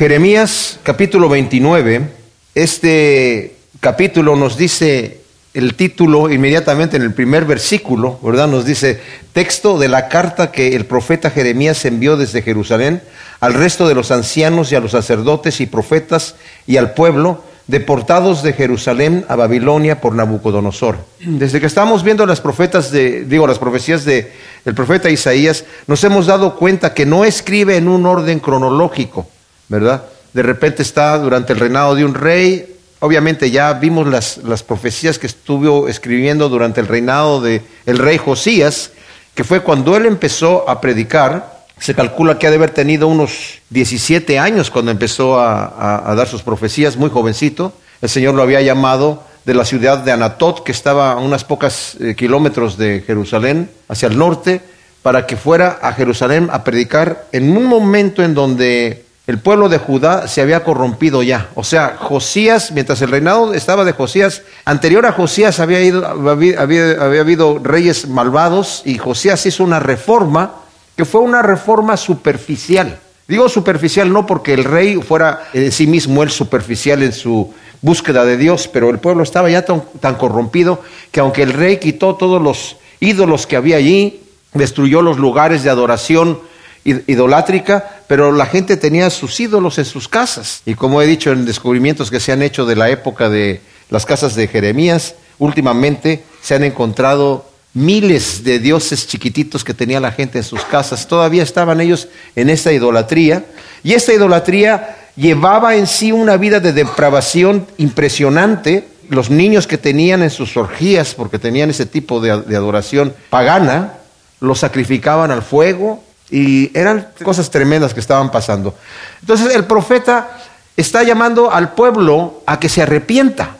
Jeremías 0.00 0.80
capítulo 0.82 1.28
29, 1.28 2.08
este 2.54 3.56
capítulo 3.80 4.34
nos 4.34 4.56
dice 4.56 5.20
el 5.52 5.74
título 5.74 6.30
inmediatamente 6.30 6.96
en 6.96 7.02
el 7.02 7.12
primer 7.12 7.44
versículo, 7.44 8.18
¿verdad? 8.22 8.48
Nos 8.48 8.64
dice 8.64 8.98
texto 9.34 9.78
de 9.78 9.88
la 9.88 10.08
carta 10.08 10.52
que 10.52 10.74
el 10.74 10.86
profeta 10.86 11.28
Jeremías 11.28 11.84
envió 11.84 12.16
desde 12.16 12.40
Jerusalén 12.40 13.02
al 13.40 13.52
resto 13.52 13.86
de 13.86 13.94
los 13.94 14.10
ancianos 14.10 14.72
y 14.72 14.74
a 14.74 14.80
los 14.80 14.92
sacerdotes 14.92 15.60
y 15.60 15.66
profetas 15.66 16.34
y 16.66 16.78
al 16.78 16.94
pueblo 16.94 17.44
deportados 17.66 18.42
de 18.42 18.54
Jerusalén 18.54 19.26
a 19.28 19.36
Babilonia 19.36 20.00
por 20.00 20.14
Nabucodonosor. 20.14 20.96
Desde 21.18 21.60
que 21.60 21.66
estamos 21.66 22.04
viendo 22.04 22.24
las 22.24 22.40
profetas 22.40 22.90
de, 22.90 23.26
digo, 23.26 23.46
las 23.46 23.58
profecías 23.58 24.06
de 24.06 24.32
el 24.64 24.74
profeta 24.74 25.10
Isaías, 25.10 25.66
nos 25.86 26.02
hemos 26.04 26.24
dado 26.24 26.56
cuenta 26.56 26.94
que 26.94 27.04
no 27.04 27.26
escribe 27.26 27.76
en 27.76 27.86
un 27.86 28.06
orden 28.06 28.40
cronológico, 28.40 29.26
¿verdad? 29.70 30.02
De 30.34 30.42
repente 30.42 30.82
está 30.82 31.16
durante 31.18 31.54
el 31.54 31.60
reinado 31.60 31.94
de 31.94 32.04
un 32.04 32.12
rey, 32.14 32.76
obviamente 32.98 33.50
ya 33.50 33.72
vimos 33.72 34.06
las, 34.06 34.38
las 34.38 34.62
profecías 34.62 35.18
que 35.18 35.26
estuvo 35.26 35.88
escribiendo 35.88 36.50
durante 36.50 36.80
el 36.80 36.88
reinado 36.88 37.40
de 37.40 37.62
el 37.86 37.96
rey 37.96 38.18
Josías, 38.18 38.90
que 39.34 39.44
fue 39.44 39.62
cuando 39.62 39.96
él 39.96 40.04
empezó 40.06 40.68
a 40.68 40.80
predicar, 40.80 41.60
se 41.78 41.94
calcula 41.94 42.38
que 42.38 42.46
ha 42.46 42.50
de 42.50 42.56
haber 42.56 42.70
tenido 42.70 43.08
unos 43.08 43.60
17 43.70 44.38
años 44.38 44.70
cuando 44.70 44.90
empezó 44.90 45.40
a, 45.40 46.14
dar 46.14 46.28
sus 46.28 46.42
profecías, 46.42 46.96
muy 46.96 47.08
jovencito. 47.08 47.72
El 48.02 48.10
Señor 48.10 48.34
lo 48.34 48.42
había 48.42 48.60
llamado 48.60 49.22
de 49.46 49.54
la 49.54 49.64
ciudad 49.64 49.98
de 49.98 50.12
Anatot, 50.12 50.62
que 50.62 50.72
estaba 50.72 51.12
a 51.12 51.16
unas 51.16 51.44
pocas 51.44 51.96
eh, 51.98 52.14
kilómetros 52.14 52.76
de 52.76 53.02
Jerusalén, 53.06 53.70
hacia 53.88 54.08
el 54.08 54.18
norte, 54.18 54.60
para 55.02 55.26
que 55.26 55.36
fuera 55.36 55.78
a 55.80 55.92
Jerusalén 55.92 56.50
a 56.52 56.64
predicar 56.64 57.24
en 57.32 57.56
un 57.56 57.64
momento 57.64 58.22
en 58.22 58.34
donde 58.34 59.06
el 59.30 59.38
pueblo 59.38 59.68
de 59.68 59.78
Judá 59.78 60.26
se 60.26 60.42
había 60.42 60.64
corrompido 60.64 61.22
ya. 61.22 61.50
O 61.54 61.62
sea, 61.62 61.96
Josías, 61.96 62.72
mientras 62.72 63.00
el 63.00 63.10
reinado 63.10 63.54
estaba 63.54 63.84
de 63.84 63.92
Josías, 63.92 64.42
anterior 64.64 65.06
a 65.06 65.12
Josías 65.12 65.60
había, 65.60 65.80
ido, 65.80 66.04
habido 66.04 67.60
reyes 67.62 68.08
malvados 68.08 68.82
y 68.84 68.98
Josías 68.98 69.46
hizo 69.46 69.62
una 69.62 69.78
reforma 69.78 70.54
que 70.96 71.04
fue 71.04 71.20
una 71.20 71.42
reforma 71.42 71.96
superficial. 71.96 72.98
Digo 73.28 73.48
superficial 73.48 74.12
no 74.12 74.26
porque 74.26 74.52
el 74.52 74.64
rey 74.64 74.96
fuera 74.96 75.44
en 75.52 75.70
sí 75.70 75.86
mismo 75.86 76.24
el 76.24 76.30
superficial 76.30 77.00
en 77.04 77.12
su 77.12 77.54
búsqueda 77.80 78.24
de 78.24 78.36
Dios, 78.36 78.66
pero 78.66 78.90
el 78.90 78.98
pueblo 78.98 79.22
estaba 79.22 79.48
ya 79.48 79.64
tan, 79.64 79.84
tan 80.00 80.16
corrompido 80.16 80.82
que 81.12 81.20
aunque 81.20 81.44
el 81.44 81.52
rey 81.52 81.76
quitó 81.76 82.16
todos 82.16 82.42
los 82.42 82.78
ídolos 82.98 83.46
que 83.46 83.54
había 83.54 83.76
allí, 83.76 84.22
destruyó 84.54 85.02
los 85.02 85.18
lugares 85.18 85.62
de 85.62 85.70
adoración 85.70 86.40
idolátrica, 86.84 87.99
pero 88.10 88.32
la 88.32 88.46
gente 88.46 88.76
tenía 88.76 89.08
sus 89.08 89.38
ídolos 89.38 89.78
en 89.78 89.84
sus 89.84 90.08
casas. 90.08 90.62
Y 90.66 90.74
como 90.74 91.00
he 91.00 91.06
dicho 91.06 91.30
en 91.30 91.44
descubrimientos 91.44 92.10
que 92.10 92.18
se 92.18 92.32
han 92.32 92.42
hecho 92.42 92.66
de 92.66 92.74
la 92.74 92.90
época 92.90 93.30
de 93.30 93.60
las 93.88 94.04
casas 94.04 94.34
de 94.34 94.48
Jeremías, 94.48 95.14
últimamente 95.38 96.24
se 96.42 96.56
han 96.56 96.64
encontrado 96.64 97.48
miles 97.72 98.42
de 98.42 98.58
dioses 98.58 99.06
chiquititos 99.06 99.62
que 99.62 99.74
tenía 99.74 100.00
la 100.00 100.10
gente 100.10 100.38
en 100.38 100.44
sus 100.44 100.64
casas. 100.64 101.06
Todavía 101.06 101.44
estaban 101.44 101.80
ellos 101.80 102.08
en 102.34 102.50
esta 102.50 102.72
idolatría 102.72 103.44
y 103.84 103.92
esta 103.92 104.12
idolatría 104.12 104.96
llevaba 105.14 105.76
en 105.76 105.86
sí 105.86 106.10
una 106.10 106.36
vida 106.36 106.58
de 106.58 106.72
depravación 106.72 107.64
impresionante. 107.78 108.88
Los 109.08 109.30
niños 109.30 109.68
que 109.68 109.78
tenían 109.78 110.24
en 110.24 110.30
sus 110.30 110.56
orgías, 110.56 111.14
porque 111.14 111.38
tenían 111.38 111.70
ese 111.70 111.86
tipo 111.86 112.20
de, 112.20 112.32
adoración 112.32 113.14
pagana, 113.30 113.98
los 114.40 114.58
sacrificaban 114.58 115.30
al 115.30 115.42
fuego 115.42 116.02
y 116.30 116.76
eran 116.78 117.08
cosas 117.22 117.50
tremendas 117.50 117.94
que 117.94 118.00
estaban 118.00 118.30
pasando. 118.30 118.74
Entonces 119.20 119.54
el 119.54 119.64
profeta 119.64 120.38
está 120.76 121.02
llamando 121.02 121.50
al 121.50 121.74
pueblo 121.74 122.42
a 122.46 122.58
que 122.58 122.68
se 122.68 122.82
arrepienta, 122.82 123.56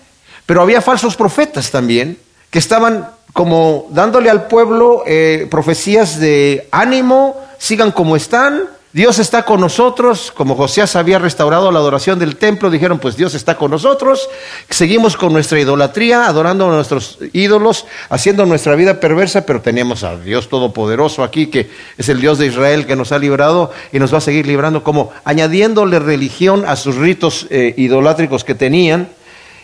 pero 0.47 0.63
había 0.63 0.81
falsos 0.81 1.17
profetas 1.17 1.71
también 1.71 2.19
que 2.51 2.59
estaban 2.59 3.09
como 3.33 3.87
dándole 3.91 4.31
al 4.31 4.49
pueblo 4.49 5.05
eh, 5.07 5.47
profecías 5.51 6.19
de 6.19 6.69
ánimo, 6.73 7.37
sigan 7.59 7.93
como 7.93 8.17
están, 8.17 8.65
Dios 8.93 9.21
está 9.21 9.45
con 9.45 9.61
nosotros, 9.61 10.33
como 10.35 10.57
Josías 10.57 10.97
había 10.97 11.21
restaurado 11.21 11.71
la 11.71 11.79
adoración 11.79 12.19
del 12.19 12.35
templo, 12.35 12.71
dijeron, 12.71 12.99
pues 12.99 13.17
Dios 13.17 13.35
está 13.35 13.57
con 13.57 13.71
nosotros, 13.71 14.29
seguimos 14.69 15.17
con 15.17 15.33
nuestra 15.33 15.61
idolatría, 15.61 16.27
adorando 16.27 16.69
a 16.69 16.75
nuestros 16.75 17.19
ídolos, 17.33 17.87
haciendo 18.09 18.47
nuestra 18.47 18.75
vida 18.75 18.99
perversa, 18.99 19.47
pero 19.47 19.61
tenemos 19.61 20.03
a 20.03 20.17
Dios 20.17 20.49
Todopoderoso 20.49 21.23
aquí, 21.23 21.47
que 21.47 21.71
es 21.99 22.09
el 22.09 22.21
Dios 22.21 22.39
de 22.39 22.47
Israel 22.49 22.85
que 22.85 22.97
nos 22.97 23.13
ha 23.13 23.21
librado 23.21 23.71
y 23.93 24.01
nos 24.01 24.13
va 24.13 24.19
a 24.19 24.23
seguir 24.23 24.49
librando, 24.49 24.83
como 24.83 25.13
añadiéndole 25.23 26.01
religión 26.01 26.65
a 26.67 26.75
sus 26.75 26.97
ritos 26.97 27.47
eh, 27.51 27.75
idolátricos 27.77 28.43
que 28.43 28.57
tenían. 28.57 29.09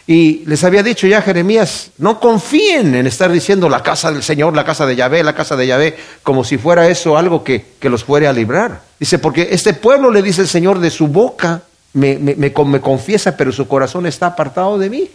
Y 0.06 0.44
les 0.47 0.62
había 0.62 0.84
dicho 0.84 1.09
ya 1.09 1.21
Jeremías, 1.21 1.91
no 1.99 2.21
confíen 2.21 2.94
en 2.94 3.09
estar 3.09 3.31
diciendo 3.33 3.69
la 3.69 3.83
casa 3.83 4.12
del 4.12 4.22
Señor, 4.22 4.55
la 4.55 4.65
casa 4.65 4.87
de 4.87 4.94
Yahvé, 4.94 5.25
la 5.25 5.34
casa 5.34 5.56
de 5.56 5.67
Yahvé, 5.67 5.97
como 6.22 6.44
si 6.44 6.59
fuera 6.59 6.89
eso 6.89 7.19
algo 7.19 7.43
que, 7.43 7.65
los 7.83 8.05
fuera 8.05 8.31
a 8.31 8.33
librar. 8.33 8.83
Dice, 9.00 9.19
porque 9.19 9.49
este 9.50 9.75
pueblo 9.75 10.11
le 10.12 10.22
dice 10.22 10.43
el 10.43 10.49
Señor 10.49 10.78
de 10.78 10.91
su 10.91 11.09
boca, 11.09 11.62
me, 11.93 12.19
me, 12.19 12.34
me, 12.37 12.81
confiesa, 12.81 13.37
pero 13.37 13.50
su 13.50 13.66
corazón 13.66 14.06
está 14.06 14.27
apartado 14.27 14.78
de 14.78 14.91
mí. 14.91 15.11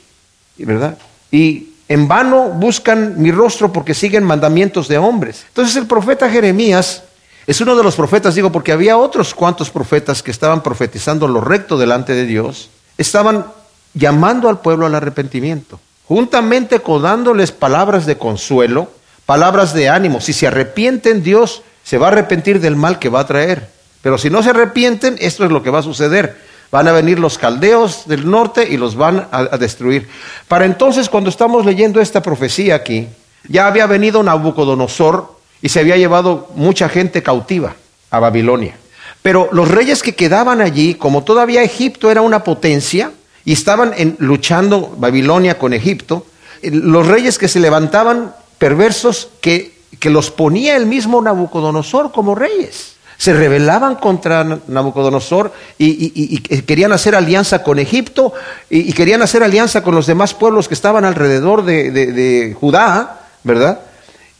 ¿Verdad? 0.57 0.97
Y 1.31 1.69
en 1.87 2.07
vano 2.07 2.49
buscan 2.49 3.21
mi 3.21 3.31
rostro 3.31 3.71
porque 3.71 3.93
siguen 3.93 4.25
mandamientos 4.25 4.89
de 4.89 4.97
hombres. 4.97 5.45
Entonces 5.47 5.75
el 5.77 5.87
profeta 5.87 6.29
Jeremías 6.29 7.03
es 7.47 7.61
uno 7.61 7.75
de 7.75 7.83
los 7.83 7.95
profetas, 7.95 8.35
digo, 8.35 8.51
porque 8.51 8.71
había 8.71 8.97
otros 8.97 9.33
cuantos 9.33 9.69
profetas 9.69 10.21
que 10.21 10.31
estaban 10.31 10.61
profetizando 10.61 11.27
lo 11.27 11.41
recto 11.41 11.77
delante 11.77 12.13
de 12.13 12.25
Dios, 12.25 12.69
estaban 12.97 13.45
llamando 13.93 14.49
al 14.49 14.59
pueblo 14.59 14.85
al 14.85 14.95
arrepentimiento, 14.95 15.79
juntamente 16.07 16.79
con 16.79 17.01
dándoles 17.01 17.51
palabras 17.51 18.05
de 18.05 18.17
consuelo, 18.17 18.89
palabras 19.25 19.73
de 19.73 19.89
ánimo. 19.89 20.21
Si 20.21 20.33
se 20.33 20.47
arrepienten, 20.47 21.23
Dios 21.23 21.63
se 21.83 21.97
va 21.97 22.07
a 22.07 22.11
arrepentir 22.11 22.59
del 22.59 22.75
mal 22.75 22.99
que 22.99 23.09
va 23.09 23.21
a 23.21 23.27
traer. 23.27 23.69
Pero 24.01 24.17
si 24.17 24.29
no 24.29 24.41
se 24.43 24.49
arrepienten, 24.49 25.15
esto 25.19 25.45
es 25.45 25.51
lo 25.51 25.63
que 25.63 25.69
va 25.69 25.79
a 25.79 25.83
suceder. 25.83 26.37
Van 26.71 26.87
a 26.87 26.91
venir 26.91 27.19
los 27.19 27.37
caldeos 27.37 28.07
del 28.07 28.29
norte 28.29 28.67
y 28.69 28.77
los 28.77 28.95
van 28.95 29.27
a, 29.31 29.57
destruir. 29.57 30.07
Para 30.47 30.65
entonces, 30.65 31.09
cuando 31.09 31.29
estamos 31.29 31.65
leyendo 31.65 31.99
esta 31.99 32.21
profecía 32.21 32.75
aquí, 32.75 33.09
ya 33.47 33.67
había 33.67 33.87
venido 33.87 34.23
Nabucodonosor 34.23 35.35
y 35.61 35.69
se 35.69 35.81
había 35.81 35.97
llevado 35.97 36.49
mucha 36.55 36.87
gente 36.87 37.21
cautiva 37.21 37.75
a 38.09 38.19
Babilonia. 38.19 38.75
Pero 39.21 39.49
los 39.51 39.69
reyes 39.69 40.01
que 40.01 40.15
quedaban 40.15 40.61
allí, 40.61 40.95
como 40.95 41.23
todavía 41.23 41.61
Egipto 41.61 42.09
era 42.09 42.21
una 42.21 42.43
potencia, 42.43 43.11
y 43.45 43.53
estaban 43.53 43.93
luchando 44.19 44.93
Babilonia 44.97 45.57
con 45.57 45.73
Egipto, 45.73 46.25
los 46.61 47.07
reyes 47.07 47.37
que 47.37 47.47
se 47.47 47.59
levantaban 47.59 48.33
perversos 48.57 49.29
que, 49.41 49.73
que 49.99 50.09
los 50.09 50.29
ponía 50.29 50.75
el 50.75 50.85
mismo 50.85 51.21
Nabucodonosor 51.21 52.11
como 52.11 52.35
reyes. 52.35 52.95
Se 53.17 53.33
rebelaban 53.33 53.95
contra 53.95 54.43
Nabucodonosor 54.67 55.51
y, 55.77 56.39
querían 56.63 56.91
hacer 56.91 57.15
alianza 57.15 57.63
con 57.63 57.79
Egipto 57.79 58.33
y, 58.69 58.93
querían 58.93 59.21
hacer 59.21 59.43
alianza 59.43 59.83
con 59.83 59.95
los 59.95 60.07
demás 60.07 60.33
pueblos 60.33 60.67
que 60.67 60.73
estaban 60.73 61.05
alrededor 61.05 61.63
de, 61.63 62.55
Judá, 62.59 63.27
¿verdad? 63.43 63.79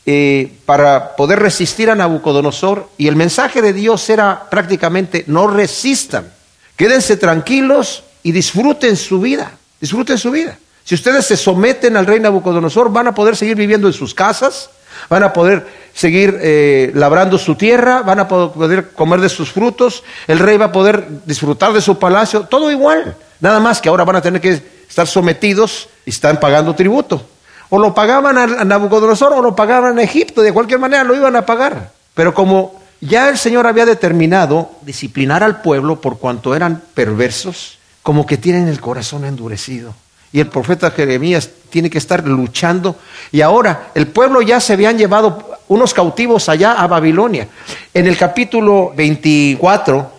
Eh, 0.04 0.52
para 0.66 1.14
poder 1.14 1.38
resistir 1.38 1.90
a 1.90 1.94
Nabucodonosor. 1.94 2.88
Y 2.98 3.06
el 3.06 3.14
mensaje 3.14 3.62
de 3.62 3.72
Dios 3.72 4.08
era 4.10 4.48
prácticamente 4.50 5.24
no 5.28 5.46
resistan, 5.46 6.32
quédense 6.76 7.16
tranquilos 7.16 8.02
y 8.22 8.32
disfruten 8.32 8.96
su 8.96 9.20
vida, 9.20 9.52
disfruten 9.80 10.18
su 10.18 10.30
vida. 10.30 10.58
Si 10.84 10.94
ustedes 10.94 11.26
se 11.26 11.36
someten 11.36 11.96
al 11.96 12.06
rey 12.06 12.20
Nabucodonosor, 12.20 12.92
van 12.92 13.08
a 13.08 13.14
poder 13.14 13.36
seguir 13.36 13.56
viviendo 13.56 13.86
en 13.86 13.92
sus 13.92 14.14
casas, 14.14 14.70
van 15.08 15.22
a 15.22 15.32
poder 15.32 15.66
seguir 15.94 16.38
eh, 16.40 16.90
labrando 16.94 17.38
su 17.38 17.54
tierra, 17.54 18.02
van 18.02 18.20
a 18.20 18.28
poder 18.28 18.90
comer 18.92 19.20
de 19.20 19.28
sus 19.28 19.52
frutos, 19.52 20.02
el 20.26 20.38
rey 20.38 20.56
va 20.56 20.66
a 20.66 20.72
poder 20.72 21.06
disfrutar 21.24 21.72
de 21.72 21.80
su 21.80 21.98
palacio, 21.98 22.42
todo 22.42 22.70
igual. 22.70 23.16
Nada 23.40 23.60
más 23.60 23.80
que 23.80 23.88
ahora 23.88 24.04
van 24.04 24.16
a 24.16 24.22
tener 24.22 24.40
que 24.40 24.60
estar 24.88 25.06
sometidos 25.06 25.88
y 26.04 26.10
están 26.10 26.38
pagando 26.38 26.74
tributo. 26.74 27.26
O 27.70 27.78
lo 27.78 27.94
pagaban 27.94 28.36
a 28.36 28.64
Nabucodonosor 28.64 29.32
o 29.32 29.40
lo 29.40 29.56
pagaban 29.56 29.98
a 29.98 30.02
Egipto, 30.02 30.42
de 30.42 30.52
cualquier 30.52 30.78
manera 30.78 31.04
lo 31.04 31.16
iban 31.16 31.36
a 31.36 31.46
pagar. 31.46 31.92
Pero 32.14 32.34
como 32.34 32.82
ya 33.00 33.28
el 33.30 33.38
Señor 33.38 33.66
había 33.66 33.86
determinado 33.86 34.70
disciplinar 34.82 35.42
al 35.42 35.62
pueblo 35.62 36.00
por 36.00 36.18
cuanto 36.18 36.54
eran 36.54 36.82
perversos, 36.94 37.78
como 38.02 38.26
que 38.26 38.36
tienen 38.36 38.68
el 38.68 38.80
corazón 38.80 39.24
endurecido. 39.24 39.94
Y 40.32 40.40
el 40.40 40.48
profeta 40.48 40.90
Jeremías 40.90 41.50
tiene 41.68 41.90
que 41.90 41.98
estar 41.98 42.26
luchando. 42.26 42.96
Y 43.30 43.42
ahora 43.42 43.90
el 43.94 44.06
pueblo 44.06 44.40
ya 44.40 44.60
se 44.60 44.72
habían 44.72 44.96
llevado 44.96 45.58
unos 45.68 45.92
cautivos 45.92 46.48
allá 46.48 46.72
a 46.72 46.86
Babilonia. 46.86 47.48
En 47.92 48.06
el 48.06 48.16
capítulo 48.16 48.92
24, 48.96 50.10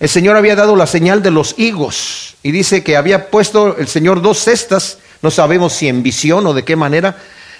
el 0.00 0.08
Señor 0.08 0.36
había 0.36 0.56
dado 0.56 0.74
la 0.74 0.86
señal 0.86 1.22
de 1.22 1.30
los 1.30 1.56
higos. 1.56 2.36
Y 2.42 2.50
dice 2.50 2.82
que 2.82 2.96
había 2.96 3.30
puesto 3.30 3.76
el 3.76 3.86
Señor 3.86 4.22
dos 4.22 4.38
cestas, 4.38 4.98
no 5.22 5.30
sabemos 5.30 5.72
si 5.72 5.88
en 5.88 6.02
visión 6.02 6.46
o 6.46 6.54
de 6.54 6.64
qué 6.64 6.74
manera, 6.74 7.16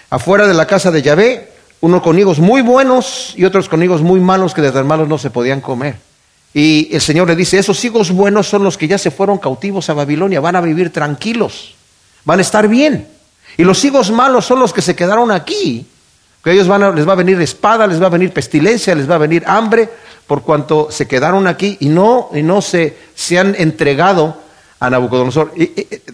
afuera 0.08 0.48
de 0.48 0.54
la 0.54 0.66
casa 0.66 0.90
de 0.90 1.02
Yahvé, 1.02 1.52
uno 1.80 2.02
con 2.02 2.18
higos 2.18 2.40
muy 2.40 2.62
buenos 2.62 3.34
y 3.36 3.44
otros 3.44 3.68
con 3.68 3.82
higos 3.82 4.02
muy 4.02 4.20
malos 4.20 4.52
que 4.52 4.62
desde 4.62 4.82
malos 4.82 5.08
no 5.08 5.18
se 5.18 5.30
podían 5.30 5.60
comer. 5.60 5.96
Y 6.52 6.88
el 6.92 7.00
Señor 7.00 7.28
le 7.28 7.36
dice, 7.36 7.58
esos 7.58 7.84
hijos 7.84 8.10
buenos 8.10 8.48
son 8.48 8.64
los 8.64 8.76
que 8.76 8.88
ya 8.88 8.98
se 8.98 9.10
fueron 9.10 9.38
cautivos 9.38 9.88
a 9.88 9.94
Babilonia, 9.94 10.40
van 10.40 10.56
a 10.56 10.60
vivir 10.60 10.92
tranquilos, 10.92 11.74
van 12.24 12.40
a 12.40 12.42
estar 12.42 12.66
bien. 12.66 13.06
Y 13.56 13.64
los 13.64 13.84
hijos 13.84 14.10
malos 14.10 14.46
son 14.46 14.58
los 14.58 14.72
que 14.72 14.82
se 14.82 14.96
quedaron 14.96 15.30
aquí, 15.30 15.86
que 16.42 16.52
ellos 16.52 16.66
van 16.66 16.82
a, 16.82 16.90
les 16.90 17.06
va 17.06 17.12
a 17.12 17.16
venir 17.16 17.40
espada, 17.40 17.86
les 17.86 18.02
va 18.02 18.06
a 18.06 18.10
venir 18.10 18.32
pestilencia, 18.32 18.94
les 18.94 19.08
va 19.08 19.16
a 19.16 19.18
venir 19.18 19.44
hambre, 19.46 19.88
por 20.26 20.42
cuanto 20.42 20.88
se 20.90 21.06
quedaron 21.06 21.46
aquí 21.46 21.76
y 21.80 21.88
no, 21.88 22.30
y 22.32 22.42
no 22.42 22.62
se, 22.62 22.96
han 23.38 23.54
entregado 23.58 24.36
a 24.78 24.88
Nabucodonosor. 24.88 25.52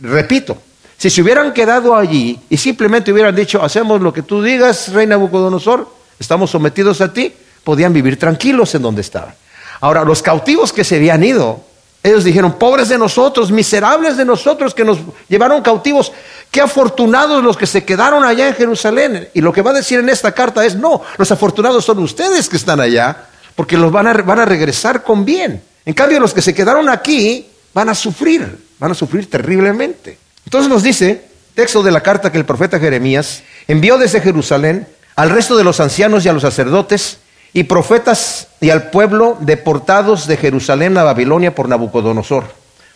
Repito, 0.02 0.58
si 0.98 1.10
se 1.10 1.22
hubieran 1.22 1.52
quedado 1.52 1.94
allí 1.94 2.38
y 2.48 2.56
simplemente 2.56 3.12
hubieran 3.12 3.36
dicho, 3.36 3.62
hacemos 3.62 4.00
lo 4.00 4.12
que 4.12 4.22
tú 4.22 4.42
digas, 4.42 4.92
rey 4.92 5.06
Nabucodonosor, 5.06 5.88
estamos 6.18 6.50
sometidos 6.50 7.00
a 7.00 7.12
ti, 7.12 7.32
podían 7.62 7.92
vivir 7.92 8.18
tranquilos 8.18 8.74
en 8.74 8.82
donde 8.82 9.02
estaban. 9.02 9.34
Ahora, 9.80 10.04
los 10.04 10.22
cautivos 10.22 10.72
que 10.72 10.84
se 10.84 10.96
habían 10.96 11.22
ido, 11.22 11.60
ellos 12.02 12.24
dijeron, 12.24 12.52
pobres 12.52 12.88
de 12.88 12.98
nosotros, 12.98 13.50
miserables 13.50 14.16
de 14.16 14.24
nosotros 14.24 14.74
que 14.74 14.84
nos 14.84 14.98
llevaron 15.28 15.62
cautivos, 15.62 16.12
qué 16.50 16.60
afortunados 16.60 17.42
los 17.42 17.56
que 17.56 17.66
se 17.66 17.84
quedaron 17.84 18.24
allá 18.24 18.48
en 18.48 18.54
Jerusalén. 18.54 19.28
Y 19.34 19.40
lo 19.40 19.52
que 19.52 19.62
va 19.62 19.72
a 19.72 19.74
decir 19.74 19.98
en 19.98 20.08
esta 20.08 20.32
carta 20.32 20.64
es, 20.64 20.76
no, 20.76 21.02
los 21.18 21.32
afortunados 21.32 21.84
son 21.84 21.98
ustedes 21.98 22.48
que 22.48 22.56
están 22.56 22.80
allá, 22.80 23.26
porque 23.54 23.76
los 23.76 23.90
van 23.90 24.06
a, 24.06 24.12
van 24.14 24.38
a 24.38 24.44
regresar 24.44 25.02
con 25.02 25.24
bien. 25.24 25.62
En 25.84 25.94
cambio, 25.94 26.20
los 26.20 26.32
que 26.32 26.42
se 26.42 26.54
quedaron 26.54 26.88
aquí 26.88 27.48
van 27.74 27.88
a 27.88 27.94
sufrir, 27.94 28.66
van 28.78 28.92
a 28.92 28.94
sufrir 28.94 29.28
terriblemente. 29.28 30.18
Entonces 30.44 30.70
nos 30.70 30.82
dice, 30.82 31.24
texto 31.54 31.82
de 31.82 31.90
la 31.90 32.02
carta 32.02 32.30
que 32.30 32.38
el 32.38 32.44
profeta 32.44 32.78
Jeremías 32.78 33.42
envió 33.66 33.98
desde 33.98 34.20
Jerusalén 34.20 34.86
al 35.16 35.30
resto 35.30 35.56
de 35.56 35.64
los 35.64 35.80
ancianos 35.80 36.24
y 36.24 36.28
a 36.28 36.32
los 36.32 36.42
sacerdotes, 36.42 37.18
y 37.52 37.64
profetas 37.64 38.48
y 38.60 38.70
al 38.70 38.90
pueblo 38.90 39.36
deportados 39.40 40.26
de 40.26 40.36
Jerusalén 40.36 40.96
a 40.98 41.04
Babilonia 41.04 41.54
por 41.54 41.68
Nabucodonosor. 41.68 42.44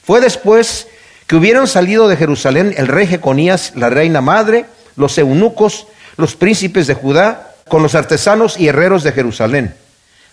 Fue 0.03 0.21
después 0.21 0.87
que 1.27 1.37
hubieran 1.37 1.67
salido 1.67 2.09
de 2.09 2.17
Jerusalén 2.17 2.75
el 2.77 2.89
rey 2.89 3.07
Jeconías, 3.07 3.73
la 3.77 3.89
reina 3.89 4.21
madre, 4.21 4.67
los 4.97 5.17
eunucos, 5.19 5.87
los 6.17 6.35
príncipes 6.35 6.87
de 6.87 6.95
Judá, 6.95 7.55
con 7.69 7.83
los 7.83 7.95
artesanos 7.95 8.59
y 8.59 8.69
herreros 8.69 9.05
de 9.05 9.13
Jerusalén. 9.13 9.75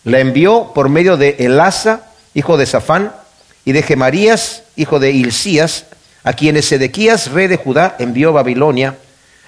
La 0.04 0.20
envió 0.20 0.72
por 0.74 0.90
medio 0.90 1.16
de 1.18 1.36
Elasa, 1.40 2.02
hijo 2.34 2.58
de 2.58 2.66
Safán, 2.66 3.12
y 3.64 3.74
de 3.74 3.84
Gemarías, 3.84 4.64
hijo 4.76 5.00
de 5.00 5.12
Hilcías, 5.12 5.86
a 6.24 6.34
quienes 6.34 6.66
Sedequías, 6.66 7.32
rey 7.32 7.48
de 7.48 7.58
Judá, 7.58 7.96
envió 8.00 8.30
a 8.30 8.42
Babilonia, 8.42 8.96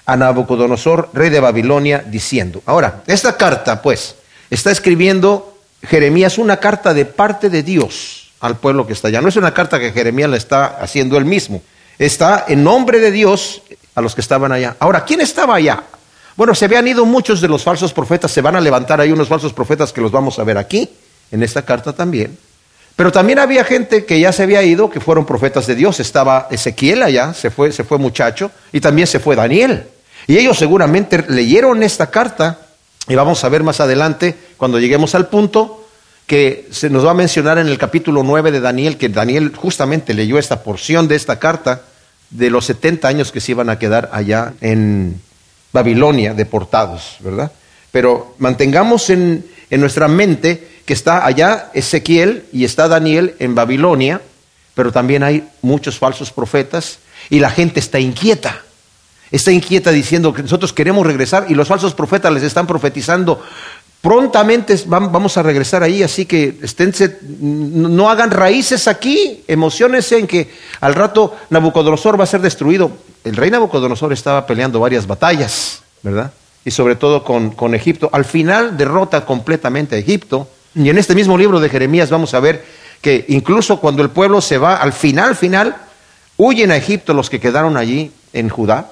a 0.05 0.17
Nabucodonosor, 0.17 1.09
rey 1.13 1.29
de 1.29 1.39
Babilonia, 1.39 2.03
diciendo. 2.05 2.61
Ahora, 2.65 3.01
esta 3.07 3.37
carta, 3.37 3.81
pues, 3.81 4.15
está 4.49 4.71
escribiendo 4.71 5.57
Jeremías 5.83 6.37
una 6.37 6.57
carta 6.57 6.93
de 6.93 7.05
parte 7.05 7.49
de 7.49 7.63
Dios 7.63 8.31
al 8.39 8.57
pueblo 8.57 8.87
que 8.87 8.93
está 8.93 9.07
allá. 9.09 9.21
No 9.21 9.29
es 9.29 9.35
una 9.35 9.53
carta 9.53 9.79
que 9.79 9.91
Jeremías 9.91 10.29
la 10.29 10.37
está 10.37 10.65
haciendo 10.65 11.17
él 11.17 11.25
mismo. 11.25 11.61
Está 11.97 12.45
en 12.47 12.63
nombre 12.63 12.99
de 12.99 13.11
Dios 13.11 13.61
a 13.95 14.01
los 14.01 14.15
que 14.15 14.21
estaban 14.21 14.51
allá. 14.51 14.75
Ahora, 14.79 15.03
¿quién 15.03 15.21
estaba 15.21 15.55
allá? 15.55 15.83
Bueno, 16.35 16.55
se 16.55 16.65
habían 16.65 16.87
ido 16.87 17.05
muchos 17.05 17.41
de 17.41 17.49
los 17.49 17.63
falsos 17.63 17.91
profetas, 17.91 18.31
se 18.31 18.41
van 18.41 18.55
a 18.55 18.61
levantar 18.61 19.01
ahí 19.01 19.11
unos 19.11 19.27
falsos 19.27 19.51
profetas 19.51 19.91
que 19.91 19.99
los 19.99 20.11
vamos 20.11 20.39
a 20.39 20.45
ver 20.45 20.57
aquí, 20.57 20.89
en 21.31 21.43
esta 21.43 21.63
carta 21.63 21.91
también. 21.91 22.37
Pero 22.95 23.11
también 23.11 23.39
había 23.39 23.65
gente 23.65 24.05
que 24.05 24.19
ya 24.19 24.31
se 24.31 24.43
había 24.43 24.63
ido, 24.63 24.89
que 24.89 25.01
fueron 25.01 25.25
profetas 25.25 25.67
de 25.67 25.75
Dios. 25.75 25.99
Estaba 25.99 26.47
Ezequiel 26.49 27.03
allá, 27.03 27.33
se 27.33 27.51
fue, 27.51 27.73
se 27.73 27.83
fue 27.83 27.97
muchacho, 27.97 28.51
y 28.71 28.79
también 28.79 29.07
se 29.07 29.19
fue 29.19 29.35
Daniel. 29.35 29.85
Y 30.27 30.37
ellos 30.37 30.57
seguramente 30.57 31.25
leyeron 31.27 31.83
esta 31.83 32.09
carta 32.09 32.59
y 33.07 33.15
vamos 33.15 33.43
a 33.43 33.49
ver 33.49 33.63
más 33.63 33.79
adelante, 33.79 34.35
cuando 34.57 34.79
lleguemos 34.79 35.15
al 35.15 35.27
punto, 35.27 35.87
que 36.27 36.67
se 36.71 36.89
nos 36.89 37.05
va 37.05 37.11
a 37.11 37.15
mencionar 37.15 37.57
en 37.57 37.67
el 37.67 37.79
capítulo 37.79 38.21
9 38.21 38.51
de 38.51 38.59
Daniel, 38.59 38.97
que 38.97 39.09
Daniel 39.09 39.51
justamente 39.55 40.13
leyó 40.13 40.37
esta 40.37 40.61
porción 40.61 41.07
de 41.07 41.15
esta 41.15 41.39
carta 41.39 41.81
de 42.29 42.51
los 42.51 42.65
70 42.65 43.07
años 43.07 43.31
que 43.31 43.41
se 43.41 43.53
iban 43.53 43.69
a 43.69 43.79
quedar 43.79 44.11
allá 44.13 44.53
en 44.61 45.19
Babilonia 45.73 46.35
deportados, 46.35 47.17
¿verdad? 47.21 47.51
Pero 47.91 48.35
mantengamos 48.37 49.09
en, 49.09 49.43
en 49.71 49.81
nuestra 49.81 50.07
mente 50.07 50.67
que 50.85 50.93
está 50.93 51.25
allá 51.25 51.71
Ezequiel 51.73 52.45
y 52.51 52.63
está 52.63 52.87
Daniel 52.87 53.35
en 53.39 53.55
Babilonia, 53.55 54.21
pero 54.75 54.91
también 54.91 55.23
hay 55.23 55.47
muchos 55.63 55.97
falsos 55.97 56.31
profetas 56.31 56.99
y 57.31 57.39
la 57.39 57.49
gente 57.49 57.79
está 57.79 57.99
inquieta 57.99 58.63
está 59.31 59.51
inquieta 59.51 59.91
diciendo 59.91 60.33
que 60.33 60.41
nosotros 60.41 60.73
queremos 60.73 61.05
regresar 61.05 61.45
y 61.49 61.55
los 61.55 61.67
falsos 61.67 61.93
profetas 61.93 62.33
les 62.33 62.43
están 62.43 62.65
profetizando 62.65 63.41
prontamente 64.01 64.79
vamos 64.85 65.37
a 65.37 65.43
regresar 65.43 65.83
ahí, 65.83 66.03
así 66.03 66.25
que 66.25 66.57
esténse, 66.61 67.19
no 67.21 68.09
hagan 68.09 68.31
raíces 68.31 68.87
aquí, 68.87 69.43
emocionense 69.47 70.17
en 70.17 70.27
que 70.27 70.49
al 70.79 70.95
rato 70.95 71.35
Nabucodonosor 71.49 72.19
va 72.19 72.23
a 72.23 72.27
ser 72.27 72.41
destruido. 72.41 72.91
El 73.23 73.35
rey 73.35 73.51
Nabucodonosor 73.51 74.13
estaba 74.13 74.45
peleando 74.45 74.79
varias 74.79 75.05
batallas, 75.05 75.81
¿verdad? 76.01 76.31
Y 76.63 76.71
sobre 76.71 76.95
todo 76.95 77.23
con, 77.23 77.51
con 77.51 77.75
Egipto. 77.75 78.09
Al 78.13 78.23
final 78.23 78.77
derrota 78.77 79.25
completamente 79.25 79.95
a 79.95 79.99
Egipto. 79.99 80.47
Y 80.75 80.89
en 80.89 80.97
este 80.97 81.15
mismo 81.15 81.37
libro 81.37 81.59
de 81.59 81.67
Jeremías 81.67 82.09
vamos 82.09 82.33
a 82.33 82.39
ver 82.39 82.63
que 83.01 83.25
incluso 83.27 83.79
cuando 83.79 84.01
el 84.01 84.09
pueblo 84.09 84.39
se 84.39 84.57
va, 84.57 84.77
al 84.77 84.93
final, 84.93 85.35
final, 85.35 85.75
huyen 86.37 86.71
a 86.71 86.77
Egipto 86.77 87.13
los 87.13 87.29
que 87.29 87.39
quedaron 87.39 87.75
allí 87.75 88.11
en 88.31 88.47
Judá 88.47 88.91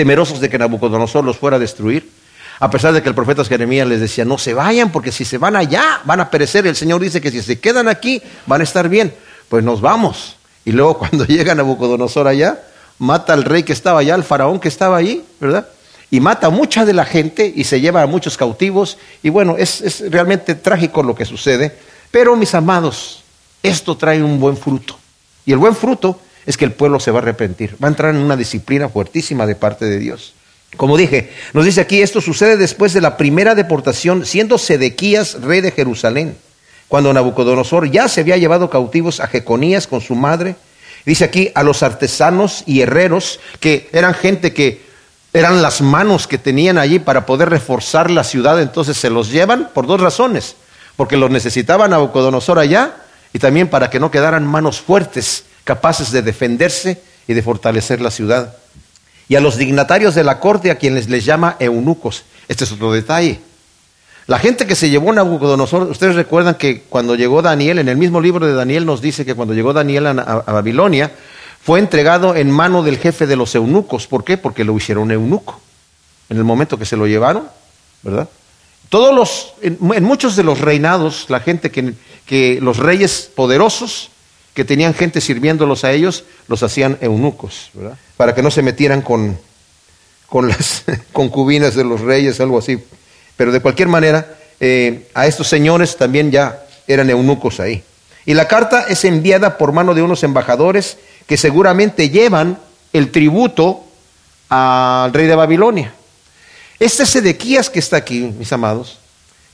temerosos 0.00 0.40
de 0.40 0.48
que 0.48 0.56
Nabucodonosor 0.56 1.22
los 1.22 1.36
fuera 1.36 1.56
a 1.56 1.60
destruir. 1.60 2.10
A 2.58 2.70
pesar 2.70 2.94
de 2.94 3.02
que 3.02 3.10
el 3.10 3.14
profeta 3.14 3.44
Jeremías 3.44 3.86
les 3.86 4.00
decía, 4.00 4.24
no 4.24 4.38
se 4.38 4.54
vayan, 4.54 4.90
porque 4.90 5.12
si 5.12 5.26
se 5.26 5.36
van 5.36 5.56
allá 5.56 6.00
van 6.06 6.20
a 6.20 6.30
perecer. 6.30 6.66
El 6.66 6.74
Señor 6.74 7.02
dice 7.02 7.20
que 7.20 7.30
si 7.30 7.42
se 7.42 7.60
quedan 7.60 7.86
aquí 7.86 8.22
van 8.46 8.62
a 8.62 8.64
estar 8.64 8.88
bien. 8.88 9.12
Pues 9.50 9.62
nos 9.62 9.82
vamos. 9.82 10.36
Y 10.64 10.72
luego 10.72 10.96
cuando 10.98 11.26
llega 11.26 11.54
Nabucodonosor 11.54 12.28
allá, 12.28 12.62
mata 12.98 13.34
al 13.34 13.44
rey 13.44 13.62
que 13.62 13.74
estaba 13.74 14.00
allá, 14.00 14.14
al 14.14 14.24
faraón 14.24 14.58
que 14.58 14.68
estaba 14.68 14.96
allí, 14.96 15.22
¿verdad? 15.38 15.68
Y 16.10 16.20
mata 16.20 16.46
a 16.46 16.50
mucha 16.50 16.86
de 16.86 16.94
la 16.94 17.04
gente 17.04 17.52
y 17.54 17.64
se 17.64 17.82
lleva 17.82 18.00
a 18.00 18.06
muchos 18.06 18.38
cautivos. 18.38 18.96
Y 19.22 19.28
bueno, 19.28 19.56
es, 19.58 19.82
es 19.82 20.10
realmente 20.10 20.54
trágico 20.54 21.02
lo 21.02 21.14
que 21.14 21.26
sucede. 21.26 21.76
Pero 22.10 22.36
mis 22.36 22.54
amados, 22.54 23.22
esto 23.62 23.98
trae 23.98 24.22
un 24.22 24.40
buen 24.40 24.56
fruto. 24.56 24.98
Y 25.44 25.52
el 25.52 25.58
buen 25.58 25.76
fruto 25.76 26.18
es 26.50 26.56
que 26.56 26.64
el 26.64 26.72
pueblo 26.72 27.00
se 27.00 27.10
va 27.10 27.20
a 27.20 27.22
arrepentir, 27.22 27.76
va 27.82 27.88
a 27.88 27.90
entrar 27.90 28.14
en 28.14 28.20
una 28.20 28.36
disciplina 28.36 28.88
fuertísima 28.88 29.46
de 29.46 29.54
parte 29.54 29.84
de 29.84 29.98
Dios. 29.98 30.34
Como 30.76 30.96
dije, 30.96 31.32
nos 31.52 31.64
dice 31.64 31.80
aquí, 31.80 32.02
esto 32.02 32.20
sucede 32.20 32.56
después 32.56 32.92
de 32.92 33.00
la 33.00 33.16
primera 33.16 33.54
deportación, 33.54 34.24
siendo 34.26 34.58
Sedequías 34.58 35.40
rey 35.42 35.60
de 35.60 35.72
Jerusalén, 35.72 36.36
cuando 36.88 37.12
Nabucodonosor 37.12 37.90
ya 37.90 38.08
se 38.08 38.20
había 38.20 38.36
llevado 38.36 38.70
cautivos 38.70 39.20
a 39.20 39.26
Jeconías 39.26 39.86
con 39.86 40.00
su 40.00 40.14
madre. 40.14 40.56
Dice 41.06 41.24
aquí 41.24 41.50
a 41.54 41.62
los 41.62 41.82
artesanos 41.82 42.62
y 42.66 42.80
herreros, 42.82 43.40
que 43.58 43.88
eran 43.92 44.14
gente 44.14 44.52
que 44.52 44.82
eran 45.32 45.62
las 45.62 45.80
manos 45.80 46.26
que 46.26 46.38
tenían 46.38 46.78
allí 46.78 46.98
para 46.98 47.26
poder 47.26 47.48
reforzar 47.48 48.10
la 48.10 48.24
ciudad, 48.24 48.60
entonces 48.60 48.96
se 48.96 49.10
los 49.10 49.30
llevan 49.30 49.70
por 49.72 49.86
dos 49.86 50.00
razones, 50.00 50.56
porque 50.96 51.16
los 51.16 51.30
necesitaba 51.30 51.88
Nabucodonosor 51.88 52.58
allá 52.58 52.96
y 53.32 53.38
también 53.38 53.68
para 53.68 53.88
que 53.88 54.00
no 54.00 54.10
quedaran 54.10 54.44
manos 54.46 54.80
fuertes 54.80 55.44
capaces 55.64 56.10
de 56.10 56.22
defenderse 56.22 57.00
y 57.26 57.34
de 57.34 57.42
fortalecer 57.42 58.00
la 58.00 58.10
ciudad. 58.10 58.56
Y 59.28 59.36
a 59.36 59.40
los 59.40 59.56
dignatarios 59.56 60.14
de 60.14 60.24
la 60.24 60.40
corte, 60.40 60.70
a 60.70 60.78
quienes 60.78 61.08
les 61.08 61.24
llama 61.24 61.56
eunucos. 61.60 62.24
Este 62.48 62.64
es 62.64 62.72
otro 62.72 62.92
detalle. 62.92 63.40
La 64.26 64.38
gente 64.38 64.66
que 64.66 64.74
se 64.74 64.90
llevó 64.90 65.12
Nabucodonosor, 65.12 65.90
ustedes 65.90 66.14
recuerdan 66.14 66.54
que 66.54 66.82
cuando 66.82 67.14
llegó 67.14 67.42
Daniel, 67.42 67.78
en 67.78 67.88
el 67.88 67.96
mismo 67.96 68.20
libro 68.20 68.46
de 68.46 68.54
Daniel 68.54 68.86
nos 68.86 69.00
dice 69.00 69.24
que 69.24 69.34
cuando 69.34 69.54
llegó 69.54 69.72
Daniel 69.72 70.06
a, 70.06 70.42
Babilonia, 70.46 71.10
fue 71.62 71.78
entregado 71.78 72.36
en 72.36 72.50
mano 72.50 72.82
del 72.82 72.98
jefe 72.98 73.26
de 73.26 73.36
los 73.36 73.54
eunucos. 73.54 74.06
¿Por 74.06 74.24
qué? 74.24 74.38
Porque 74.38 74.64
lo 74.64 74.76
hicieron 74.76 75.10
eunuco. 75.10 75.60
En 76.28 76.36
el 76.36 76.44
momento 76.44 76.78
que 76.78 76.86
se 76.86 76.96
lo 76.96 77.06
llevaron, 77.06 77.48
¿verdad? 78.02 78.28
Todos 78.88 79.14
los, 79.14 79.54
en, 79.62 79.78
muchos 80.04 80.36
de 80.36 80.42
los 80.42 80.60
reinados, 80.60 81.26
la 81.28 81.40
gente 81.40 81.70
que, 81.70 81.94
que 82.26 82.60
los 82.60 82.76
reyes 82.76 83.30
poderosos 83.34 84.10
que 84.54 84.64
tenían 84.64 84.94
gente 84.94 85.20
sirviéndolos 85.20 85.84
a 85.84 85.92
ellos, 85.92 86.24
los 86.48 86.62
hacían 86.62 86.98
eunucos, 87.00 87.70
¿verdad? 87.74 87.96
Para 88.16 88.34
que 88.34 88.42
no 88.42 88.50
se 88.50 88.62
metieran 88.62 89.02
con, 89.02 89.38
con 90.26 90.48
las 90.48 90.84
concubinas 91.12 91.74
de 91.74 91.84
los 91.84 92.00
reyes, 92.00 92.40
algo 92.40 92.58
así. 92.58 92.82
Pero 93.36 93.52
de 93.52 93.60
cualquier 93.60 93.88
manera, 93.88 94.36
eh, 94.58 95.08
a 95.14 95.26
estos 95.26 95.48
señores 95.48 95.96
también 95.96 96.30
ya 96.30 96.64
eran 96.86 97.08
eunucos 97.10 97.60
ahí. 97.60 97.82
Y 98.26 98.34
la 98.34 98.48
carta 98.48 98.84
es 98.88 99.04
enviada 99.04 99.56
por 99.56 99.72
mano 99.72 99.94
de 99.94 100.02
unos 100.02 100.22
embajadores 100.22 100.98
que 101.26 101.36
seguramente 101.36 102.10
llevan 102.10 102.58
el 102.92 103.10
tributo 103.10 103.84
al 104.48 105.12
rey 105.12 105.26
de 105.26 105.34
Babilonia. 105.36 105.94
Este 106.78 107.06
Sedequías 107.06 107.70
que 107.70 107.78
está 107.78 107.96
aquí, 107.96 108.20
mis 108.20 108.52
amados, 108.52 108.98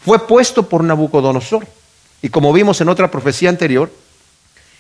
fue 0.05 0.27
puesto 0.27 0.69
por 0.69 0.83
Nabucodonosor. 0.83 1.67
Y 2.23 2.29
como 2.29 2.53
vimos 2.53 2.81
en 2.81 2.89
otra 2.89 3.11
profecía 3.11 3.51
anterior, 3.51 3.91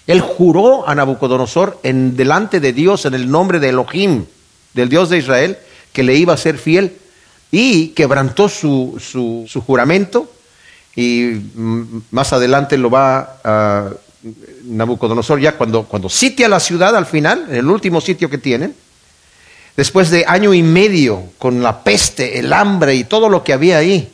él 0.06 0.20
juró 0.20 0.88
a 0.88 0.94
Nabucodonosor 0.94 1.80
en 1.82 2.16
delante 2.16 2.60
de 2.60 2.72
Dios, 2.72 3.04
en 3.06 3.14
el 3.14 3.30
nombre 3.30 3.58
de 3.58 3.70
Elohim, 3.70 4.24
del 4.72 4.88
Dios 4.88 5.10
de 5.10 5.18
Israel, 5.18 5.58
que 5.92 6.02
le 6.02 6.14
iba 6.14 6.34
a 6.34 6.36
ser 6.36 6.58
fiel 6.58 6.96
y 7.50 7.88
quebrantó 7.88 8.48
su, 8.48 9.00
su, 9.00 9.60
juramento 9.62 10.30
y 10.94 11.40
mm, 11.54 12.02
más 12.10 12.32
adelante 12.32 12.76
lo 12.76 12.90
va 12.90 13.38
a 13.42 13.90
Nabucodonosor 14.64 15.40
ya 15.40 15.56
cuando, 15.56 15.84
cuando 15.84 16.08
sitia 16.08 16.48
la 16.48 16.60
ciudad 16.60 16.96
al 16.96 17.06
final, 17.06 17.46
en 17.48 17.56
el 17.56 17.66
último 17.66 18.00
sitio 18.00 18.28
que 18.28 18.38
tienen, 18.38 18.74
después 19.76 20.10
de 20.10 20.24
año 20.26 20.54
y 20.54 20.62
medio 20.62 21.24
con 21.38 21.62
la 21.62 21.82
peste, 21.82 22.38
el 22.38 22.52
hambre 22.52 22.94
y 22.94 23.04
todo 23.04 23.28
lo 23.28 23.42
que 23.42 23.52
había 23.52 23.78
ahí, 23.78 24.08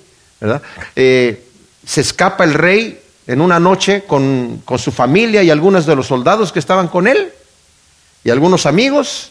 eh, 0.97 1.45
se 1.85 2.01
escapa 2.01 2.45
el 2.45 2.55
rey 2.55 3.02
en 3.27 3.41
una 3.41 3.61
noche 3.61 4.05
con, 4.05 4.63
con 4.65 4.79
su 4.79 4.93
familia 4.93 5.43
y 5.43 5.51
algunos 5.51 5.87
de 5.87 5.97
los 5.97 6.07
soldados 6.07 6.53
que 6.53 6.59
estaban 6.59 6.89
con 6.89 7.07
él 7.07 7.33
y 8.25 8.31
algunos 8.31 8.67
amigos, 8.67 9.31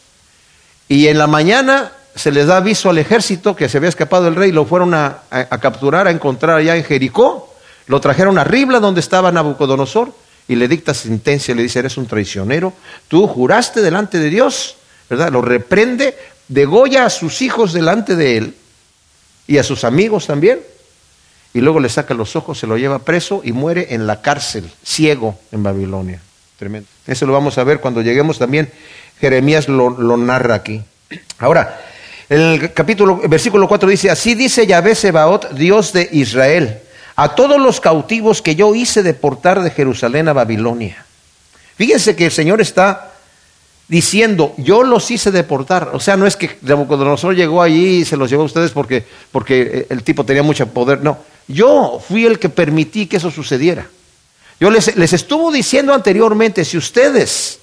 y 0.87 1.07
en 1.07 1.17
la 1.17 1.27
mañana 1.27 1.93
se 2.15 2.31
les 2.31 2.47
da 2.47 2.57
aviso 2.57 2.89
al 2.89 2.97
ejército 2.97 3.55
que 3.55 3.69
se 3.69 3.77
había 3.77 3.89
escapado 3.89 4.27
el 4.27 4.35
rey, 4.35 4.51
lo 4.51 4.65
fueron 4.65 4.93
a, 4.93 5.21
capturar, 5.61 6.07
a 6.07 6.11
encontrar 6.11 6.57
allá 6.57 6.75
en 6.75 6.83
Jericó, 6.83 7.53
lo 7.87 8.01
trajeron 8.01 8.37
a 8.37 8.43
Ribla 8.43 8.79
donde 8.79 8.99
estaba 8.99 9.31
Nabucodonosor 9.31 10.13
y 10.47 10.55
le 10.55 10.67
dicta 10.67 10.93
sentencia, 10.93 11.55
le 11.55 11.63
dice, 11.63 11.79
eres 11.79 11.97
un 11.97 12.07
traicionero, 12.07 12.73
tú 13.07 13.27
juraste 13.27 13.81
delante 13.81 14.19
de 14.19 14.29
Dios, 14.29 14.75
¿verdad? 15.09 15.31
Lo 15.31 15.41
reprende, 15.41 16.17
degolla 16.47 17.05
a 17.05 17.09
sus 17.09 17.41
hijos 17.41 17.71
delante 17.71 18.15
de 18.15 18.37
él 18.37 18.55
y 19.47 19.57
a 19.57 19.63
sus 19.63 19.83
amigos 19.83 20.27
también, 20.27 20.59
y 21.53 21.61
luego 21.61 21.79
le 21.79 21.89
saca 21.89 22.13
los 22.13 22.35
ojos, 22.35 22.59
se 22.59 22.67
lo 22.67 22.77
lleva 22.77 22.99
preso 22.99 23.41
y 23.43 23.51
muere 23.51 23.87
en 23.91 24.07
la 24.07 24.21
cárcel, 24.21 24.71
ciego 24.83 25.37
en 25.51 25.63
Babilonia. 25.63 26.21
Tremendo. 26.57 26.87
Eso 27.07 27.25
lo 27.25 27.33
vamos 27.33 27.57
a 27.57 27.63
ver 27.63 27.79
cuando 27.79 28.01
lleguemos 28.01 28.37
también. 28.37 28.71
Jeremías 29.19 29.67
lo, 29.67 29.89
lo 29.89 30.17
narra 30.17 30.55
aquí. 30.55 30.81
Ahora, 31.39 31.81
el 32.29 32.71
capítulo, 32.73 33.17
versículo 33.27 33.67
4 33.67 33.89
dice, 33.89 34.09
así 34.09 34.35
dice 34.35 34.65
Yahvé 34.65 34.95
Sebaot, 34.95 35.51
Dios 35.51 35.91
de 35.91 36.07
Israel, 36.13 36.79
a 37.15 37.35
todos 37.35 37.59
los 37.59 37.81
cautivos 37.81 38.41
que 38.41 38.55
yo 38.55 38.73
hice 38.73 39.03
deportar 39.03 39.61
de 39.61 39.71
Jerusalén 39.71 40.29
a 40.29 40.33
Babilonia. 40.33 41.05
Fíjense 41.75 42.15
que 42.15 42.25
el 42.25 42.31
Señor 42.31 42.61
está 42.61 43.11
diciendo, 43.89 44.53
yo 44.57 44.83
los 44.83 45.11
hice 45.11 45.31
deportar. 45.31 45.89
O 45.91 45.99
sea, 45.99 46.15
no 46.15 46.25
es 46.25 46.37
que 46.37 46.57
Nabucodonosor 46.61 47.35
llegó 47.35 47.61
allí 47.61 47.97
y 47.97 48.05
se 48.05 48.15
los 48.15 48.29
llevó 48.29 48.43
a 48.43 48.45
ustedes 48.45 48.71
porque, 48.71 49.03
porque 49.33 49.87
el 49.89 50.03
tipo 50.03 50.23
tenía 50.23 50.43
mucho 50.43 50.65
poder. 50.67 51.01
No, 51.01 51.17
yo 51.51 52.01
fui 52.05 52.25
el 52.25 52.39
que 52.39 52.49
permití 52.49 53.07
que 53.07 53.17
eso 53.17 53.31
sucediera. 53.31 53.87
Yo 54.59 54.69
les, 54.69 54.95
les 54.95 55.13
estuvo 55.13 55.51
diciendo 55.51 55.93
anteriormente, 55.93 56.63
si 56.63 56.77
ustedes 56.77 57.59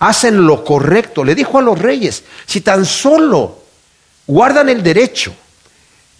hacen 0.00 0.46
lo 0.46 0.64
correcto, 0.64 1.24
le 1.24 1.34
dijo 1.34 1.58
a 1.58 1.62
los 1.62 1.78
reyes, 1.78 2.24
si 2.46 2.60
tan 2.60 2.84
solo 2.84 3.60
guardan 4.26 4.68
el 4.68 4.82
derecho, 4.82 5.34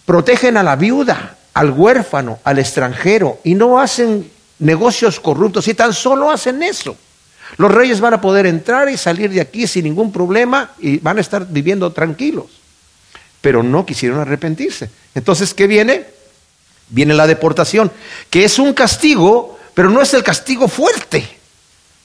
protegen 0.05 0.57
a 0.57 0.63
la 0.63 0.75
viuda, 0.75 1.37
al 1.53 1.71
huérfano, 1.71 2.39
al 2.43 2.59
extranjero 2.59 3.39
y 3.43 3.55
no 3.55 3.79
hacen 3.79 4.29
negocios 4.59 5.19
corruptos 5.19 5.67
y 5.67 5.73
tan 5.73 5.93
solo 5.93 6.31
hacen 6.31 6.63
eso. 6.63 6.95
Los 7.57 7.71
reyes 7.71 7.99
van 7.99 8.13
a 8.13 8.21
poder 8.21 8.45
entrar 8.45 8.89
y 8.89 8.97
salir 8.97 9.29
de 9.29 9.41
aquí 9.41 9.67
sin 9.67 9.83
ningún 9.83 10.11
problema 10.11 10.71
y 10.79 10.97
van 10.99 11.17
a 11.17 11.21
estar 11.21 11.45
viviendo 11.47 11.91
tranquilos. 11.91 12.45
Pero 13.41 13.63
no 13.63 13.85
quisieron 13.85 14.19
arrepentirse. 14.19 14.89
Entonces, 15.15 15.53
¿qué 15.53 15.67
viene? 15.67 16.05
Viene 16.91 17.15
la 17.15 17.25
deportación, 17.25 17.91
que 18.29 18.43
es 18.43 18.59
un 18.59 18.73
castigo, 18.73 19.57
pero 19.73 19.89
no 19.89 20.01
es 20.01 20.13
el 20.13 20.23
castigo 20.23 20.67
fuerte. 20.67 21.27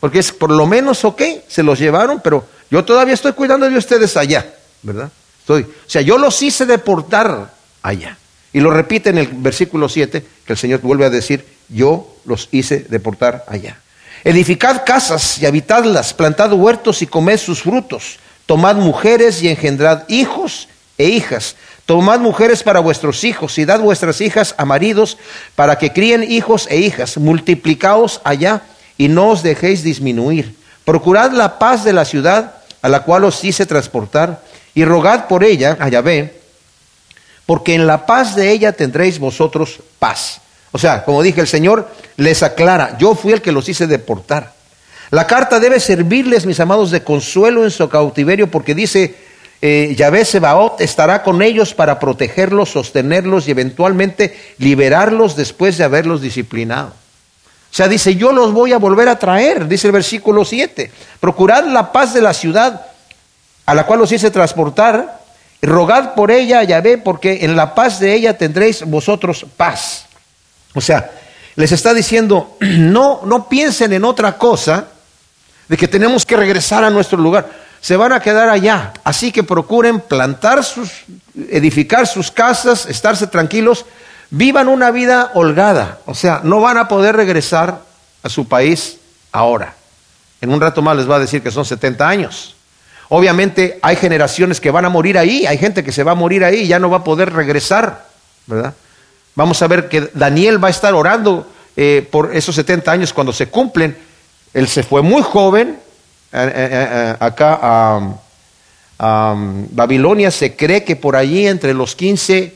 Porque 0.00 0.20
es 0.20 0.32
por 0.32 0.50
lo 0.50 0.66
menos, 0.66 1.04
ok, 1.04 1.22
se 1.48 1.62
los 1.62 1.78
llevaron, 1.78 2.20
pero 2.22 2.46
yo 2.70 2.84
todavía 2.84 3.14
estoy 3.14 3.32
cuidando 3.32 3.68
de 3.68 3.76
ustedes 3.76 4.16
allá, 4.16 4.54
¿verdad? 4.82 5.10
o 5.48 5.62
sea, 5.86 6.02
yo 6.02 6.18
los 6.18 6.42
hice 6.42 6.66
deportar 6.66 7.52
allá. 7.82 8.18
Y 8.52 8.60
lo 8.60 8.70
repite 8.70 9.10
en 9.10 9.18
el 9.18 9.28
versículo 9.28 9.88
7, 9.88 10.24
que 10.46 10.52
el 10.52 10.58
Señor 10.58 10.80
vuelve 10.80 11.04
a 11.04 11.10
decir, 11.10 11.44
yo 11.68 12.16
los 12.24 12.48
hice 12.52 12.86
deportar 12.88 13.44
allá. 13.48 13.78
Edificad 14.24 14.82
casas 14.84 15.38
y 15.38 15.46
habitadlas, 15.46 16.14
plantad 16.14 16.52
huertos 16.52 17.02
y 17.02 17.06
comed 17.06 17.38
sus 17.38 17.62
frutos, 17.62 18.18
tomad 18.46 18.76
mujeres 18.76 19.42
y 19.42 19.48
engendrad 19.48 20.08
hijos 20.08 20.68
e 20.98 21.08
hijas. 21.08 21.56
Tomad 21.86 22.18
mujeres 22.18 22.64
para 22.64 22.80
vuestros 22.80 23.22
hijos 23.22 23.58
y 23.58 23.64
dad 23.64 23.78
vuestras 23.78 24.20
hijas 24.20 24.56
a 24.58 24.64
maridos 24.64 25.18
para 25.54 25.78
que 25.78 25.92
críen 25.92 26.24
hijos 26.24 26.66
e 26.68 26.78
hijas. 26.78 27.16
Multiplicaos 27.16 28.20
allá 28.24 28.62
y 28.98 29.06
no 29.06 29.28
os 29.28 29.44
dejéis 29.44 29.84
disminuir. 29.84 30.56
Procurad 30.84 31.30
la 31.30 31.60
paz 31.60 31.84
de 31.84 31.92
la 31.92 32.04
ciudad 32.04 32.56
a 32.82 32.88
la 32.88 33.04
cual 33.04 33.24
os 33.24 33.42
hice 33.44 33.66
transportar 33.66 34.42
y 34.74 34.84
rogad 34.84 35.26
por 35.28 35.44
ella 35.44 35.76
a 35.80 35.88
Yahvé, 35.88 36.40
porque 37.46 37.74
en 37.74 37.86
la 37.86 38.04
paz 38.04 38.34
de 38.34 38.50
ella 38.50 38.72
tendréis 38.72 39.18
vosotros 39.20 39.80
paz. 40.00 40.40
O 40.72 40.78
sea, 40.78 41.04
como 41.04 41.22
dije, 41.22 41.40
el 41.40 41.46
Señor 41.46 41.88
les 42.16 42.42
aclara, 42.42 42.98
yo 42.98 43.14
fui 43.14 43.32
el 43.32 43.42
que 43.42 43.52
los 43.52 43.68
hice 43.68 43.86
deportar. 43.86 44.54
La 45.10 45.26
carta 45.26 45.60
debe 45.60 45.78
servirles, 45.78 46.46
mis 46.46 46.58
amados, 46.58 46.90
de 46.90 47.04
consuelo 47.04 47.64
en 47.64 47.70
su 47.70 47.88
cautiverio, 47.88 48.50
porque 48.50 48.74
dice, 48.74 49.14
eh, 49.62 49.94
Yahvé 49.96 50.24
Sebaot 50.24 50.80
estará 50.80 51.22
con 51.22 51.42
ellos 51.42 51.74
para 51.74 51.98
protegerlos, 51.98 52.70
sostenerlos 52.70 53.48
y 53.48 53.52
eventualmente 53.52 54.36
liberarlos 54.58 55.36
después 55.36 55.78
de 55.78 55.84
haberlos 55.84 56.20
disciplinado. 56.20 56.88
O 56.88 57.74
sea, 57.76 57.88
dice, 57.88 58.16
yo 58.16 58.32
los 58.32 58.52
voy 58.52 58.72
a 58.72 58.78
volver 58.78 59.08
a 59.08 59.18
traer, 59.18 59.66
dice 59.66 59.88
el 59.88 59.92
versículo 59.92 60.44
7. 60.44 60.90
Procurad 61.20 61.66
la 61.66 61.92
paz 61.92 62.14
de 62.14 62.22
la 62.22 62.32
ciudad 62.32 62.86
a 63.66 63.74
la 63.74 63.84
cual 63.84 64.00
os 64.00 64.12
hice 64.12 64.30
transportar, 64.30 65.20
rogad 65.60 66.14
por 66.14 66.30
ella, 66.30 66.62
Yahvé, 66.62 66.98
porque 66.98 67.44
en 67.44 67.56
la 67.56 67.74
paz 67.74 67.98
de 67.98 68.14
ella 68.14 68.38
tendréis 68.38 68.84
vosotros 68.84 69.44
paz. 69.56 70.06
O 70.74 70.80
sea, 70.80 71.10
les 71.56 71.72
está 71.72 71.92
diciendo, 71.92 72.56
no, 72.60 73.22
no 73.24 73.48
piensen 73.48 73.92
en 73.92 74.04
otra 74.04 74.38
cosa 74.38 74.88
de 75.68 75.76
que 75.76 75.88
tenemos 75.88 76.24
que 76.24 76.36
regresar 76.36 76.84
a 76.84 76.90
nuestro 76.90 77.18
lugar. 77.18 77.65
Se 77.86 77.96
van 77.96 78.12
a 78.12 78.18
quedar 78.18 78.48
allá. 78.48 78.94
Así 79.04 79.30
que 79.30 79.44
procuren 79.44 80.00
plantar 80.00 80.64
sus, 80.64 80.90
edificar 81.36 82.08
sus 82.08 82.32
casas, 82.32 82.86
estarse 82.86 83.28
tranquilos, 83.28 83.86
vivan 84.28 84.66
una 84.66 84.90
vida 84.90 85.30
holgada. 85.34 86.00
O 86.04 86.12
sea, 86.12 86.40
no 86.42 86.60
van 86.60 86.78
a 86.78 86.88
poder 86.88 87.14
regresar 87.14 87.82
a 88.24 88.28
su 88.28 88.48
país 88.48 88.98
ahora. 89.30 89.74
En 90.40 90.50
un 90.50 90.60
rato 90.60 90.82
más 90.82 90.96
les 90.96 91.08
va 91.08 91.14
a 91.14 91.20
decir 91.20 91.44
que 91.44 91.52
son 91.52 91.64
70 91.64 92.08
años. 92.08 92.56
Obviamente 93.08 93.78
hay 93.82 93.94
generaciones 93.94 94.60
que 94.60 94.72
van 94.72 94.84
a 94.84 94.88
morir 94.88 95.16
ahí, 95.16 95.46
hay 95.46 95.56
gente 95.56 95.84
que 95.84 95.92
se 95.92 96.02
va 96.02 96.10
a 96.10 96.16
morir 96.16 96.42
ahí 96.42 96.62
y 96.62 96.66
ya 96.66 96.80
no 96.80 96.90
va 96.90 96.96
a 96.96 97.04
poder 97.04 97.32
regresar, 97.34 98.04
¿verdad? 98.46 98.74
Vamos 99.36 99.62
a 99.62 99.68
ver 99.68 99.88
que 99.88 100.10
Daniel 100.12 100.60
va 100.60 100.66
a 100.66 100.72
estar 100.72 100.92
orando 100.92 101.46
eh, 101.76 102.04
por 102.10 102.34
esos 102.34 102.56
70 102.56 102.90
años 102.90 103.12
cuando 103.12 103.32
se 103.32 103.46
cumplen. 103.46 103.96
Él 104.54 104.66
se 104.66 104.82
fue 104.82 105.02
muy 105.02 105.22
joven 105.22 105.85
acá 106.32 107.58
a, 107.62 108.00
Babilonia, 109.70 110.30
se 110.30 110.56
cree 110.56 110.82
que 110.82 110.96
por 110.96 111.16
allí 111.16 111.46
entre 111.46 111.74
los 111.74 111.94
15, 111.94 112.54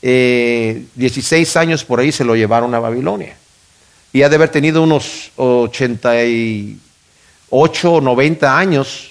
16 0.00 1.56
años 1.56 1.84
por 1.84 2.00
ahí 2.00 2.10
se 2.10 2.24
lo 2.24 2.34
llevaron 2.34 2.74
a 2.74 2.80
Babilonia. 2.80 3.36
Y 4.12 4.22
ha 4.22 4.28
de 4.28 4.36
haber 4.36 4.48
tenido 4.48 4.82
unos 4.82 5.30
88 5.36 7.92
o 7.92 8.00
90 8.00 8.58
años 8.58 9.10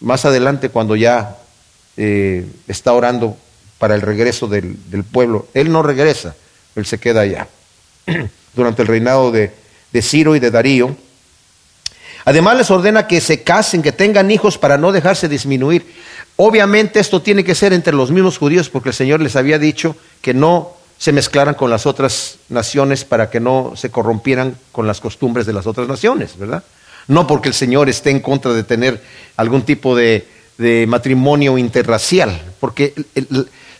más 0.00 0.24
adelante 0.24 0.68
cuando 0.68 0.96
ya 0.96 1.36
eh, 1.96 2.46
está 2.68 2.92
orando 2.92 3.36
para 3.78 3.94
el 3.94 4.02
regreso 4.02 4.46
del, 4.46 4.76
pueblo. 5.10 5.48
Él 5.54 5.72
no 5.72 5.82
regresa, 5.82 6.36
él 6.76 6.86
se 6.86 6.98
queda 6.98 7.22
allá. 7.22 7.48
Durante 8.54 8.82
el 8.82 8.88
reinado 8.88 9.32
de 9.32 9.52
Ciro 10.02 10.36
y 10.36 10.40
de 10.40 10.50
Darío. 10.50 10.96
Además 12.28 12.58
les 12.58 12.70
ordena 12.70 13.06
que 13.06 13.22
se 13.22 13.42
casen, 13.42 13.80
que 13.80 13.90
tengan 13.90 14.30
hijos 14.30 14.58
para 14.58 14.76
no 14.76 14.92
dejarse 14.92 15.30
disminuir. 15.30 15.86
Obviamente 16.36 17.00
esto 17.00 17.22
tiene 17.22 17.42
que 17.42 17.54
ser 17.54 17.72
entre 17.72 17.94
los 17.94 18.10
mismos 18.10 18.36
judíos 18.36 18.68
porque 18.68 18.90
el 18.90 18.94
Señor 18.94 19.22
les 19.22 19.34
había 19.34 19.58
dicho 19.58 19.96
que 20.20 20.34
no 20.34 20.72
se 20.98 21.12
mezclaran 21.12 21.54
con 21.54 21.70
las 21.70 21.86
otras 21.86 22.36
naciones 22.50 23.06
para 23.06 23.30
que 23.30 23.40
no 23.40 23.72
se 23.76 23.90
corrompieran 23.90 24.58
con 24.72 24.86
las 24.86 25.00
costumbres 25.00 25.46
de 25.46 25.54
las 25.54 25.66
otras 25.66 25.88
naciones, 25.88 26.36
¿verdad? 26.36 26.64
No 27.06 27.26
porque 27.26 27.48
el 27.48 27.54
Señor 27.54 27.88
esté 27.88 28.10
en 28.10 28.20
contra 28.20 28.52
de 28.52 28.62
tener 28.62 29.02
algún 29.38 29.62
tipo 29.62 29.96
de, 29.96 30.26
matrimonio 30.86 31.56
interracial. 31.56 32.42
Porque, 32.60 32.92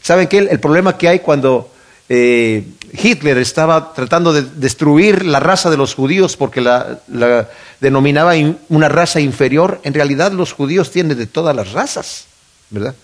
¿saben 0.00 0.26
qué? 0.26 0.38
El, 0.38 0.58
problema 0.58 0.96
que 0.96 1.08
hay 1.08 1.18
cuando 1.18 1.70
eh, 2.08 2.64
Hitler 2.94 3.36
estaba 3.36 3.92
tratando 3.92 4.32
de 4.32 4.40
destruir 4.40 5.26
la 5.26 5.38
raza 5.38 5.68
de 5.68 5.76
los 5.76 5.94
judíos 5.94 6.38
porque 6.38 6.62
la, 6.62 7.00
denominaba 7.80 8.32
una 8.68 8.88
raza 8.88 9.20
inferior, 9.20 9.80
en 9.84 9.94
realidad 9.94 10.32
los 10.32 10.52
judíos 10.52 10.90
tienen 10.90 11.16
de 11.16 11.26
todas 11.26 11.54
las 11.54 11.72
razas, 11.72 12.24
¿verdad? 12.70 12.94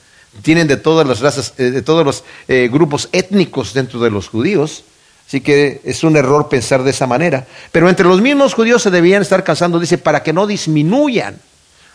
Tienen 0.43 0.66
de 0.66 0.76
todas 0.76 1.07
las 1.07 1.21
razas, 1.21 1.54
eh, 1.59 1.71
de 1.71 1.83
todos 1.83 2.04
los 2.04 2.25
eh, 2.49 2.69
grupos 2.73 3.09
étnicos 3.12 3.73
dentro 3.73 4.00
de 4.00 4.11
los 4.11 4.28
judíos. 4.28 4.85
Así 5.26 5.40
que 5.40 5.81
es 5.85 6.04
un 6.04 6.16
error 6.16 6.49
pensar 6.49 6.83
de 6.83 6.90
esa 6.90 7.07
manera. 7.07 7.47
Pero 7.73 7.88
entre 7.88 8.07
los 8.07 8.21
mismos 8.21 8.52
judíos 8.52 8.83
se 8.83 8.90
debían 8.90 9.23
estar 9.23 9.43
casando, 9.43 9.78
dice, 9.78 9.97
para 9.97 10.23
que 10.23 10.33
no 10.33 10.47
disminuyan. 10.47 11.40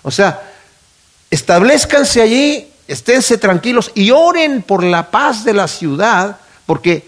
O 0.02 0.10
sea, 0.10 0.42
establezcanse 1.30 2.22
allí, 2.22 2.68
esténse 2.88 3.38
tranquilos 3.38 3.92
y 3.94 4.12
oren 4.12 4.64
por 4.64 4.84
la 4.84 5.12
paz 5.12 5.44
de 5.44 5.54
la 5.54 5.68
ciudad, 5.68 6.38
porque 6.66 7.08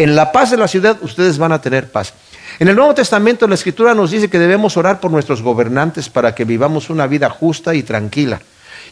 En 0.00 0.16
la 0.16 0.32
paz 0.32 0.50
de 0.50 0.56
la 0.56 0.66
ciudad 0.66 0.96
ustedes 1.02 1.36
van 1.36 1.52
a 1.52 1.60
tener 1.60 1.92
paz. 1.92 2.14
En 2.58 2.68
el 2.68 2.76
Nuevo 2.76 2.94
Testamento 2.94 3.46
la 3.46 3.54
Escritura 3.54 3.94
nos 3.94 4.10
dice 4.10 4.28
que 4.28 4.38
debemos 4.38 4.76
orar 4.76 5.00
por 5.00 5.10
nuestros 5.10 5.42
gobernantes 5.42 6.08
para 6.08 6.34
que 6.34 6.44
vivamos 6.44 6.90
una 6.90 7.06
vida 7.06 7.30
justa 7.30 7.74
y 7.74 7.82
tranquila. 7.82 8.40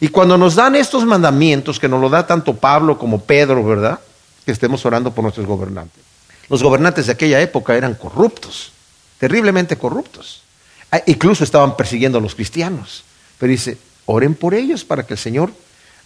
Y 0.00 0.08
cuando 0.08 0.38
nos 0.38 0.54
dan 0.54 0.76
estos 0.76 1.04
mandamientos, 1.04 1.78
que 1.78 1.88
nos 1.88 2.00
lo 2.00 2.08
da 2.08 2.26
tanto 2.26 2.54
Pablo 2.54 2.98
como 2.98 3.20
Pedro, 3.20 3.64
¿verdad? 3.64 3.98
Que 4.46 4.52
estemos 4.52 4.84
orando 4.86 5.12
por 5.12 5.22
nuestros 5.22 5.46
gobernantes. 5.46 6.02
Los 6.48 6.62
gobernantes 6.62 7.06
de 7.06 7.12
aquella 7.12 7.40
época 7.40 7.74
eran 7.74 7.94
corruptos, 7.94 8.72
terriblemente 9.18 9.76
corruptos. 9.76 10.42
Ah, 10.90 11.02
incluso 11.06 11.44
estaban 11.44 11.76
persiguiendo 11.76 12.18
a 12.18 12.20
los 12.20 12.34
cristianos. 12.34 13.04
Pero 13.38 13.50
dice, 13.50 13.76
oren 14.06 14.34
por 14.34 14.54
ellos 14.54 14.84
para 14.84 15.04
que 15.04 15.14
el 15.14 15.18
Señor 15.18 15.52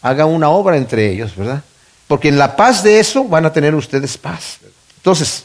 haga 0.01 0.25
una 0.27 0.49
obra 0.49 0.77
entre 0.77 1.11
ellos, 1.11 1.37
¿verdad? 1.37 1.63
Porque 2.09 2.29
en 2.29 2.39
la 2.39 2.57
paz 2.57 2.83
de 2.83 2.99
eso 2.99 3.25
van 3.25 3.47
a 3.47 3.53
tener 3.53 3.75
ustedes 3.75 4.19
paz. 4.19 4.59
Entonces, 4.97 5.45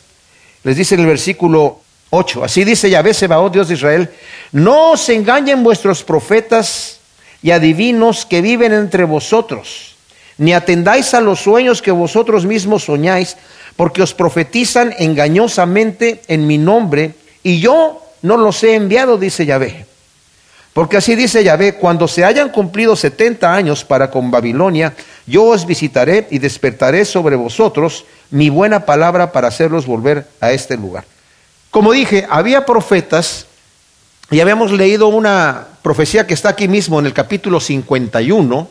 les 0.63 0.75
dice 0.75 0.95
en 0.95 1.01
el 1.01 1.07
versículo 1.07 1.81
8, 2.09 2.43
así 2.43 2.63
dice 2.63 2.89
Yahvé 2.89 3.13
Sebaot, 3.13 3.53
Dios 3.53 3.67
de 3.67 3.73
Israel, 3.73 4.09
no 4.51 4.91
os 4.91 5.09
engañen 5.09 5.63
vuestros 5.63 6.03
profetas 6.03 6.99
y 7.41 7.51
adivinos 7.51 8.25
que 8.25 8.41
viven 8.41 8.73
entre 8.73 9.03
vosotros, 9.03 9.95
ni 10.37 10.53
atendáis 10.53 11.13
a 11.13 11.21
los 11.21 11.39
sueños 11.39 11.81
que 11.81 11.91
vosotros 11.91 12.45
mismos 12.45 12.85
soñáis, 12.85 13.37
porque 13.75 14.01
os 14.01 14.13
profetizan 14.13 14.93
engañosamente 14.97 16.21
en 16.27 16.47
mi 16.47 16.57
nombre, 16.57 17.13
y 17.43 17.59
yo 17.59 18.01
no 18.21 18.37
los 18.37 18.63
he 18.63 18.75
enviado, 18.75 19.17
dice 19.17 19.45
Yahvé. 19.45 19.85
Porque 20.73 20.97
así 20.97 21.15
dice 21.15 21.43
Yahvé, 21.43 21.73
cuando 21.73 22.07
se 22.07 22.23
hayan 22.23 22.49
cumplido 22.49 22.95
setenta 22.95 23.53
años 23.53 23.83
para 23.83 24.11
con 24.11 24.29
Babilonia, 24.29 24.93
yo 25.25 25.45
os 25.45 25.65
visitaré 25.65 26.27
y 26.29 26.37
despertaré 26.37 27.03
sobre 27.03 27.35
vosotros 27.35 28.05
mi 28.29 28.49
buena 28.49 28.85
palabra 28.85 29.31
para 29.31 29.47
hacerlos 29.47 29.87
volver 29.87 30.27
a 30.39 30.51
este 30.51 30.77
lugar. 30.77 31.05
Como 31.77 31.91
dije, 31.91 32.25
había 32.27 32.65
profetas, 32.65 33.45
y 34.31 34.39
habíamos 34.39 34.71
leído 34.71 35.09
una 35.09 35.67
profecía 35.83 36.25
que 36.25 36.33
está 36.33 36.49
aquí 36.49 36.67
mismo 36.67 36.99
en 36.99 37.05
el 37.05 37.13
capítulo 37.13 37.59
51, 37.59 38.67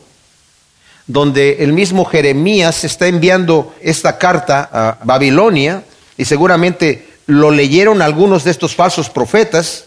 donde 1.05 1.63
el 1.63 1.71
mismo 1.71 2.03
Jeremías 2.03 2.83
está 2.83 3.07
enviando 3.07 3.73
esta 3.79 4.17
carta 4.17 4.69
a 4.73 4.97
Babilonia, 5.05 5.85
y 6.17 6.25
seguramente 6.25 7.07
lo 7.27 7.49
leyeron 7.49 8.01
algunos 8.01 8.43
de 8.43 8.51
estos 8.51 8.75
falsos 8.75 9.09
profetas. 9.09 9.85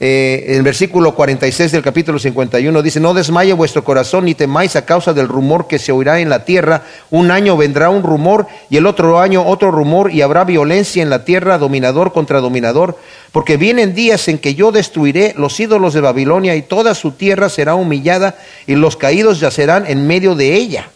Eh, 0.00 0.46
en 0.48 0.56
el 0.56 0.62
versículo 0.62 1.14
46 1.14 1.70
del 1.70 1.82
capítulo 1.82 2.18
51 2.18 2.82
dice, 2.82 2.98
no 2.98 3.14
desmaye 3.14 3.52
vuestro 3.52 3.84
corazón 3.84 4.24
ni 4.24 4.34
temáis 4.34 4.74
a 4.74 4.84
causa 4.84 5.12
del 5.12 5.28
rumor 5.28 5.68
que 5.68 5.78
se 5.78 5.92
oirá 5.92 6.18
en 6.20 6.28
la 6.28 6.44
tierra. 6.44 6.82
Un 7.10 7.30
año 7.30 7.56
vendrá 7.56 7.90
un 7.90 8.02
rumor 8.02 8.48
y 8.70 8.76
el 8.76 8.86
otro 8.86 9.20
año 9.20 9.46
otro 9.46 9.70
rumor 9.70 10.10
y 10.12 10.22
habrá 10.22 10.44
violencia 10.44 11.02
en 11.02 11.10
la 11.10 11.24
tierra, 11.24 11.58
dominador 11.58 12.12
contra 12.12 12.40
dominador, 12.40 12.98
porque 13.30 13.56
vienen 13.56 13.94
días 13.94 14.26
en 14.26 14.38
que 14.38 14.56
yo 14.56 14.72
destruiré 14.72 15.32
los 15.36 15.58
ídolos 15.60 15.94
de 15.94 16.00
Babilonia 16.00 16.56
y 16.56 16.62
toda 16.62 16.94
su 16.94 17.12
tierra 17.12 17.48
será 17.48 17.76
humillada 17.76 18.36
y 18.66 18.74
los 18.74 18.96
caídos 18.96 19.38
yacerán 19.38 19.86
en 19.86 20.06
medio 20.08 20.34
de 20.34 20.54
ella. 20.54 20.88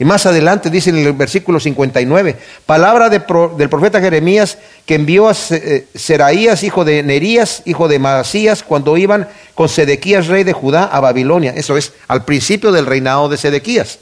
Y 0.00 0.04
más 0.06 0.24
adelante 0.24 0.70
dice 0.70 0.88
en 0.88 0.96
el 0.96 1.12
versículo 1.12 1.60
59, 1.60 2.34
palabra 2.64 3.10
del 3.10 3.68
profeta 3.68 4.00
Jeremías 4.00 4.56
que 4.86 4.94
envió 4.94 5.28
a 5.28 5.36
eh, 5.50 5.88
Seraías, 5.94 6.62
hijo 6.62 6.86
de 6.86 7.02
Nerías, 7.02 7.62
hijo 7.66 7.86
de 7.86 7.98
Masías, 7.98 8.62
cuando 8.62 8.96
iban 8.96 9.28
con 9.54 9.68
Sedequías, 9.68 10.28
rey 10.28 10.42
de 10.42 10.54
Judá, 10.54 10.84
a 10.84 11.00
Babilonia. 11.00 11.52
Eso 11.54 11.76
es, 11.76 11.92
al 12.08 12.24
principio 12.24 12.72
del 12.72 12.86
reinado 12.86 13.28
de 13.28 13.36
Sedequías. 13.36 13.98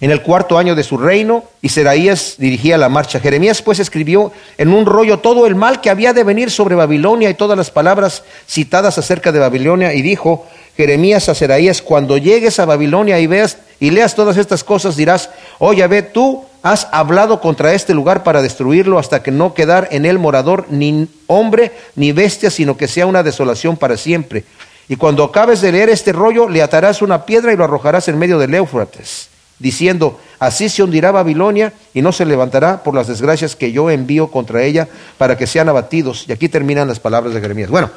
En 0.00 0.10
el 0.10 0.22
cuarto 0.22 0.56
año 0.56 0.74
de 0.74 0.82
su 0.82 0.96
reino, 0.96 1.44
y 1.60 1.68
Seraías 1.68 2.36
dirigía 2.38 2.78
la 2.78 2.88
marcha. 2.88 3.20
Jeremías 3.20 3.60
pues 3.60 3.78
escribió 3.78 4.32
en 4.56 4.72
un 4.72 4.86
rollo 4.86 5.18
todo 5.18 5.46
el 5.46 5.54
mal 5.54 5.82
que 5.82 5.90
había 5.90 6.14
de 6.14 6.24
venir 6.24 6.50
sobre 6.50 6.76
Babilonia 6.76 7.28
y 7.28 7.34
todas 7.34 7.58
las 7.58 7.70
palabras 7.70 8.24
citadas 8.48 8.96
acerca 8.96 9.32
de 9.32 9.38
Babilonia, 9.38 9.92
y 9.92 10.00
dijo, 10.00 10.46
Jeremías 10.78 11.28
a 11.28 11.34
Seraías, 11.34 11.82
cuando 11.82 12.16
llegues 12.16 12.58
a 12.58 12.64
Babilonia 12.64 13.20
y 13.20 13.26
veas 13.26 13.58
y 13.82 13.90
leas 13.90 14.14
todas 14.14 14.36
estas 14.36 14.62
cosas, 14.62 14.94
dirás, 14.94 15.28
oye, 15.58 15.84
ve, 15.88 16.02
tú 16.02 16.44
has 16.62 16.86
hablado 16.92 17.40
contra 17.40 17.74
este 17.74 17.94
lugar 17.94 18.22
para 18.22 18.40
destruirlo 18.40 18.96
hasta 18.96 19.24
que 19.24 19.32
no 19.32 19.54
quedar 19.54 19.88
en 19.90 20.04
él 20.04 20.20
morador 20.20 20.66
ni 20.70 21.08
hombre 21.26 21.72
ni 21.96 22.12
bestia, 22.12 22.52
sino 22.52 22.76
que 22.76 22.86
sea 22.86 23.06
una 23.06 23.24
desolación 23.24 23.76
para 23.76 23.96
siempre. 23.96 24.44
Y 24.88 24.94
cuando 24.94 25.24
acabes 25.24 25.60
de 25.60 25.72
leer 25.72 25.88
este 25.88 26.12
rollo, 26.12 26.48
le 26.48 26.62
atarás 26.62 27.02
una 27.02 27.26
piedra 27.26 27.52
y 27.52 27.56
lo 27.56 27.64
arrojarás 27.64 28.06
en 28.06 28.20
medio 28.20 28.38
del 28.38 28.54
Éufrates, 28.54 29.30
diciendo, 29.58 30.20
así 30.38 30.68
se 30.68 30.84
hundirá 30.84 31.10
Babilonia 31.10 31.72
y 31.92 32.02
no 32.02 32.12
se 32.12 32.24
levantará 32.24 32.84
por 32.84 32.94
las 32.94 33.08
desgracias 33.08 33.56
que 33.56 33.72
yo 33.72 33.90
envío 33.90 34.28
contra 34.28 34.62
ella 34.62 34.86
para 35.18 35.36
que 35.36 35.48
sean 35.48 35.68
abatidos. 35.68 36.26
Y 36.28 36.32
aquí 36.32 36.48
terminan 36.48 36.86
las 36.86 37.00
palabras 37.00 37.34
de 37.34 37.40
Jeremías. 37.40 37.68
Bueno, 37.68 37.90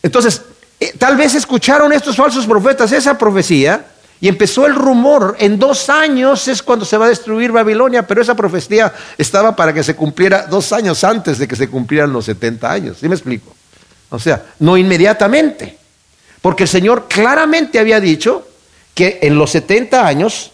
entonces 0.00 0.42
eh, 0.78 0.92
tal 0.96 1.16
vez 1.16 1.34
escucharon 1.34 1.92
estos 1.92 2.14
falsos 2.14 2.46
profetas 2.46 2.92
esa 2.92 3.18
profecía 3.18 3.84
y 4.20 4.28
empezó 4.28 4.66
el 4.66 4.74
rumor, 4.74 5.36
en 5.38 5.58
dos 5.58 5.90
años 5.90 6.48
es 6.48 6.62
cuando 6.62 6.84
se 6.84 6.96
va 6.96 7.06
a 7.06 7.08
destruir 7.08 7.52
Babilonia, 7.52 8.06
pero 8.06 8.22
esa 8.22 8.34
profecía 8.34 8.92
estaba 9.18 9.54
para 9.54 9.72
que 9.72 9.82
se 9.82 9.94
cumpliera 9.94 10.46
dos 10.46 10.72
años 10.72 11.04
antes 11.04 11.38
de 11.38 11.48
que 11.48 11.56
se 11.56 11.68
cumplieran 11.68 12.12
los 12.12 12.24
70 12.24 12.70
años. 12.72 12.96
¿Sí 13.00 13.08
me 13.08 13.14
explico? 13.14 13.54
O 14.10 14.18
sea, 14.18 14.44
no 14.60 14.76
inmediatamente, 14.76 15.76
porque 16.40 16.62
el 16.62 16.68
Señor 16.68 17.06
claramente 17.08 17.78
había 17.78 18.00
dicho 18.00 18.46
que 18.94 19.18
en 19.22 19.36
los 19.36 19.50
70 19.50 20.06
años 20.06 20.52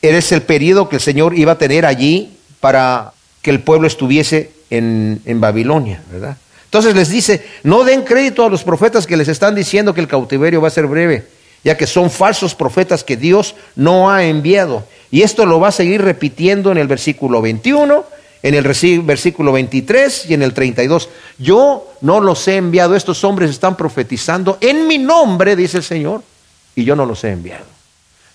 eres 0.00 0.30
el 0.32 0.42
periodo 0.42 0.88
que 0.88 0.96
el 0.96 1.02
Señor 1.02 1.36
iba 1.36 1.52
a 1.52 1.58
tener 1.58 1.84
allí 1.84 2.38
para 2.60 3.12
que 3.42 3.50
el 3.50 3.60
pueblo 3.60 3.86
estuviese 3.86 4.52
en, 4.70 5.20
en 5.24 5.40
Babilonia, 5.40 6.02
¿verdad? 6.10 6.36
Entonces 6.66 6.94
les 6.94 7.08
dice, 7.08 7.44
no 7.64 7.82
den 7.82 8.02
crédito 8.02 8.44
a 8.44 8.48
los 8.48 8.62
profetas 8.62 9.06
que 9.06 9.16
les 9.16 9.26
están 9.26 9.56
diciendo 9.56 9.92
que 9.92 10.00
el 10.00 10.06
cautiverio 10.06 10.60
va 10.60 10.68
a 10.68 10.70
ser 10.70 10.86
breve, 10.86 11.26
ya 11.64 11.76
que 11.76 11.86
son 11.86 12.10
falsos 12.10 12.54
profetas 12.54 13.04
que 13.04 13.16
Dios 13.16 13.54
no 13.76 14.10
ha 14.10 14.24
enviado. 14.24 14.84
Y 15.10 15.22
esto 15.22 15.46
lo 15.46 15.60
va 15.60 15.68
a 15.68 15.72
seguir 15.72 16.02
repitiendo 16.02 16.70
en 16.72 16.78
el 16.78 16.86
versículo 16.86 17.42
21, 17.42 18.04
en 18.42 18.54
el 18.54 18.64
versículo 19.02 19.52
23 19.52 20.30
y 20.30 20.34
en 20.34 20.42
el 20.42 20.54
32. 20.54 21.08
Yo 21.38 21.92
no 22.00 22.20
los 22.20 22.46
he 22.48 22.56
enviado, 22.56 22.96
estos 22.96 23.24
hombres 23.24 23.50
están 23.50 23.76
profetizando 23.76 24.58
en 24.60 24.86
mi 24.86 24.98
nombre, 24.98 25.56
dice 25.56 25.78
el 25.78 25.84
Señor, 25.84 26.22
y 26.74 26.84
yo 26.84 26.96
no 26.96 27.04
los 27.04 27.24
he 27.24 27.30
enviado. 27.30 27.66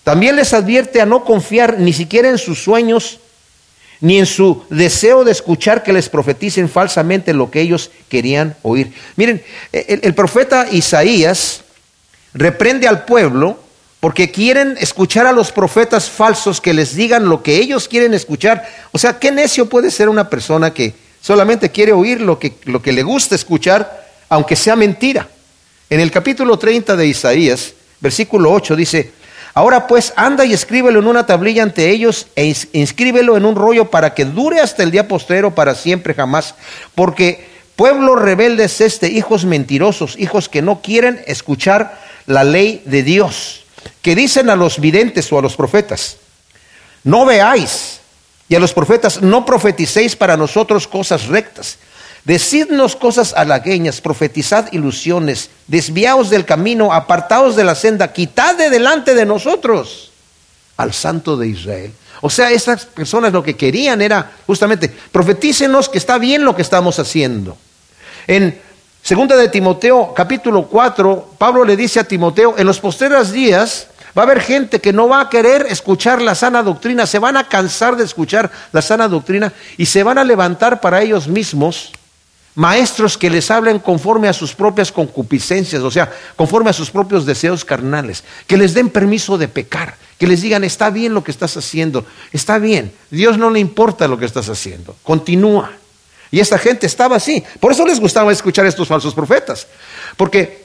También 0.04 0.36
les 0.36 0.52
advierte 0.52 1.00
a 1.00 1.06
no 1.06 1.24
confiar 1.24 1.80
ni 1.80 1.92
siquiera 1.92 2.28
en 2.28 2.38
sus 2.38 2.62
sueños 2.62 3.18
ni 4.00 4.18
en 4.18 4.26
su 4.26 4.62
deseo 4.70 5.24
de 5.24 5.32
escuchar 5.32 5.82
que 5.82 5.92
les 5.92 6.08
profeticen 6.08 6.68
falsamente 6.68 7.32
lo 7.32 7.50
que 7.50 7.60
ellos 7.60 7.90
querían 8.08 8.56
oír. 8.62 8.92
Miren, 9.16 9.42
el, 9.72 10.14
profeta 10.14 10.66
Isaías 10.70 11.62
reprende 12.36 12.86
al 12.86 13.04
pueblo 13.04 13.58
porque 14.00 14.30
quieren 14.30 14.76
escuchar 14.78 15.26
a 15.26 15.32
los 15.32 15.50
profetas 15.50 16.10
falsos 16.10 16.60
que 16.60 16.74
les 16.74 16.94
digan 16.94 17.28
lo 17.28 17.42
que 17.42 17.56
ellos 17.56 17.88
quieren 17.88 18.14
escuchar. 18.14 18.68
O 18.92 18.98
sea, 18.98 19.18
¿qué 19.18 19.32
necio 19.32 19.66
puede 19.66 19.90
ser 19.90 20.08
una 20.08 20.28
persona 20.28 20.72
que 20.72 20.94
solamente 21.20 21.70
quiere 21.70 21.92
oír 21.92 22.20
lo 22.20 22.38
que, 22.38 22.52
lo 22.64 22.80
que 22.82 22.92
le 22.92 23.02
gusta 23.02 23.34
escuchar, 23.34 24.06
aunque 24.28 24.54
sea 24.54 24.76
mentira? 24.76 25.28
En 25.88 26.00
el 26.00 26.10
capítulo 26.10 26.58
30 26.58 26.94
de 26.94 27.06
Isaías, 27.06 27.72
versículo 28.00 28.52
8 28.52 28.76
dice, 28.76 29.12
Ahora 29.54 29.86
pues 29.86 30.12
anda 30.16 30.44
y 30.44 30.52
escríbelo 30.52 30.98
en 30.98 31.06
una 31.06 31.24
tablilla 31.24 31.62
ante 31.62 31.88
ellos 31.88 32.26
e 32.36 32.54
inscríbelo 32.74 33.38
en 33.38 33.46
un 33.46 33.56
rollo 33.56 33.90
para 33.90 34.12
que 34.12 34.26
dure 34.26 34.60
hasta 34.60 34.82
el 34.82 34.90
día 34.90 35.08
postero 35.08 35.54
para 35.54 35.74
siempre 35.74 36.12
jamás. 36.12 36.54
Porque 36.94 37.48
pueblo 37.74 38.16
rebelde 38.16 38.64
es 38.64 38.82
este, 38.82 39.08
hijos 39.08 39.46
mentirosos, 39.46 40.18
hijos 40.18 40.50
que 40.50 40.60
no 40.60 40.82
quieren 40.82 41.22
escuchar 41.26 42.05
la 42.26 42.44
ley 42.44 42.82
de 42.84 43.02
Dios, 43.02 43.64
que 44.02 44.14
dicen 44.14 44.50
a 44.50 44.56
los 44.56 44.80
videntes 44.80 45.32
o 45.32 45.38
a 45.38 45.42
los 45.42 45.56
profetas, 45.56 46.16
no 47.04 47.24
veáis, 47.24 48.00
y 48.48 48.54
a 48.54 48.60
los 48.60 48.72
profetas, 48.72 49.22
no 49.22 49.44
profeticéis 49.44 50.14
para 50.14 50.36
nosotros 50.36 50.86
cosas 50.86 51.26
rectas 51.26 51.78
Decidnos 52.26 52.96
cosas 52.96 53.34
halagueñas, 53.34 54.00
profetizad 54.00 54.72
ilusiones, 54.72 55.48
desviaos 55.68 56.28
del 56.28 56.44
camino, 56.44 56.92
apartaos 56.92 57.54
de 57.54 57.62
la 57.62 57.76
senda, 57.76 58.12
quitad 58.12 58.56
de 58.56 58.68
delante 58.68 59.14
de 59.14 59.24
nosotros 59.24 60.10
al 60.76 60.92
Santo 60.92 61.36
de 61.36 61.46
Israel. 61.46 61.92
O 62.22 62.28
sea, 62.28 62.50
esas 62.50 62.84
personas 62.84 63.32
lo 63.32 63.44
que 63.44 63.54
querían 63.54 64.02
era 64.02 64.32
justamente, 64.44 64.88
profetícenos 65.12 65.88
que 65.88 65.98
está 65.98 66.18
bien 66.18 66.44
lo 66.44 66.56
que 66.56 66.62
estamos 66.62 66.98
haciendo. 66.98 67.56
En 68.26 68.60
segunda 69.06 69.36
de 69.36 69.48
Timoteo, 69.48 70.12
capítulo 70.12 70.66
4, 70.66 71.34
Pablo 71.38 71.64
le 71.64 71.76
dice 71.76 72.00
a 72.00 72.08
Timoteo, 72.08 72.56
en 72.58 72.66
los 72.66 72.80
posteriores 72.80 73.30
días 73.30 73.86
va 74.18 74.22
a 74.22 74.24
haber 74.24 74.40
gente 74.40 74.80
que 74.80 74.92
no 74.92 75.06
va 75.06 75.20
a 75.20 75.30
querer 75.30 75.64
escuchar 75.70 76.20
la 76.20 76.34
sana 76.34 76.60
doctrina, 76.64 77.06
se 77.06 77.20
van 77.20 77.36
a 77.36 77.46
cansar 77.46 77.94
de 77.94 78.02
escuchar 78.02 78.50
la 78.72 78.82
sana 78.82 79.06
doctrina 79.06 79.52
y 79.76 79.86
se 79.86 80.02
van 80.02 80.18
a 80.18 80.24
levantar 80.24 80.80
para 80.80 81.02
ellos 81.02 81.28
mismos 81.28 81.92
maestros 82.56 83.16
que 83.16 83.30
les 83.30 83.48
hablen 83.48 83.78
conforme 83.78 84.26
a 84.26 84.32
sus 84.32 84.54
propias 84.54 84.90
concupiscencias, 84.90 85.82
o 85.82 85.90
sea, 85.92 86.12
conforme 86.34 86.70
a 86.70 86.72
sus 86.72 86.90
propios 86.90 87.24
deseos 87.24 87.64
carnales, 87.64 88.24
que 88.48 88.56
les 88.56 88.74
den 88.74 88.90
permiso 88.90 89.38
de 89.38 89.46
pecar, 89.46 89.94
que 90.18 90.26
les 90.26 90.42
digan, 90.42 90.64
está 90.64 90.90
bien 90.90 91.14
lo 91.14 91.22
que 91.22 91.30
estás 91.30 91.56
haciendo, 91.56 92.04
está 92.32 92.58
bien, 92.58 92.92
Dios 93.12 93.38
no 93.38 93.50
le 93.50 93.60
importa 93.60 94.08
lo 94.08 94.18
que 94.18 94.26
estás 94.26 94.48
haciendo, 94.48 94.96
continúa. 95.04 95.70
Y 96.30 96.40
esta 96.40 96.58
gente 96.58 96.86
estaba 96.86 97.16
así. 97.16 97.42
Por 97.60 97.72
eso 97.72 97.86
les 97.86 98.00
gustaba 98.00 98.32
escuchar 98.32 98.64
a 98.64 98.68
estos 98.68 98.88
falsos 98.88 99.14
profetas. 99.14 99.66
Porque 100.16 100.64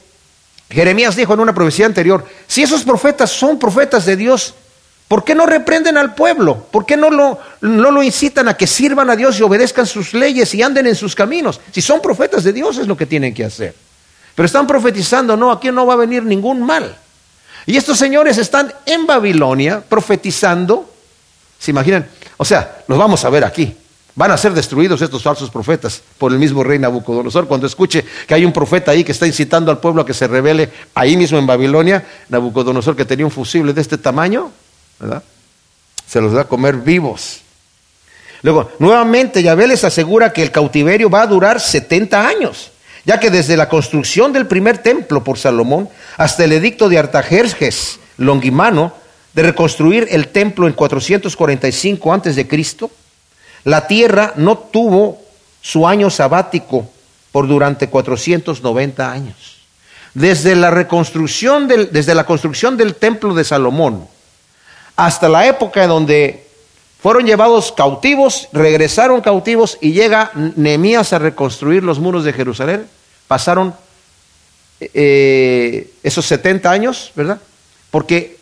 Jeremías 0.70 1.16
dijo 1.16 1.34
en 1.34 1.42
una 1.42 1.54
profecía 1.54 1.86
anterior, 1.86 2.26
si 2.48 2.64
esos 2.64 2.84
profetas 2.84 3.30
son 3.30 3.60
profetas 3.60 4.06
de 4.06 4.16
Dios, 4.16 4.54
¿por 5.08 5.24
qué 5.24 5.36
no 5.36 5.46
reprenden 5.46 5.98
al 5.98 6.16
pueblo? 6.16 6.66
¿Por 6.72 6.86
qué 6.86 6.98
no 6.98 7.10
lo, 7.10 7.40
no 7.62 7.92
lo 7.92 8.02
incitan 8.02 8.48
a 8.48 8.56
que 8.56 8.68
sirvan 8.68 9.10
a 9.10 9.16
Dios 9.16 9.40
y 9.40 9.44
obedezcan 9.44 9.86
sus 9.86 10.14
leyes 10.14 10.54
y 10.56 10.64
anden 10.64 10.88
en 10.88 10.96
sus 10.96 11.14
caminos? 11.14 11.60
Si 11.72 11.82
son 11.82 12.02
profetas 12.02 12.44
de 12.44 12.54
Dios 12.54 12.78
es 12.78 12.88
lo 12.88 12.98
que 12.98 13.06
tienen 13.06 13.34
que 13.34 13.46
hacer. 13.46 13.76
Pero 14.34 14.46
están 14.46 14.66
profetizando, 14.66 15.36
no, 15.36 15.52
aquí 15.52 15.72
no 15.72 15.86
va 15.86 15.94
a 15.94 15.98
venir 15.98 16.24
ningún 16.24 16.64
mal. 16.64 16.96
Y 17.66 17.78
estos 17.78 17.98
señores 17.98 18.38
están 18.38 18.74
en 18.86 19.06
Babilonia 19.06 19.84
profetizando. 19.88 20.92
¿Se 21.60 21.72
imaginan? 21.72 22.08
O 22.38 22.46
sea, 22.46 22.84
los 22.88 22.98
vamos 22.98 23.24
a 23.24 23.30
ver 23.30 23.44
aquí. 23.44 23.76
Van 24.14 24.32
a 24.32 24.38
ser 24.38 24.54
destruidos 24.54 25.02
estos 25.02 25.24
falsos 25.24 25.50
profetas 25.50 26.02
por 26.18 26.34
el 26.34 26.40
mismo 26.40 26.64
rey 26.64 26.78
Nabucodonosor. 26.78 27.48
Cuando 27.48 27.66
escuche 27.66 28.04
que 28.28 28.34
hay 28.34 28.44
un 28.44 28.52
profeta 28.52 28.92
ahí 28.92 29.04
que 29.04 29.14
está 29.14 29.26
incitando 29.26 29.72
al 29.72 29.80
pueblo 29.80 30.02
a 30.02 30.06
que 30.06 30.14
se 30.14 30.28
revele 30.28 30.70
ahí 30.94 31.16
mismo 31.16 31.38
en 31.38 31.48
Babilonia, 31.48 32.06
Nabucodonosor 32.30 32.96
que 32.96 33.06
tenía 33.06 33.26
un 33.26 33.32
fusible 33.32 33.74
de 33.74 33.82
este 33.82 33.98
tamaño, 33.98 34.52
¿verdad? 35.00 35.24
Se 36.06 36.20
los 36.20 36.36
va 36.36 36.42
a 36.42 36.48
comer 36.48 36.76
vivos. 36.76 37.42
Luego, 38.42 38.72
nuevamente 38.80 39.44
Yahvé 39.44 39.68
les 39.68 39.84
asegura 39.84 40.34
que 40.34 40.44
el 40.44 40.52
cautiverio 40.52 41.10
va 41.10 41.22
a 41.22 41.28
durar 41.28 41.62
70 41.62 42.28
años, 42.28 42.72
ya 43.06 43.20
que 43.20 43.30
desde 43.30 43.56
la 43.56 43.70
construcción 43.70 44.34
del 44.34 44.48
primer 44.48 44.80
templo 44.80 45.24
por 45.24 45.38
Salomón 45.38 45.88
hasta 46.18 46.44
el 46.44 46.52
edicto 46.52 46.90
de 46.90 46.98
Artajerjes 46.98 48.00
Longimano 48.18 48.94
de 49.34 49.44
reconstruir 49.44 50.08
el 50.12 50.28
templo 50.28 50.68
en 50.68 50.74
445 50.74 52.14
antes 52.14 52.36
de 52.36 52.48
Cristo, 52.48 52.92
la 53.64 53.88
tierra 53.88 54.34
no 54.36 54.58
tuvo 54.58 55.22
su 55.62 55.88
año 55.88 56.10
sabático 56.10 56.90
por 57.32 57.48
durante 57.48 57.90
490 57.90 59.12
años. 59.12 59.58
Desde 60.14 60.56
la 60.56 60.72
reconstrucción 60.72 61.68
del, 61.68 61.92
desde 61.92 62.16
la 62.16 62.26
construcción 62.26 62.76
del 62.76 62.96
templo 62.96 63.34
de 63.34 63.44
Salomón 63.44 64.08
hasta 64.96 65.30
la 65.30 65.48
época 65.48 65.88
donde 65.88 66.46
fueron 67.02 67.26
llevados 67.26 67.72
cautivos, 67.72 68.50
regresaron 68.52 69.22
cautivos 69.22 69.78
y 69.82 69.94
llega 69.94 70.32
Nehemías 70.56 71.14
a 71.14 71.20
reconstruir 71.20 71.84
los 71.84 72.00
muros 72.00 72.24
de 72.24 72.34
Jerusalén, 72.34 72.88
pasaron 73.28 73.74
eh, 74.80 75.92
esos 76.04 76.26
70 76.26 76.70
años, 76.70 77.12
¿verdad? 77.16 77.40
Porque 77.90 78.38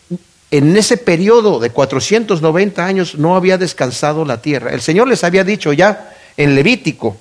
en 0.50 0.76
ese 0.76 0.96
periodo 0.96 1.60
de 1.60 1.70
490 1.70 2.84
años 2.84 3.14
no 3.14 3.36
había 3.36 3.58
descansado 3.58 4.24
la 4.24 4.42
tierra. 4.42 4.72
El 4.72 4.80
Señor 4.80 5.08
les 5.08 5.22
había 5.22 5.44
dicho 5.44 5.72
ya 5.72 6.14
en 6.36 6.54
Levítico 6.54 7.16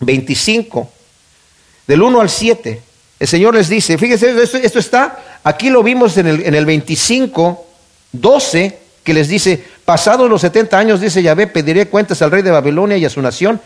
25, 0.00 0.90
del 1.86 2.02
1 2.02 2.20
al 2.20 2.28
7, 2.28 2.82
el 3.18 3.28
Señor 3.28 3.54
les 3.54 3.68
dice, 3.68 3.96
fíjense, 3.96 4.42
esto, 4.42 4.78
está, 4.78 5.40
aquí 5.42 5.70
lo 5.70 5.82
vimos 5.82 6.18
en 6.18 6.26
el, 6.26 6.42
en 6.44 6.54
el 6.54 6.66
25, 6.66 7.66
12, 8.12 8.78
que 9.02 9.14
les 9.14 9.28
dice, 9.28 9.64
pasados 9.84 10.28
los 10.28 10.42
70 10.42 10.78
años, 10.78 11.00
dice 11.00 11.22
Yahvé, 11.22 11.46
pediré 11.46 11.88
cuentas 11.88 12.20
al 12.20 12.30
rey 12.30 12.42
de 12.42 12.50
Babilonia 12.50 12.98
y 12.98 13.06
a 13.06 13.10
su 13.10 13.22
nación, 13.22 13.60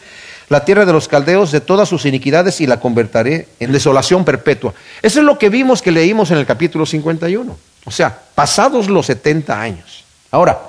la 0.49 0.65
tierra 0.65 0.85
de 0.85 0.93
los 0.93 1.09
caldeos, 1.09 1.51
de 1.51 1.61
todas 1.61 1.89
sus 1.89 2.05
iniquidades 2.07 2.61
y 2.61 2.67
la 2.67 2.79
convertiré 2.79 3.49
en 3.59 3.73
desolación 3.73 4.25
perpetua. 4.25 4.75
Eso 5.03 5.21
es 5.21 5.27
lo 5.27 5.39
que 5.39 5.49
vimos 5.49 5.83
que 5.83 5.91
leímos 5.91 6.31
en 6.31 6.39
el 6.39 6.47
capítulo 6.47 6.87
51. 6.87 7.70
O 7.85 7.91
sea, 7.91 8.19
pasados 8.35 8.89
los 8.89 9.07
70 9.07 9.61
años. 9.61 10.05
Ahora, 10.31 10.61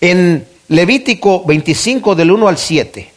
en 0.00 0.46
Levítico 0.68 1.44
25 1.44 2.14
del 2.14 2.30
1 2.30 2.48
al 2.48 2.58
7, 2.58 3.12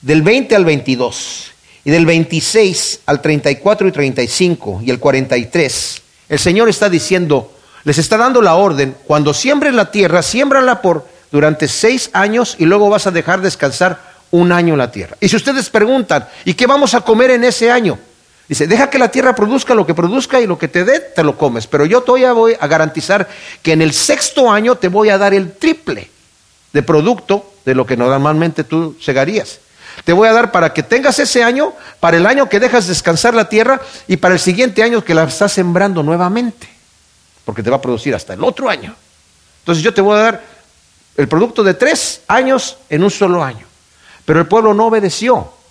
del 0.00 0.22
20 0.22 0.56
al 0.56 0.64
22 0.64 1.52
y 1.84 1.90
del 1.90 2.06
26 2.06 3.00
al 3.06 3.20
34 3.20 3.88
y 3.88 3.92
35 3.92 4.80
y 4.84 4.90
el 4.90 4.98
43, 4.98 6.02
el 6.28 6.38
Señor 6.38 6.68
está 6.68 6.88
diciendo, 6.88 7.52
les 7.84 7.98
está 7.98 8.16
dando 8.16 8.42
la 8.42 8.54
orden, 8.54 8.96
cuando 9.06 9.34
siembres 9.34 9.74
la 9.74 9.90
tierra, 9.90 10.22
siémbrala 10.22 10.82
por 10.82 11.06
durante 11.30 11.66
seis 11.66 12.10
años 12.12 12.56
y 12.58 12.66
luego 12.66 12.90
vas 12.90 13.06
a 13.06 13.10
dejar 13.10 13.40
descansar 13.40 13.98
un 14.30 14.52
año 14.52 14.76
la 14.76 14.90
tierra. 14.90 15.16
Y 15.20 15.28
si 15.28 15.36
ustedes 15.36 15.70
preguntan, 15.70 16.28
¿y 16.44 16.54
qué 16.54 16.66
vamos 16.66 16.94
a 16.94 17.00
comer 17.00 17.30
en 17.30 17.44
ese 17.44 17.70
año? 17.70 17.98
Dice, 18.52 18.66
deja 18.66 18.90
que 18.90 18.98
la 18.98 19.08
tierra 19.08 19.34
produzca 19.34 19.74
lo 19.74 19.86
que 19.86 19.94
produzca 19.94 20.38
y 20.38 20.46
lo 20.46 20.58
que 20.58 20.68
te 20.68 20.84
dé, 20.84 21.00
te 21.00 21.22
lo 21.22 21.38
comes. 21.38 21.66
Pero 21.66 21.86
yo 21.86 22.02
todavía 22.02 22.34
voy 22.34 22.54
a 22.60 22.66
garantizar 22.66 23.26
que 23.62 23.72
en 23.72 23.80
el 23.80 23.94
sexto 23.94 24.52
año 24.52 24.74
te 24.74 24.88
voy 24.88 25.08
a 25.08 25.16
dar 25.16 25.32
el 25.32 25.54
triple 25.54 26.10
de 26.70 26.82
producto 26.82 27.50
de 27.64 27.74
lo 27.74 27.86
que 27.86 27.96
normalmente 27.96 28.62
tú 28.62 28.94
segarías. 29.00 29.60
Te 30.04 30.12
voy 30.12 30.28
a 30.28 30.34
dar 30.34 30.52
para 30.52 30.74
que 30.74 30.82
tengas 30.82 31.18
ese 31.18 31.42
año, 31.42 31.72
para 31.98 32.18
el 32.18 32.26
año 32.26 32.50
que 32.50 32.60
dejas 32.60 32.86
descansar 32.86 33.32
la 33.32 33.48
tierra 33.48 33.80
y 34.06 34.18
para 34.18 34.34
el 34.34 34.40
siguiente 34.40 34.82
año 34.82 35.02
que 35.02 35.14
la 35.14 35.22
estás 35.24 35.54
sembrando 35.54 36.02
nuevamente. 36.02 36.68
Porque 37.46 37.62
te 37.62 37.70
va 37.70 37.76
a 37.76 37.80
producir 37.80 38.14
hasta 38.14 38.34
el 38.34 38.44
otro 38.44 38.68
año. 38.68 38.94
Entonces 39.60 39.82
yo 39.82 39.94
te 39.94 40.02
voy 40.02 40.18
a 40.18 40.22
dar 40.24 40.42
el 41.16 41.26
producto 41.26 41.64
de 41.64 41.72
tres 41.72 42.20
años 42.28 42.76
en 42.90 43.02
un 43.02 43.10
solo 43.10 43.42
año. 43.42 43.64
Pero 44.26 44.40
el 44.40 44.46
pueblo 44.46 44.74
no 44.74 44.88
obedeció 44.88 45.61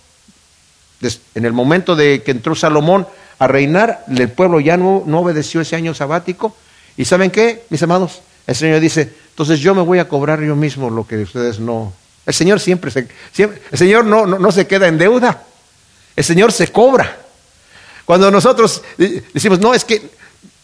en 1.34 1.44
el 1.44 1.52
momento 1.52 1.96
de 1.96 2.22
que 2.22 2.30
entró 2.30 2.54
Salomón 2.54 3.06
a 3.38 3.46
reinar, 3.46 4.04
el 4.08 4.28
pueblo 4.28 4.60
ya 4.60 4.76
no, 4.76 5.02
no 5.06 5.20
obedeció 5.20 5.60
ese 5.60 5.76
año 5.76 5.94
sabático. 5.94 6.54
¿Y 6.96 7.04
saben 7.04 7.30
qué, 7.30 7.64
mis 7.70 7.82
amados? 7.82 8.22
El 8.46 8.54
Señor 8.54 8.80
dice, 8.80 9.12
entonces 9.30 9.60
yo 9.60 9.74
me 9.74 9.82
voy 9.82 9.98
a 9.98 10.08
cobrar 10.08 10.40
yo 10.40 10.54
mismo 10.56 10.90
lo 10.90 11.06
que 11.06 11.16
ustedes 11.22 11.58
no. 11.58 11.92
El 12.26 12.34
Señor 12.34 12.60
siempre 12.60 12.90
se, 12.90 13.08
el 13.36 13.78
Señor 13.78 14.04
no, 14.04 14.26
no, 14.26 14.52
se 14.52 14.66
queda 14.66 14.86
en 14.86 14.98
deuda. 14.98 15.42
El 16.14 16.24
Señor 16.24 16.52
se 16.52 16.68
cobra. 16.68 17.18
Cuando 18.04 18.30
nosotros 18.30 18.82
decimos, 18.96 19.58
no, 19.58 19.74
es 19.74 19.84
que 19.84 20.10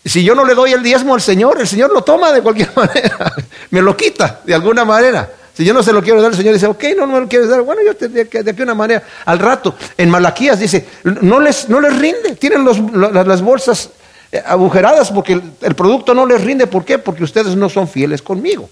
si 0.04 0.22
yo 0.22 0.34
no 0.34 0.44
le 0.44 0.54
doy 0.54 0.72
el 0.72 0.82
diezmo 0.82 1.14
al 1.14 1.20
Señor, 1.20 1.60
el 1.60 1.66
Señor 1.66 1.92
lo 1.92 2.02
toma 2.02 2.32
de 2.32 2.42
cualquier 2.42 2.70
manera, 2.76 3.34
me 3.70 3.82
lo 3.82 3.96
quita 3.96 4.40
de 4.44 4.54
alguna 4.54 4.84
manera. 4.84 5.32
Si 5.58 5.64
yo 5.64 5.74
no 5.74 5.82
se 5.82 5.92
lo 5.92 6.00
quiero 6.00 6.22
dar, 6.22 6.30
el 6.30 6.36
Señor 6.36 6.54
dice, 6.54 6.68
ok, 6.68 6.84
no, 6.96 7.04
no 7.04 7.14
me 7.14 7.20
lo 7.22 7.28
quieres 7.28 7.48
dar. 7.48 7.62
Bueno, 7.62 7.82
yo 7.84 7.96
te, 7.96 8.06
de, 8.06 8.26
de 8.26 8.50
aquí 8.52 8.62
una 8.62 8.76
manera. 8.76 9.02
Al 9.24 9.40
rato, 9.40 9.74
en 9.96 10.08
Malaquías 10.08 10.60
dice, 10.60 10.86
no 11.02 11.40
les, 11.40 11.68
no 11.68 11.80
les 11.80 11.98
rinde. 11.98 12.36
Tienen 12.36 12.64
las 12.64 13.42
bolsas 13.42 13.90
eh, 14.30 14.40
agujeradas 14.46 15.10
porque 15.10 15.32
el, 15.32 15.74
producto 15.74 16.14
no 16.14 16.26
les 16.26 16.44
rinde. 16.44 16.68
¿Por 16.68 16.84
qué? 16.84 16.98
Porque 16.98 17.24
ustedes 17.24 17.56
no 17.56 17.68
son 17.68 17.88
fieles 17.88 18.22
conmigo. 18.22 18.70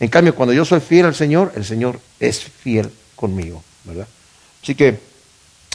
En 0.00 0.08
cambio, 0.08 0.34
cuando 0.34 0.54
yo 0.54 0.64
soy 0.64 0.80
fiel 0.80 1.04
al 1.04 1.14
Señor, 1.14 1.52
el 1.54 1.66
Señor 1.66 2.00
es 2.18 2.40
fiel 2.40 2.90
conmigo, 3.14 3.62
¿verdad? 3.84 4.08
Así 4.62 4.74
que 4.74 5.00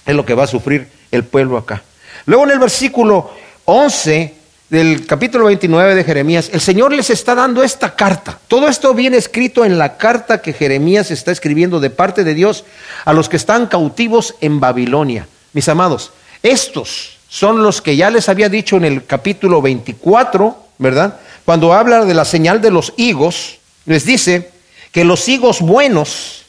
es 0.07 0.15
lo 0.15 0.25
que 0.25 0.33
va 0.33 0.45
a 0.45 0.47
sufrir 0.47 0.87
el 1.11 1.23
pueblo 1.23 1.57
acá. 1.57 1.83
Luego 2.25 2.45
en 2.45 2.49
el 2.49 2.57
versículo 2.59 3.29
11 3.65 4.36
del 4.69 5.05
capítulo 5.05 5.45
29 5.45 5.95
de 5.95 6.03
Jeremías, 6.03 6.49
el 6.51 6.59
Señor 6.59 6.91
les 6.91 7.09
está 7.09 7.35
dando 7.35 7.63
esta 7.63 7.95
carta. 7.95 8.37
Todo 8.49 8.67
esto 8.67 8.93
viene 8.93 9.15
escrito 9.15 9.63
en 9.63 9.77
la 9.77 9.97
carta 9.97 10.41
que 10.41 10.51
Jeremías 10.51 11.09
está 11.09 11.31
escribiendo 11.31 11.79
de 11.79 11.89
parte 11.89 12.25
de 12.25 12.33
Dios 12.33 12.65
a 13.05 13.13
los 13.13 13.29
que 13.29 13.37
están 13.37 13.67
cautivos 13.67 14.35
en 14.41 14.59
Babilonia. 14.59 15.27
Mis 15.53 15.69
amados, 15.69 16.11
estos 16.43 17.17
son 17.29 17.63
los 17.63 17.81
que 17.81 17.95
ya 17.95 18.09
les 18.09 18.27
había 18.27 18.49
dicho 18.49 18.75
en 18.75 18.83
el 18.83 19.05
capítulo 19.05 19.61
24, 19.61 20.57
¿verdad? 20.79 21.17
Cuando 21.45 21.73
habla 21.73 22.03
de 22.03 22.13
la 22.13 22.25
señal 22.25 22.59
de 22.59 22.71
los 22.71 22.93
higos, 22.97 23.59
les 23.85 24.05
dice 24.05 24.51
que 24.91 25.05
los 25.05 25.29
higos 25.29 25.61
buenos, 25.61 26.43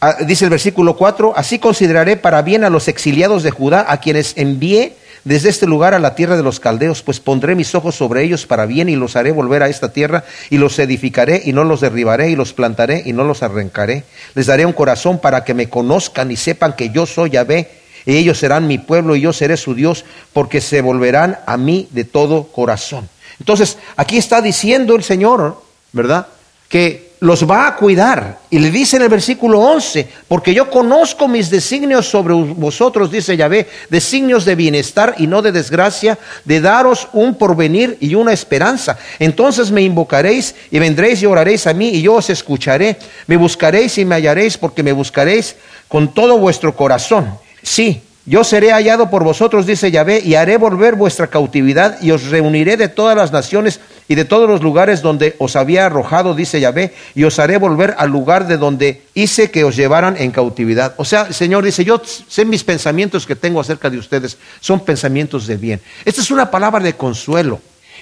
ah, 0.00 0.16
dice 0.26 0.44
el 0.44 0.50
versículo 0.50 0.96
4, 0.96 1.34
así 1.36 1.58
consideraré 1.58 2.16
para 2.16 2.40
bien 2.40 2.64
a 2.64 2.70
los 2.70 2.88
exiliados 2.88 3.42
de 3.42 3.50
Judá, 3.50 3.84
a 3.88 4.00
quienes 4.00 4.32
envié 4.36 4.96
desde 5.24 5.48
este 5.48 5.66
lugar 5.66 5.94
a 5.94 5.98
la 5.98 6.14
tierra 6.14 6.36
de 6.36 6.42
los 6.42 6.60
caldeos, 6.60 7.02
pues 7.02 7.20
pondré 7.20 7.54
mis 7.54 7.74
ojos 7.74 7.94
sobre 7.94 8.22
ellos 8.22 8.46
para 8.46 8.66
bien 8.66 8.88
y 8.88 8.96
los 8.96 9.16
haré 9.16 9.32
volver 9.32 9.62
a 9.62 9.68
esta 9.68 9.92
tierra 9.92 10.24
y 10.50 10.58
los 10.58 10.78
edificaré 10.78 11.42
y 11.44 11.52
no 11.52 11.64
los 11.64 11.80
derribaré 11.80 12.30
y 12.30 12.36
los 12.36 12.52
plantaré 12.52 13.02
y 13.04 13.12
no 13.12 13.24
los 13.24 13.42
arrancaré. 13.42 14.04
Les 14.34 14.46
daré 14.46 14.64
un 14.66 14.72
corazón 14.72 15.18
para 15.18 15.44
que 15.44 15.54
me 15.54 15.68
conozcan 15.68 16.30
y 16.30 16.36
sepan 16.36 16.74
que 16.74 16.90
yo 16.90 17.06
soy 17.06 17.30
Yahvé 17.30 17.70
y 18.06 18.16
ellos 18.16 18.38
serán 18.38 18.66
mi 18.66 18.78
pueblo 18.78 19.16
y 19.16 19.20
yo 19.20 19.32
seré 19.32 19.56
su 19.56 19.74
Dios 19.74 20.04
porque 20.32 20.60
se 20.60 20.80
volverán 20.80 21.38
a 21.46 21.56
mí 21.56 21.88
de 21.90 22.04
todo 22.04 22.44
corazón. 22.44 23.08
Entonces, 23.38 23.78
aquí 23.96 24.16
está 24.16 24.40
diciendo 24.40 24.96
el 24.96 25.02
Señor, 25.02 25.62
¿verdad? 25.92 26.26
Que 26.68 27.08
los 27.20 27.48
va 27.48 27.66
a 27.66 27.76
cuidar. 27.76 28.38
Y 28.50 28.58
le 28.58 28.70
dice 28.70 28.96
en 28.96 29.02
el 29.02 29.08
versículo 29.08 29.60
11, 29.60 30.08
porque 30.28 30.54
yo 30.54 30.70
conozco 30.70 31.28
mis 31.28 31.50
designios 31.50 32.08
sobre 32.08 32.34
vosotros, 32.34 33.10
dice 33.10 33.36
Yahvé, 33.36 33.66
designios 33.90 34.44
de 34.44 34.54
bienestar 34.54 35.14
y 35.18 35.26
no 35.26 35.42
de 35.42 35.52
desgracia, 35.52 36.18
de 36.44 36.60
daros 36.60 37.08
un 37.12 37.34
porvenir 37.34 37.96
y 38.00 38.14
una 38.14 38.32
esperanza. 38.32 38.98
Entonces 39.18 39.70
me 39.70 39.82
invocaréis 39.82 40.54
y 40.70 40.78
vendréis 40.78 41.22
y 41.22 41.26
oraréis 41.26 41.66
a 41.66 41.74
mí 41.74 41.88
y 41.88 42.02
yo 42.02 42.14
os 42.14 42.30
escucharé. 42.30 42.96
Me 43.26 43.36
buscaréis 43.36 43.98
y 43.98 44.04
me 44.04 44.14
hallaréis 44.14 44.56
porque 44.56 44.82
me 44.82 44.92
buscaréis 44.92 45.56
con 45.88 46.14
todo 46.14 46.38
vuestro 46.38 46.74
corazón. 46.76 47.34
Sí, 47.62 48.00
yo 48.24 48.44
seré 48.44 48.72
hallado 48.72 49.08
por 49.08 49.24
vosotros, 49.24 49.66
dice 49.66 49.90
Yahvé, 49.90 50.20
y 50.20 50.34
haré 50.34 50.58
volver 50.58 50.94
vuestra 50.94 51.28
cautividad 51.28 52.00
y 52.02 52.10
os 52.10 52.26
reuniré 52.26 52.76
de 52.76 52.88
todas 52.88 53.16
las 53.16 53.32
naciones 53.32 53.80
y 54.08 54.14
de 54.14 54.24
todos 54.24 54.48
los 54.48 54.62
lugares 54.62 55.02
donde 55.02 55.36
os 55.38 55.54
había 55.54 55.86
arrojado, 55.86 56.34
dice 56.34 56.60
Yahvé, 56.60 56.94
y 57.14 57.24
os 57.24 57.38
haré 57.38 57.58
volver 57.58 57.94
al 57.98 58.10
lugar 58.10 58.48
de 58.48 58.56
donde 58.56 59.02
hice 59.12 59.50
que 59.50 59.64
os 59.64 59.76
llevaran 59.76 60.16
en 60.16 60.30
cautividad. 60.30 60.94
O 60.96 61.04
sea, 61.04 61.26
el 61.28 61.34
Señor 61.34 61.62
dice, 61.62 61.84
yo 61.84 62.00
sé 62.04 62.46
mis 62.46 62.64
pensamientos 62.64 63.26
que 63.26 63.36
tengo 63.36 63.60
acerca 63.60 63.90
de 63.90 63.98
ustedes, 63.98 64.38
son 64.60 64.80
pensamientos 64.80 65.46
de 65.46 65.58
bien. 65.58 65.80
Esta 66.06 66.22
es 66.22 66.30
una 66.30 66.50
palabra 66.50 66.82
de 66.82 66.94
consuelo. 66.94 67.60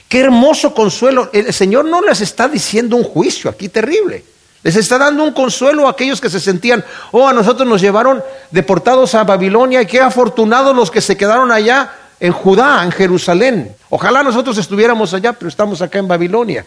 Qué 0.09 0.21
hermoso 0.21 0.73
consuelo. 0.73 1.29
El 1.33 1.53
Señor 1.53 1.85
no 1.85 2.01
les 2.01 2.21
está 2.21 2.49
diciendo 2.49 2.95
un 2.95 3.03
juicio 3.03 3.51
aquí 3.51 3.69
terrible. 3.69 4.23
Les 4.63 4.77
está 4.77 4.99
dando 4.99 5.25
un 5.25 5.33
consuelo 5.33 5.87
a 5.87 5.93
aquellos 5.93 6.21
que 6.21 6.31
se 6.31 6.41
sentían, 6.41 6.85
oh, 7.13 7.29
a 7.29 7.33
nosotros 7.33 7.69
nos 7.69 7.81
llevaron 7.81 8.23
deportados 8.51 9.15
a 9.15 9.25
Babilonia 9.25 9.83
y 9.83 9.87
qué 9.87 10.01
afortunados 10.01 10.75
los 10.75 10.91
que 10.91 11.01
se 11.01 11.17
quedaron 11.17 11.53
allá 11.53 11.93
en 12.21 12.33
Judá, 12.33 12.83
en 12.85 12.93
Jerusalén. 12.93 13.75
Ojalá 13.91 14.23
nosotros 14.23 14.57
estuviéramos 14.59 15.13
allá, 15.15 15.33
pero 15.33 15.49
estamos 15.49 15.83
acá 15.83 15.99
en 15.99 16.09
Babilonia. 16.09 16.65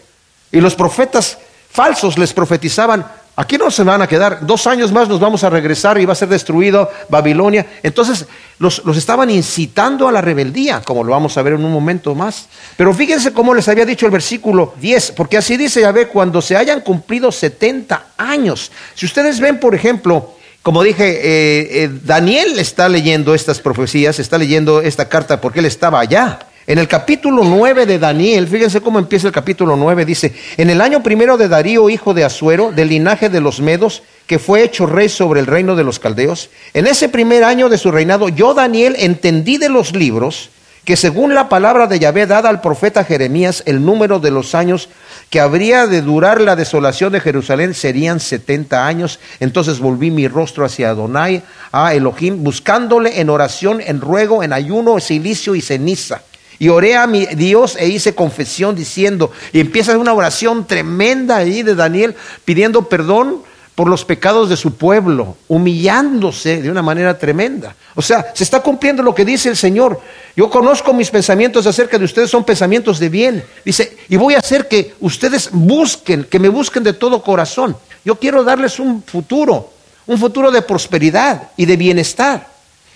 Y 0.52 0.60
los 0.60 0.74
profetas 0.74 1.38
falsos 1.70 2.18
les 2.18 2.32
profetizaban, 2.32 3.06
aquí 3.36 3.56
no 3.56 3.70
se 3.70 3.84
van 3.84 4.02
a 4.02 4.06
quedar, 4.06 4.44
dos 4.44 4.66
años 4.66 4.90
más 4.90 5.08
nos 5.08 5.20
vamos 5.20 5.44
a 5.44 5.50
regresar 5.50 5.98
y 6.00 6.04
va 6.04 6.12
a 6.12 6.16
ser 6.16 6.28
destruido 6.28 6.90
Babilonia. 7.08 7.66
Entonces 7.82 8.26
los, 8.58 8.84
los, 8.84 8.96
estaban 8.96 9.30
incitando 9.30 10.08
a 10.08 10.12
la 10.12 10.20
rebeldía, 10.20 10.82
como 10.82 11.04
lo 11.04 11.12
vamos 11.12 11.36
a 11.38 11.42
ver 11.42 11.54
en 11.54 11.64
un 11.64 11.72
momento 11.72 12.14
más. 12.14 12.46
Pero 12.76 12.92
fíjense 12.92 13.32
cómo 13.32 13.54
les 13.54 13.68
había 13.68 13.86
dicho 13.86 14.06
el 14.06 14.12
versículo 14.12 14.74
10, 14.80 15.12
porque 15.12 15.38
así 15.38 15.56
dice 15.56 15.80
Yahvé, 15.80 16.08
cuando 16.08 16.42
se 16.42 16.56
hayan 16.56 16.80
cumplido 16.80 17.30
70 17.30 18.06
años. 18.16 18.72
Si 18.94 19.06
ustedes 19.06 19.38
ven, 19.38 19.60
por 19.60 19.74
ejemplo, 19.74 20.34
como 20.62 20.82
dije, 20.82 21.08
eh, 21.08 21.84
eh, 21.84 21.90
Daniel 22.04 22.58
está 22.58 22.88
leyendo 22.88 23.34
estas 23.34 23.60
profecías, 23.60 24.18
está 24.18 24.36
leyendo 24.36 24.82
esta 24.82 25.08
carta 25.08 25.40
porque 25.40 25.60
él 25.60 25.64
estaba 25.64 26.00
allá. 26.00 26.38
En 26.66 26.78
el 26.78 26.86
capítulo 26.86 27.42
9 27.42 27.86
de 27.86 27.98
Daniel, 27.98 28.46
fíjense 28.46 28.82
cómo 28.82 28.98
empieza 28.98 29.26
el 29.26 29.32
capítulo 29.32 29.74
9, 29.74 30.04
dice, 30.04 30.34
en 30.58 30.68
el 30.68 30.82
año 30.82 31.02
primero 31.02 31.38
de 31.38 31.48
Darío, 31.48 31.88
hijo 31.88 32.12
de 32.12 32.24
Asuero, 32.24 32.72
del 32.72 32.90
linaje 32.90 33.30
de 33.30 33.40
los 33.40 33.60
Medos, 33.60 34.02
que 34.26 34.38
fue 34.38 34.62
hecho 34.62 34.84
rey 34.84 35.08
sobre 35.08 35.40
el 35.40 35.46
reino 35.46 35.74
de 35.74 35.82
los 35.82 35.98
caldeos, 35.98 36.50
en 36.74 36.86
ese 36.86 37.08
primer 37.08 37.42
año 37.42 37.70
de 37.70 37.78
su 37.78 37.90
reinado, 37.90 38.28
yo, 38.28 38.52
Daniel, 38.52 38.94
entendí 38.98 39.56
de 39.56 39.70
los 39.70 39.94
libros 39.94 40.50
que 40.84 40.96
según 40.96 41.34
la 41.34 41.48
palabra 41.48 41.86
de 41.86 41.98
Yahvé 41.98 42.26
dada 42.26 42.48
al 42.48 42.60
profeta 42.60 43.04
Jeremías, 43.04 43.62
el 43.66 43.84
número 43.84 44.18
de 44.18 44.30
los 44.30 44.54
años 44.54 44.88
que 45.28 45.40
habría 45.40 45.86
de 45.86 46.02
durar 46.02 46.40
la 46.40 46.56
desolación 46.56 47.12
de 47.12 47.20
Jerusalén 47.20 47.74
serían 47.74 48.18
setenta 48.18 48.86
años. 48.86 49.20
Entonces 49.40 49.78
volví 49.78 50.10
mi 50.10 50.26
rostro 50.26 50.64
hacia 50.64 50.90
Adonai, 50.90 51.42
a 51.70 51.94
Elohim, 51.94 52.42
buscándole 52.42 53.20
en 53.20 53.30
oración, 53.30 53.80
en 53.84 54.00
ruego, 54.00 54.42
en 54.42 54.52
ayuno, 54.52 54.98
silicio 55.00 55.54
y 55.54 55.60
ceniza. 55.60 56.22
Y 56.58 56.68
oré 56.68 56.96
a 56.96 57.06
mi 57.06 57.26
Dios 57.26 57.76
e 57.78 57.88
hice 57.88 58.14
confesión 58.14 58.74
diciendo, 58.74 59.32
y 59.52 59.60
empieza 59.60 59.96
una 59.96 60.12
oración 60.12 60.66
tremenda 60.66 61.36
ahí 61.36 61.62
de 61.62 61.74
Daniel 61.74 62.14
pidiendo 62.44 62.82
perdón 62.82 63.42
por 63.74 63.88
los 63.88 64.04
pecados 64.04 64.48
de 64.48 64.56
su 64.56 64.74
pueblo, 64.74 65.36
humillándose 65.48 66.60
de 66.60 66.70
una 66.70 66.82
manera 66.82 67.16
tremenda. 67.16 67.74
O 67.94 68.02
sea, 68.02 68.32
se 68.34 68.44
está 68.44 68.60
cumpliendo 68.60 69.02
lo 69.02 69.14
que 69.14 69.24
dice 69.24 69.48
el 69.48 69.56
Señor. 69.56 70.00
Yo 70.36 70.50
conozco 70.50 70.92
mis 70.92 71.10
pensamientos 71.10 71.66
acerca 71.66 71.98
de 71.98 72.04
ustedes, 72.04 72.30
son 72.30 72.44
pensamientos 72.44 72.98
de 72.98 73.08
bien. 73.08 73.44
Dice, 73.64 73.96
y 74.08 74.16
voy 74.16 74.34
a 74.34 74.38
hacer 74.38 74.68
que 74.68 74.94
ustedes 75.00 75.50
busquen, 75.52 76.24
que 76.24 76.38
me 76.38 76.48
busquen 76.48 76.82
de 76.82 76.92
todo 76.92 77.22
corazón. 77.22 77.76
Yo 78.04 78.16
quiero 78.16 78.44
darles 78.44 78.78
un 78.78 79.02
futuro, 79.02 79.70
un 80.06 80.18
futuro 80.18 80.50
de 80.50 80.62
prosperidad 80.62 81.50
y 81.56 81.64
de 81.66 81.76
bienestar. 81.76 82.48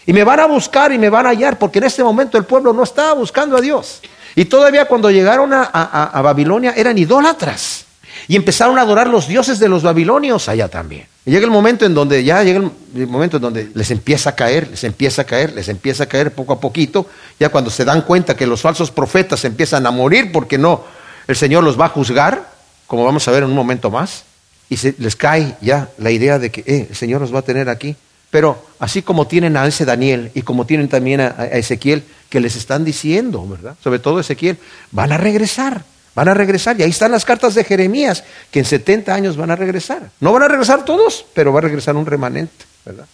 Y 0.06 0.12
me 0.12 0.24
van 0.24 0.40
a 0.40 0.46
buscar 0.46 0.92
y 0.92 0.98
me 0.98 1.08
van 1.08 1.26
a 1.26 1.30
hallar, 1.30 1.58
porque 1.58 1.78
en 1.78 1.84
este 1.84 2.04
momento 2.04 2.36
el 2.36 2.44
pueblo 2.44 2.72
no 2.72 2.82
estaba 2.82 3.14
buscando 3.14 3.56
a 3.56 3.60
Dios. 3.60 4.02
Y 4.34 4.44
todavía 4.44 4.86
cuando 4.86 5.10
llegaron 5.10 5.52
a, 5.52 5.62
a 5.62 6.20
Babilonia 6.20 6.74
eran 6.76 6.98
idólatras. 6.98 7.83
Y 8.28 8.36
empezaron 8.36 8.78
a 8.78 8.82
adorar 8.82 9.08
los 9.08 9.28
dioses 9.28 9.58
de 9.58 9.68
los 9.68 9.82
babilonios 9.82 10.48
allá 10.48 10.68
también. 10.68 11.06
Y 11.26 11.30
llega 11.30 11.44
el 11.44 11.50
momento 11.50 11.86
en 11.86 11.94
donde, 11.94 12.22
ya 12.22 12.42
llega 12.42 12.70
el 12.94 13.06
momento 13.06 13.36
en 13.36 13.42
donde 13.42 13.70
les 13.74 13.90
empieza 13.90 14.30
a 14.30 14.34
caer, 14.34 14.68
les 14.68 14.84
empieza 14.84 15.22
a 15.22 15.24
caer, 15.24 15.52
les 15.54 15.68
empieza 15.68 16.04
a 16.04 16.06
caer 16.06 16.32
poco 16.32 16.52
a 16.52 16.60
poquito, 16.60 17.06
ya 17.40 17.48
cuando 17.48 17.70
se 17.70 17.84
dan 17.84 18.02
cuenta 18.02 18.36
que 18.36 18.46
los 18.46 18.60
falsos 18.60 18.90
profetas 18.90 19.44
empiezan 19.44 19.86
a 19.86 19.90
morir 19.90 20.32
porque 20.32 20.58
no, 20.58 20.84
el 21.26 21.36
Señor 21.36 21.64
los 21.64 21.80
va 21.80 21.86
a 21.86 21.90
juzgar, 21.90 22.50
como 22.86 23.04
vamos 23.04 23.26
a 23.26 23.30
ver 23.30 23.42
en 23.42 23.50
un 23.50 23.56
momento 23.56 23.90
más, 23.90 24.24
y 24.68 24.76
se, 24.76 24.94
les 24.98 25.16
cae 25.16 25.56
ya 25.60 25.88
la 25.98 26.10
idea 26.10 26.38
de 26.38 26.50
que 26.50 26.60
eh, 26.66 26.86
el 26.90 26.96
Señor 26.96 27.20
los 27.20 27.34
va 27.34 27.38
a 27.38 27.42
tener 27.42 27.68
aquí. 27.68 27.96
Pero 28.30 28.66
así 28.80 29.00
como 29.00 29.28
tienen 29.28 29.56
a 29.56 29.64
ese 29.66 29.84
Daniel 29.84 30.32
y 30.34 30.42
como 30.42 30.66
tienen 30.66 30.88
también 30.88 31.20
a, 31.20 31.36
a 31.38 31.46
Ezequiel, 31.46 32.02
que 32.28 32.40
les 32.40 32.56
están 32.56 32.84
diciendo, 32.84 33.46
¿verdad? 33.46 33.76
Sobre 33.82 34.00
todo 34.00 34.18
Ezequiel, 34.18 34.58
van 34.90 35.12
a 35.12 35.18
regresar. 35.18 35.84
Van 36.14 36.28
a 36.28 36.34
regresar. 36.34 36.78
Y 36.78 36.82
ahí 36.82 36.90
están 36.90 37.10
las 37.10 37.24
cartas 37.24 37.54
de 37.54 37.64
Jeremías, 37.64 38.24
que 38.50 38.60
en 38.60 38.64
70 38.64 39.12
años 39.12 39.36
van 39.36 39.50
a 39.50 39.56
regresar. 39.56 40.10
No 40.20 40.32
van 40.32 40.42
a 40.44 40.48
regresar 40.48 40.84
todos, 40.84 41.26
pero 41.34 41.52
va 41.52 41.58
a 41.58 41.62
regresar 41.62 41.96
un 41.96 42.06
remanente. 42.06 42.64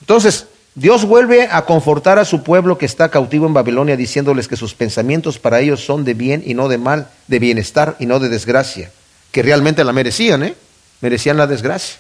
Entonces, 0.00 0.46
Dios 0.74 1.04
vuelve 1.04 1.48
a 1.50 1.64
confortar 1.64 2.18
a 2.18 2.24
su 2.24 2.42
pueblo 2.42 2.78
que 2.78 2.86
está 2.86 3.08
cautivo 3.10 3.46
en 3.46 3.54
Babilonia, 3.54 3.96
diciéndoles 3.96 4.48
que 4.48 4.56
sus 4.56 4.74
pensamientos 4.74 5.38
para 5.38 5.60
ellos 5.60 5.84
son 5.84 6.04
de 6.04 6.14
bien 6.14 6.42
y 6.44 6.54
no 6.54 6.68
de 6.68 6.78
mal, 6.78 7.08
de 7.26 7.38
bienestar 7.38 7.96
y 7.98 8.06
no 8.06 8.20
de 8.20 8.28
desgracia. 8.28 8.90
Que 9.32 9.42
realmente 9.42 9.82
la 9.84 9.92
merecían, 9.92 10.42
¿eh? 10.42 10.54
Merecían 11.00 11.36
la 11.36 11.46
desgracia. 11.46 11.96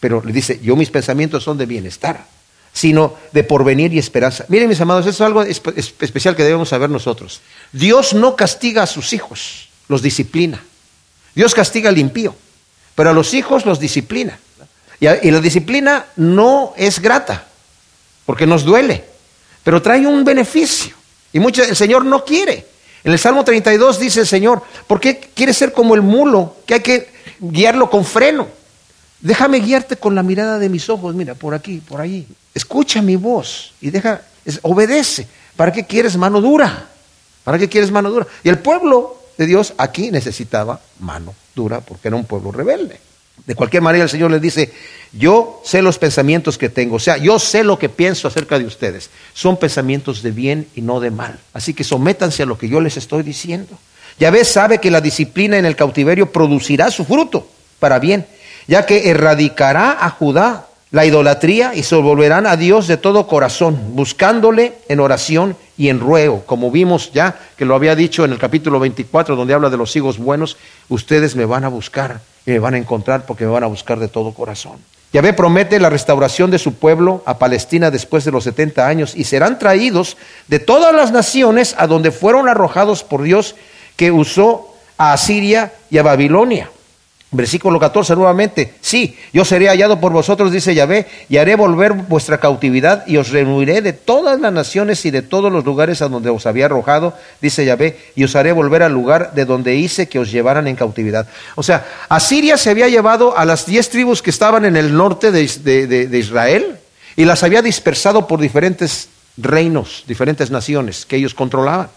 Pero 0.00 0.22
le 0.24 0.32
dice, 0.32 0.60
yo 0.62 0.76
mis 0.76 0.90
pensamientos 0.90 1.42
son 1.42 1.56
de 1.56 1.66
bienestar, 1.66 2.26
sino 2.72 3.14
de 3.32 3.42
porvenir 3.44 3.94
y 3.94 3.98
esperanza. 3.98 4.44
Miren, 4.48 4.68
mis 4.68 4.80
amados, 4.80 5.06
eso 5.06 5.24
es 5.24 5.26
algo 5.26 5.42
especial 5.42 6.36
que 6.36 6.42
debemos 6.42 6.68
saber 6.68 6.90
nosotros. 6.90 7.40
Dios 7.72 8.12
no 8.12 8.36
castiga 8.36 8.82
a 8.82 8.86
sus 8.86 9.12
hijos 9.12 9.63
los 9.88 10.02
disciplina. 10.02 10.62
Dios 11.34 11.54
castiga 11.54 11.90
al 11.90 11.98
impío, 11.98 12.34
pero 12.94 13.10
a 13.10 13.12
los 13.12 13.34
hijos 13.34 13.66
los 13.66 13.80
disciplina. 13.80 14.38
Y, 15.00 15.30
la 15.30 15.40
disciplina 15.40 16.06
no 16.16 16.72
es 16.76 17.00
grata, 17.00 17.46
porque 18.24 18.46
nos 18.46 18.64
duele, 18.64 19.04
pero 19.62 19.82
trae 19.82 20.06
un 20.06 20.24
beneficio. 20.24 20.94
Y 21.32 21.40
mucho, 21.40 21.62
el 21.62 21.76
Señor 21.76 22.04
no 22.04 22.24
quiere. 22.24 22.66
En 23.02 23.12
el 23.12 23.18
Salmo 23.18 23.44
32 23.44 23.98
dice 23.98 24.20
el 24.20 24.26
Señor, 24.26 24.62
¿por 24.86 25.00
qué 25.00 25.18
quieres 25.34 25.58
ser 25.58 25.72
como 25.72 25.94
el 25.94 26.02
mulo 26.02 26.56
que 26.64 26.74
hay 26.74 26.80
que 26.80 27.12
guiarlo 27.38 27.90
con 27.90 28.04
freno? 28.04 28.46
Déjame 29.20 29.60
guiarte 29.60 29.96
con 29.96 30.14
la 30.14 30.22
mirada 30.22 30.58
de 30.58 30.68
mis 30.68 30.88
ojos, 30.88 31.14
mira, 31.14 31.34
por 31.34 31.54
aquí, 31.54 31.82
por 31.86 32.00
allí. 32.00 32.26
Escucha 32.54 33.02
mi 33.02 33.16
voz 33.16 33.74
y 33.80 33.90
deja, 33.90 34.22
obedece. 34.62 35.26
¿Para 35.56 35.72
qué 35.72 35.86
quieres 35.86 36.16
mano 36.16 36.40
dura? 36.40 36.88
¿Para 37.42 37.58
qué 37.58 37.68
quieres 37.68 37.90
mano 37.90 38.10
dura? 38.10 38.26
Y 38.42 38.48
el 38.48 38.58
pueblo 38.58 39.23
de 39.36 39.46
Dios 39.46 39.74
aquí 39.78 40.10
necesitaba 40.10 40.80
mano 41.00 41.34
dura 41.54 41.80
porque 41.80 42.08
era 42.08 42.16
un 42.16 42.24
pueblo 42.24 42.52
rebelde. 42.52 43.00
De 43.46 43.54
cualquier 43.54 43.82
manera 43.82 44.04
el 44.04 44.10
Señor 44.10 44.30
les 44.30 44.40
dice, 44.40 44.72
yo 45.12 45.60
sé 45.64 45.82
los 45.82 45.98
pensamientos 45.98 46.56
que 46.56 46.68
tengo, 46.68 46.96
o 46.96 47.00
sea, 47.00 47.16
yo 47.16 47.38
sé 47.38 47.64
lo 47.64 47.78
que 47.78 47.88
pienso 47.88 48.28
acerca 48.28 48.58
de 48.58 48.64
ustedes. 48.64 49.10
Son 49.34 49.58
pensamientos 49.58 50.22
de 50.22 50.30
bien 50.30 50.68
y 50.74 50.80
no 50.80 51.00
de 51.00 51.10
mal. 51.10 51.38
Así 51.52 51.74
que 51.74 51.84
sométanse 51.84 52.44
a 52.44 52.46
lo 52.46 52.56
que 52.56 52.68
yo 52.68 52.80
les 52.80 52.96
estoy 52.96 53.22
diciendo. 53.22 53.76
Yahvé 54.18 54.44
sabe 54.44 54.78
que 54.78 54.90
la 54.90 55.00
disciplina 55.00 55.58
en 55.58 55.66
el 55.66 55.76
cautiverio 55.76 56.32
producirá 56.32 56.90
su 56.90 57.04
fruto 57.04 57.48
para 57.80 57.98
bien, 57.98 58.26
ya 58.66 58.86
que 58.86 59.10
erradicará 59.10 59.98
a 60.00 60.10
Judá 60.10 60.68
la 60.94 61.04
idolatría 61.04 61.74
y 61.74 61.82
se 61.82 61.96
volverán 61.96 62.46
a 62.46 62.56
Dios 62.56 62.86
de 62.86 62.96
todo 62.96 63.26
corazón, 63.26 63.96
buscándole 63.96 64.74
en 64.88 65.00
oración 65.00 65.56
y 65.76 65.88
en 65.88 65.98
ruego, 65.98 66.44
como 66.46 66.70
vimos 66.70 67.10
ya 67.12 67.34
que 67.56 67.64
lo 67.64 67.74
había 67.74 67.96
dicho 67.96 68.24
en 68.24 68.30
el 68.30 68.38
capítulo 68.38 68.78
24, 68.78 69.34
donde 69.34 69.54
habla 69.54 69.70
de 69.70 69.76
los 69.76 69.96
higos 69.96 70.18
buenos, 70.18 70.56
ustedes 70.88 71.34
me 71.34 71.46
van 71.46 71.64
a 71.64 71.68
buscar 71.68 72.20
y 72.46 72.52
me 72.52 72.60
van 72.60 72.74
a 72.74 72.78
encontrar 72.78 73.26
porque 73.26 73.44
me 73.44 73.50
van 73.50 73.64
a 73.64 73.66
buscar 73.66 73.98
de 73.98 74.06
todo 74.06 74.34
corazón. 74.34 74.76
Yahvé 75.12 75.32
promete 75.32 75.80
la 75.80 75.90
restauración 75.90 76.52
de 76.52 76.60
su 76.60 76.74
pueblo 76.74 77.24
a 77.26 77.38
Palestina 77.38 77.90
después 77.90 78.24
de 78.24 78.30
los 78.30 78.44
70 78.44 78.86
años 78.86 79.16
y 79.16 79.24
serán 79.24 79.58
traídos 79.58 80.16
de 80.46 80.60
todas 80.60 80.94
las 80.94 81.10
naciones 81.10 81.74
a 81.76 81.88
donde 81.88 82.12
fueron 82.12 82.48
arrojados 82.48 83.02
por 83.02 83.22
Dios 83.22 83.56
que 83.96 84.12
usó 84.12 84.72
a 84.96 85.12
Asiria 85.12 85.72
y 85.90 85.98
a 85.98 86.04
Babilonia. 86.04 86.70
Versículo 87.36 87.80
14 87.80 88.14
nuevamente, 88.14 88.74
sí, 88.80 89.18
yo 89.32 89.44
seré 89.44 89.66
hallado 89.66 89.98
por 89.98 90.12
vosotros, 90.12 90.52
dice 90.52 90.72
Yahvé, 90.72 91.06
y 91.28 91.38
haré 91.38 91.56
volver 91.56 91.92
vuestra 91.92 92.38
cautividad 92.38 93.04
y 93.08 93.16
os 93.16 93.30
reuniré 93.30 93.82
de 93.82 93.92
todas 93.92 94.40
las 94.40 94.52
naciones 94.52 95.04
y 95.04 95.10
de 95.10 95.22
todos 95.22 95.50
los 95.50 95.64
lugares 95.64 96.00
a 96.00 96.08
donde 96.08 96.30
os 96.30 96.46
había 96.46 96.66
arrojado, 96.66 97.12
dice 97.42 97.64
Yahvé, 97.64 97.98
y 98.14 98.22
os 98.22 98.36
haré 98.36 98.52
volver 98.52 98.84
al 98.84 98.92
lugar 98.92 99.34
de 99.34 99.46
donde 99.46 99.74
hice 99.74 100.08
que 100.08 100.20
os 100.20 100.30
llevaran 100.30 100.68
en 100.68 100.76
cautividad. 100.76 101.26
O 101.56 101.64
sea, 101.64 101.84
Asiria 102.08 102.56
se 102.56 102.70
había 102.70 102.88
llevado 102.88 103.36
a 103.36 103.44
las 103.44 103.66
diez 103.66 103.90
tribus 103.90 104.22
que 104.22 104.30
estaban 104.30 104.64
en 104.64 104.76
el 104.76 104.96
norte 104.96 105.32
de, 105.32 106.06
de 106.06 106.18
Israel 106.18 106.78
y 107.16 107.24
las 107.24 107.42
había 107.42 107.62
dispersado 107.62 108.28
por 108.28 108.38
diferentes 108.38 109.08
reinos, 109.36 110.04
diferentes 110.06 110.52
naciones 110.52 111.04
que 111.04 111.16
ellos 111.16 111.34
controlaban. 111.34 111.88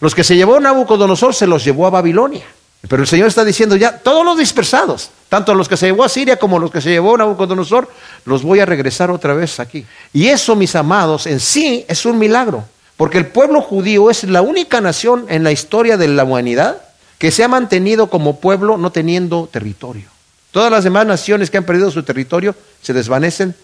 Los 0.00 0.16
que 0.16 0.24
se 0.24 0.34
llevó 0.34 0.58
Nabucodonosor 0.58 1.36
se 1.36 1.46
los 1.46 1.64
llevó 1.64 1.86
a 1.86 1.90
Babilonia. 1.90 2.42
Pero 2.88 3.02
el 3.02 3.08
Señor 3.08 3.28
está 3.28 3.44
diciendo 3.44 3.76
ya, 3.76 3.98
todos 3.98 4.24
los 4.24 4.36
dispersados, 4.36 5.10
tanto 5.28 5.54
los 5.54 5.68
que 5.68 5.76
se 5.76 5.86
llevó 5.86 6.04
a 6.04 6.08
Siria 6.08 6.36
como 6.36 6.58
los 6.58 6.70
que 6.70 6.80
se 6.80 6.90
llevó 6.90 7.14
a 7.14 7.18
Nabucodonosor, 7.18 7.88
los 8.24 8.42
voy 8.42 8.60
a 8.60 8.66
regresar 8.66 9.10
otra 9.10 9.34
vez 9.34 9.60
aquí. 9.60 9.86
Y 10.12 10.26
eso, 10.26 10.56
mis 10.56 10.74
amados, 10.74 11.26
en 11.26 11.38
sí 11.38 11.84
es 11.88 12.04
un 12.04 12.18
milagro, 12.18 12.64
porque 12.96 13.18
el 13.18 13.26
pueblo 13.26 13.62
judío 13.62 14.10
es 14.10 14.24
la 14.24 14.42
única 14.42 14.80
nación 14.80 15.26
en 15.28 15.44
la 15.44 15.52
historia 15.52 15.96
de 15.96 16.08
la 16.08 16.24
humanidad 16.24 16.82
que 17.18 17.30
se 17.30 17.44
ha 17.44 17.48
mantenido 17.48 18.10
como 18.10 18.40
pueblo 18.40 18.76
no 18.76 18.90
teniendo 18.90 19.48
territorio. 19.50 20.08
Todas 20.50 20.70
las 20.70 20.82
demás 20.82 21.06
naciones 21.06 21.50
que 21.50 21.58
han 21.58 21.64
perdido 21.64 21.90
su 21.92 22.02
territorio 22.02 22.54
se 22.82 22.92
desvanecen, 22.92 23.54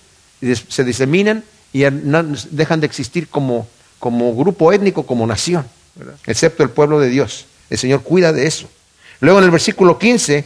se 0.68 0.84
diseminan 0.84 1.42
y 1.72 1.82
dejan 2.50 2.80
de 2.80 2.86
existir 2.86 3.28
como, 3.28 3.66
como 3.98 4.34
grupo 4.36 4.72
étnico, 4.72 5.04
como 5.04 5.26
nación, 5.26 5.66
excepto 6.24 6.62
el 6.62 6.70
pueblo 6.70 7.00
de 7.00 7.08
Dios. 7.08 7.46
El 7.68 7.78
Señor 7.78 8.02
cuida 8.02 8.32
de 8.32 8.46
eso. 8.46 8.68
Luego 9.20 9.38
en 9.38 9.44
el 9.44 9.50
versículo 9.50 9.98
15, 9.98 10.44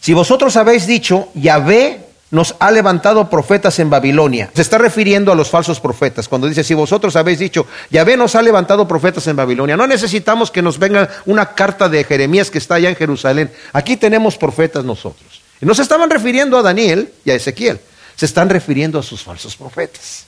si 0.00 0.12
vosotros 0.12 0.56
habéis 0.56 0.86
dicho, 0.86 1.28
Yahvé 1.34 2.08
nos 2.30 2.54
ha 2.58 2.70
levantado 2.70 3.30
profetas 3.30 3.78
en 3.78 3.88
Babilonia. 3.88 4.50
Se 4.54 4.62
está 4.62 4.76
refiriendo 4.78 5.32
a 5.32 5.34
los 5.34 5.48
falsos 5.48 5.80
profetas. 5.80 6.28
Cuando 6.28 6.46
dice, 6.46 6.62
si 6.62 6.74
vosotros 6.74 7.16
habéis 7.16 7.38
dicho, 7.38 7.66
Yahvé 7.90 8.16
nos 8.16 8.34
ha 8.34 8.42
levantado 8.42 8.86
profetas 8.86 9.26
en 9.28 9.36
Babilonia, 9.36 9.76
no 9.76 9.86
necesitamos 9.86 10.50
que 10.50 10.62
nos 10.62 10.78
venga 10.78 11.08
una 11.26 11.54
carta 11.54 11.88
de 11.88 12.04
Jeremías 12.04 12.50
que 12.50 12.58
está 12.58 12.74
allá 12.74 12.90
en 12.90 12.96
Jerusalén. 12.96 13.50
Aquí 13.72 13.96
tenemos 13.96 14.36
profetas 14.36 14.84
nosotros. 14.84 15.40
Y 15.60 15.66
no 15.66 15.74
se 15.74 15.82
estaban 15.82 16.10
refiriendo 16.10 16.58
a 16.58 16.62
Daniel 16.62 17.12
y 17.24 17.30
a 17.30 17.34
Ezequiel, 17.34 17.80
se 18.14 18.26
están 18.26 18.48
refiriendo 18.48 18.98
a 18.98 19.02
sus 19.02 19.22
falsos 19.22 19.56
profetas. 19.56 20.26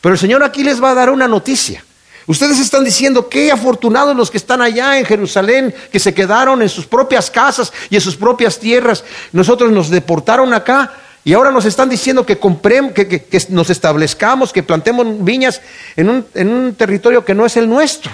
Pero 0.00 0.14
el 0.14 0.18
Señor 0.18 0.42
aquí 0.42 0.62
les 0.64 0.82
va 0.82 0.90
a 0.90 0.94
dar 0.94 1.10
una 1.10 1.28
noticia. 1.28 1.84
Ustedes 2.26 2.58
están 2.58 2.82
diciendo, 2.82 3.28
qué 3.28 3.52
afortunados 3.52 4.16
los 4.16 4.30
que 4.30 4.36
están 4.36 4.60
allá 4.60 4.98
en 4.98 5.04
Jerusalén, 5.04 5.72
que 5.92 6.00
se 6.00 6.12
quedaron 6.12 6.60
en 6.60 6.68
sus 6.68 6.86
propias 6.86 7.30
casas 7.30 7.72
y 7.88 7.94
en 7.94 8.00
sus 8.00 8.16
propias 8.16 8.58
tierras. 8.58 9.04
Nosotros 9.32 9.70
nos 9.70 9.90
deportaron 9.90 10.52
acá 10.52 10.92
y 11.24 11.32
ahora 11.34 11.52
nos 11.52 11.64
están 11.64 11.88
diciendo 11.88 12.26
que, 12.26 12.38
compremos, 12.38 12.92
que, 12.92 13.46
nos 13.50 13.70
establezcamos, 13.70 14.52
que 14.52 14.64
plantemos 14.64 15.06
viñas 15.24 15.60
en 15.94 16.10
un, 16.10 16.26
en 16.34 16.48
un 16.48 16.74
territorio 16.74 17.24
que 17.24 17.34
no 17.34 17.46
es 17.46 17.56
el 17.56 17.68
nuestro. 17.68 18.10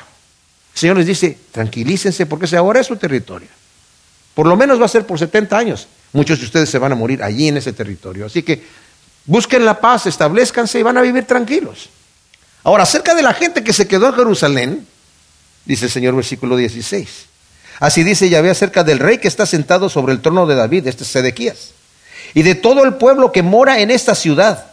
El 0.75 0.79
Señor 0.79 0.97
les 0.99 1.07
dice, 1.07 1.39
tranquilícense 1.51 2.27
porque 2.27 2.45
ese 2.45 2.59
ahora 2.59 2.81
es 2.81 2.87
su 2.87 2.97
territorio. 2.97 3.49
Por 4.35 4.47
lo 4.47 4.57
menos 4.57 4.81
va 4.81 4.87
a 4.87 4.89
ser 4.89 5.07
por 5.07 5.19
70 5.19 5.57
años. 5.57 5.89
Muchos 6.13 6.39
de 6.39 6.45
ustedes 6.45 6.69
se 6.69 6.79
van 6.79 6.93
a 6.93 6.95
morir 6.95 7.23
allí 7.23 7.49
en 7.49 7.57
ese 7.57 7.73
territorio. 7.73 8.27
Así 8.27 8.43
que 8.43 8.63
busquen 9.25 9.65
la 9.65 9.81
paz, 9.81 10.07
establezcanse 10.07 10.79
y 10.79 10.83
van 10.83 10.99
a 10.99 11.03
vivir 11.03 11.25
tranquilos. 11.25 11.89
Ahora, 12.65 12.85
acerca 12.85 13.15
de 13.15 13.23
la 13.23 13.35
gente 13.35 13.65
que 13.65 13.73
se 13.73 13.89
quedó 13.89 14.09
en 14.09 14.15
Jerusalén, 14.15 14.87
dice 15.65 15.87
el 15.87 15.91
Señor 15.91 16.15
versículo 16.15 16.57
16. 16.57 17.27
Así 17.81 18.05
dice 18.05 18.29
Yahvé 18.29 18.51
acerca 18.51 18.85
del 18.85 19.01
rey 19.01 19.19
que 19.19 19.29
está 19.29 19.47
sentado 19.47 19.89
sobre 19.89 20.13
el 20.13 20.21
trono 20.21 20.47
de 20.47 20.55
David, 20.55 20.87
este 20.87 21.03
es 21.03 21.11
Sedequías, 21.11 21.71
y 22.35 22.43
de 22.43 22.55
todo 22.55 22.85
el 22.85 22.95
pueblo 22.95 23.33
que 23.33 23.43
mora 23.43 23.81
en 23.81 23.91
esta 23.91 24.15
ciudad, 24.15 24.67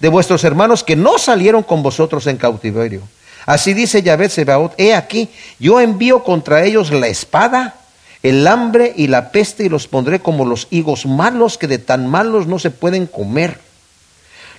de 0.00 0.08
vuestros 0.08 0.42
hermanos 0.42 0.82
que 0.82 0.96
no 0.96 1.18
salieron 1.18 1.62
con 1.62 1.82
vosotros 1.82 2.26
en 2.26 2.36
cautiverio. 2.36 3.02
Así 3.46 3.72
dice 3.74 4.02
Yahvé 4.02 4.28
Sebaot, 4.28 4.74
he 4.78 4.94
aquí, 4.94 5.30
yo 5.60 5.80
envío 5.80 6.24
contra 6.24 6.64
ellos 6.64 6.90
la 6.90 7.06
espada, 7.06 7.76
el 8.24 8.46
hambre 8.48 8.92
y 8.96 9.06
la 9.06 9.30
peste 9.30 9.64
y 9.64 9.68
los 9.68 9.86
pondré 9.86 10.18
como 10.18 10.44
los 10.44 10.66
higos 10.70 11.06
malos 11.06 11.58
que 11.58 11.68
de 11.68 11.78
tan 11.78 12.08
malos 12.08 12.48
no 12.48 12.58
se 12.58 12.70
pueden 12.70 13.06
comer 13.06 13.60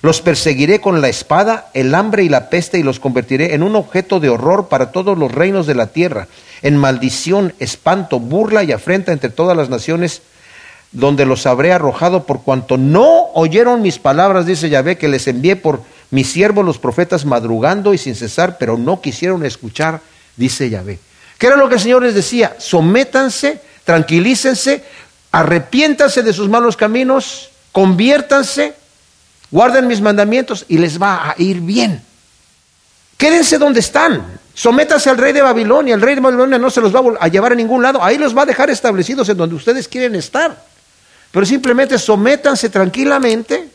los 0.00 0.20
perseguiré 0.20 0.80
con 0.80 1.00
la 1.00 1.08
espada, 1.08 1.70
el 1.74 1.94
hambre 1.94 2.22
y 2.22 2.28
la 2.28 2.50
peste 2.50 2.78
y 2.78 2.82
los 2.82 3.00
convertiré 3.00 3.54
en 3.54 3.62
un 3.62 3.74
objeto 3.74 4.20
de 4.20 4.28
horror 4.28 4.68
para 4.68 4.92
todos 4.92 5.18
los 5.18 5.32
reinos 5.32 5.66
de 5.66 5.74
la 5.74 5.88
tierra, 5.88 6.28
en 6.62 6.76
maldición, 6.76 7.52
espanto, 7.58 8.20
burla 8.20 8.62
y 8.62 8.72
afrenta 8.72 9.12
entre 9.12 9.30
todas 9.30 9.56
las 9.56 9.70
naciones 9.70 10.22
donde 10.92 11.26
los 11.26 11.46
habré 11.46 11.72
arrojado 11.72 12.24
por 12.24 12.42
cuanto 12.42 12.78
no 12.78 13.26
oyeron 13.34 13.82
mis 13.82 13.98
palabras, 13.98 14.46
dice 14.46 14.70
Yahvé, 14.70 14.96
que 14.96 15.08
les 15.08 15.26
envié 15.26 15.56
por 15.56 15.82
mis 16.10 16.30
siervos 16.30 16.64
los 16.64 16.78
profetas 16.78 17.24
madrugando 17.26 17.92
y 17.92 17.98
sin 17.98 18.14
cesar, 18.14 18.56
pero 18.58 18.78
no 18.78 19.00
quisieron 19.00 19.44
escuchar, 19.44 20.00
dice 20.36 20.70
Yahvé. 20.70 20.98
¿Qué 21.36 21.46
era 21.46 21.56
lo 21.56 21.68
que 21.68 21.74
el 21.74 21.80
Señor 21.80 22.02
les 22.02 22.14
decía? 22.14 22.56
Sométanse, 22.58 23.60
tranquilícense, 23.84 24.82
arrepiéntanse 25.30 26.22
de 26.22 26.32
sus 26.32 26.48
malos 26.48 26.76
caminos, 26.76 27.50
conviértanse 27.72 28.74
Guarden 29.50 29.86
mis 29.86 30.00
mandamientos 30.00 30.64
y 30.68 30.78
les 30.78 31.00
va 31.00 31.30
a 31.30 31.34
ir 31.38 31.60
bien. 31.60 32.02
Quédense 33.16 33.58
donde 33.58 33.80
están. 33.80 34.38
Sométase 34.54 35.10
al 35.10 35.18
rey 35.18 35.32
de 35.32 35.42
Babilonia. 35.42 35.94
El 35.94 36.00
rey 36.00 36.14
de 36.14 36.20
Babilonia 36.20 36.58
no 36.58 36.70
se 36.70 36.80
los 36.80 36.94
va 36.94 37.00
a 37.18 37.28
llevar 37.28 37.52
a 37.52 37.54
ningún 37.54 37.82
lado. 37.82 38.02
Ahí 38.02 38.18
los 38.18 38.36
va 38.36 38.42
a 38.42 38.46
dejar 38.46 38.70
establecidos 38.70 39.28
en 39.28 39.36
donde 39.36 39.54
ustedes 39.54 39.88
quieren 39.88 40.14
estar. 40.14 40.64
Pero 41.30 41.46
simplemente 41.46 41.98
sométanse 41.98 42.70
tranquilamente, 42.70 43.68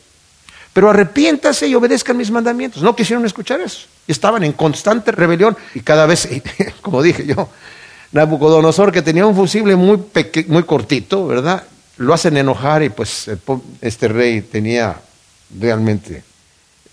pero 0.73 0.89
arrepiéntase 0.89 1.67
y 1.67 1.75
obedezcan 1.75 2.17
mis 2.17 2.31
mandamientos. 2.31 2.81
No 2.81 2.95
quisieron 2.95 3.25
escuchar 3.25 3.61
eso. 3.61 3.87
Estaban 4.07 4.43
en 4.43 4.53
constante 4.53 5.11
rebelión 5.11 5.55
y 5.73 5.81
cada 5.81 6.05
vez, 6.05 6.27
como 6.81 7.01
dije 7.01 7.25
yo, 7.25 7.49
Nabucodonosor, 8.11 8.91
que 8.91 9.01
tenía 9.01 9.25
un 9.25 9.35
fusible 9.35 9.75
muy, 9.75 9.99
muy 10.47 10.63
cortito, 10.63 11.27
¿verdad? 11.27 11.63
Lo 11.97 12.13
hacen 12.13 12.37
enojar 12.37 12.83
y 12.83 12.89
pues 12.89 13.29
este 13.81 14.07
rey 14.07 14.41
tenía 14.41 14.95
realmente. 15.59 16.23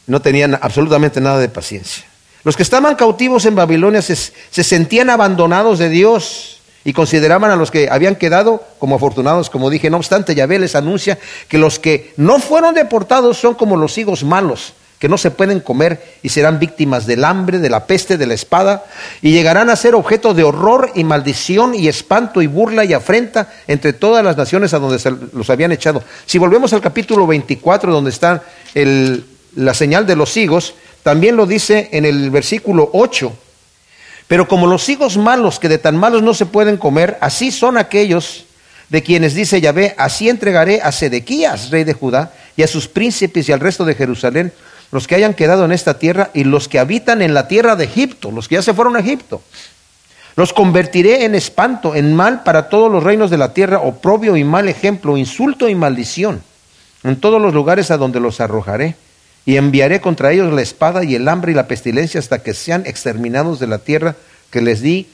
No 0.07 0.21
tenían 0.21 0.59
absolutamente 0.61 1.21
nada 1.21 1.39
de 1.39 1.49
paciencia. 1.49 2.05
Los 2.43 2.57
que 2.57 2.63
estaban 2.63 2.95
cautivos 2.97 3.45
en 3.45 3.55
Babilonia 3.55 4.01
se, 4.01 4.15
sentían 4.17 5.11
abandonados 5.11 5.79
de 5.79 5.91
Dios 5.91 6.61
y 6.85 6.95
consideraban 6.95 7.51
a 7.51 7.57
los 7.57 7.71
que 7.71 7.91
habían 7.91 8.17
quedado 8.17 8.65
como 8.79 8.97
afortunados, 8.97 9.51
como 9.51 9.69
dije. 9.69 9.91
No 9.91 9.99
obstante, 9.99 10.35
Yahvé 10.35 10.59
les 10.59 10.75
anuncia 10.75 11.19
que 11.49 11.59
los 11.59 11.79
que 11.79 12.15
no 12.17 12.39
fueron 12.39 12.75
deportados 12.75 13.39
son 13.39 13.55
como 13.55 13.77
los 13.77 13.99
higos 13.99 14.25
malos, 14.25 14.73
que 15.01 15.09
no 15.09 15.17
se 15.17 15.31
pueden 15.31 15.61
comer 15.61 16.19
y 16.23 16.29
serán 16.29 16.59
víctimas 16.59 17.07
del 17.07 17.25
hambre, 17.25 17.59
de 17.59 17.71
la 17.71 17.87
peste, 17.87 18.19
de 18.19 18.27
la 18.27 18.35
espada, 18.35 18.85
y 19.23 19.33
llegarán 19.33 19.71
a 19.71 19.77
ser 19.77 19.95
objeto 19.95 20.35
de 20.35 20.45
horror 20.45 20.93
y 20.95 21.05
maldición 21.05 21.75
y 21.75 21.89
espanto 21.89 22.43
y 22.43 22.47
burla 22.47 22.85
y 22.85 22.93
afrenta 22.93 23.51
entre 23.67 23.95
todas 23.95 24.23
las 24.23 24.37
naciones 24.37 24.75
a 24.75 24.79
donde 24.79 24.99
se 24.99 25.11
los 25.11 25.49
habían 25.49 25.73
echado. 25.73 26.05
Si 26.27 26.37
volvemos 26.37 26.75
al 26.75 26.83
capítulo 26.83 27.27
24, 27.27 27.91
donde 27.91 28.11
está 28.11 28.43
la 28.75 29.75
señal 29.75 30.07
de 30.07 30.17
los 30.17 30.37
higos, 30.37 30.75
también 31.03 31.35
lo 31.35 31.47
dice 31.47 31.89
en 31.93 32.05
el 32.05 32.31
versículo 32.31 32.91
8. 32.93 33.33
Pero 34.29 34.47
como 34.47 34.67
los 34.67 34.87
higos 34.87 35.17
malos 35.17 35.59
que 35.59 35.71
de 35.71 35.79
tan 35.79 35.97
malos 35.97 36.23
no 36.23 36.35
se 36.35 36.45
pueden 36.45 36.77
comer, 36.77 37.17
así 37.23 37.51
son 37.51 37.79
aquellos 37.79 38.45
de 38.91 39.03
quienes 39.03 39.33
dice 39.35 39.63
Yahvé, 39.63 39.95
así 39.97 40.29
entregaré 40.29 40.83
a 40.83 40.93
Sedequías, 40.93 41.71
rey 41.71 41.85
de 41.85 41.95
Judá, 41.95 42.35
y 42.55 42.63
a 42.63 42.67
sus 42.67 42.87
príncipes 42.87 43.49
y 43.49 43.53
al 43.53 43.61
resto 43.61 43.87
de 43.87 43.95
Jerusalén, 43.95 44.53
los 44.92 45.07
que 45.07 45.14
hayan 45.14 45.35
quedado 45.35 45.64
en 45.64 45.72
esta 45.72 45.98
tierra 45.98 46.31
y 46.35 46.44
los 46.44 46.68
que 46.68 46.79
habitan 46.79 47.22
en 47.22 47.35
la 47.35 47.48
tierra 47.48 47.76
de 47.76 47.85
Egipto, 47.85 48.31
los 48.31 48.48
que 48.48 48.57
ya 48.57 48.62
se 48.62 48.74
fueron 48.74 48.96
a 48.96 49.00
Egipto. 49.00 49.42
Los 50.37 50.53
convertiré 50.53 51.24
en 51.24 51.35
espanto, 51.35 51.94
en 51.94 52.14
mal 52.14 52.42
para 52.42 52.68
todos 52.68 52.90
los 52.90 53.03
reinos 53.03 53.31
de 53.31 53.38
la 53.38 53.53
tierra, 53.53 53.81
oprobio 53.81 54.37
y 54.37 54.44
mal 54.44 54.68
ejemplo, 54.68 55.16
insulto 55.16 55.68
y 55.68 55.74
maldición, 55.74 56.42
en 57.05 57.20
todos 57.20 57.40
los 57.40 57.55
lugares 57.55 57.90
a 57.90 57.96
donde 57.96 58.20
los 58.20 58.40
arrojaré. 58.40 58.96
Y 59.46 59.57
enviaré 59.57 60.00
contra 60.00 60.33
ellos 60.33 60.53
la 60.53 60.61
espada 60.61 61.03
y 61.03 61.14
el 61.14 61.26
hambre 61.26 61.53
y 61.53 61.55
la 61.55 61.66
pestilencia 61.66 62.20
hasta 62.20 62.42
que 62.42 62.53
sean 62.53 62.85
exterminados 62.87 63.59
de 63.59 63.66
la 63.66 63.79
tierra 63.79 64.14
que 64.50 64.61
les 64.61 64.83
di 64.83 65.09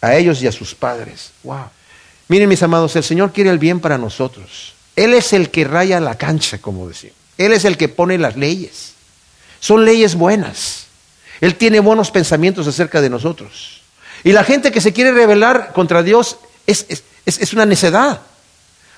a 0.00 0.16
ellos 0.16 0.42
y 0.42 0.48
a 0.48 0.52
sus 0.52 0.74
padres. 0.74 1.30
Wow. 1.44 1.66
Miren 2.28 2.48
mis 2.48 2.62
amados, 2.62 2.96
el 2.96 3.04
Señor 3.04 3.32
quiere 3.32 3.50
el 3.50 3.58
bien 3.58 3.80
para 3.80 3.98
nosotros. 3.98 4.74
Él 4.96 5.14
es 5.14 5.32
el 5.32 5.50
que 5.50 5.64
raya 5.64 6.00
la 6.00 6.16
cancha, 6.16 6.58
como 6.58 6.88
decimos. 6.88 7.19
Él 7.40 7.54
es 7.54 7.64
el 7.64 7.78
que 7.78 7.88
pone 7.88 8.18
las 8.18 8.36
leyes. 8.36 8.92
Son 9.60 9.82
leyes 9.82 10.14
buenas. 10.14 10.84
Él 11.40 11.54
tiene 11.54 11.80
buenos 11.80 12.10
pensamientos 12.10 12.66
acerca 12.66 13.00
de 13.00 13.08
nosotros. 13.08 13.80
Y 14.24 14.32
la 14.32 14.44
gente 14.44 14.70
que 14.70 14.82
se 14.82 14.92
quiere 14.92 15.12
rebelar 15.12 15.72
contra 15.72 16.02
Dios 16.02 16.36
es, 16.66 16.84
es, 17.24 17.52
una 17.54 17.64
necedad. 17.64 18.20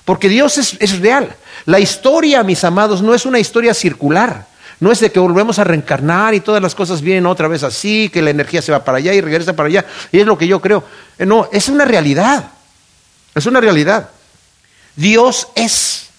Porque 0.03 0.27
Dios 0.27 0.57
es, 0.57 0.99
real. 0.99 1.33
La 1.65 1.79
historia, 1.79 2.43
mis 2.43 2.65
amados, 2.65 3.01
no 3.01 3.13
es 3.13 3.25
una 3.25 3.39
historia 3.39 3.73
circular. 3.73 4.45
No 4.81 4.91
es 4.91 4.99
de 4.99 5.09
que 5.09 5.21
volvemos 5.21 5.57
a 5.59 5.63
reencarnar 5.63 6.33
y 6.33 6.41
todas 6.41 6.61
las 6.61 6.75
cosas 6.75 7.01
vienen 7.01 7.25
otra 7.27 7.47
vez 7.47 7.63
así, 7.63 8.09
que 8.11 8.21
la 8.21 8.31
energía 8.31 8.61
se 8.61 8.73
va 8.73 8.83
para 8.83 8.97
allá 8.97 9.13
y 9.13 9.21
regresa 9.21 9.55
para 9.55 9.67
allá. 9.67 9.85
Y 10.11 10.19
es 10.19 10.25
lo 10.25 10.37
que 10.37 10.47
yo 10.47 10.59
creo. 10.59 10.83
Eh, 11.17 11.25
no, 11.25 11.47
es 11.53 11.69
una 11.69 11.85
realidad. 11.85 12.51
Es 13.33 13.45
una 13.45 13.61
realidad. 13.61 14.09
Dios 14.97 15.47
es. 15.55 16.09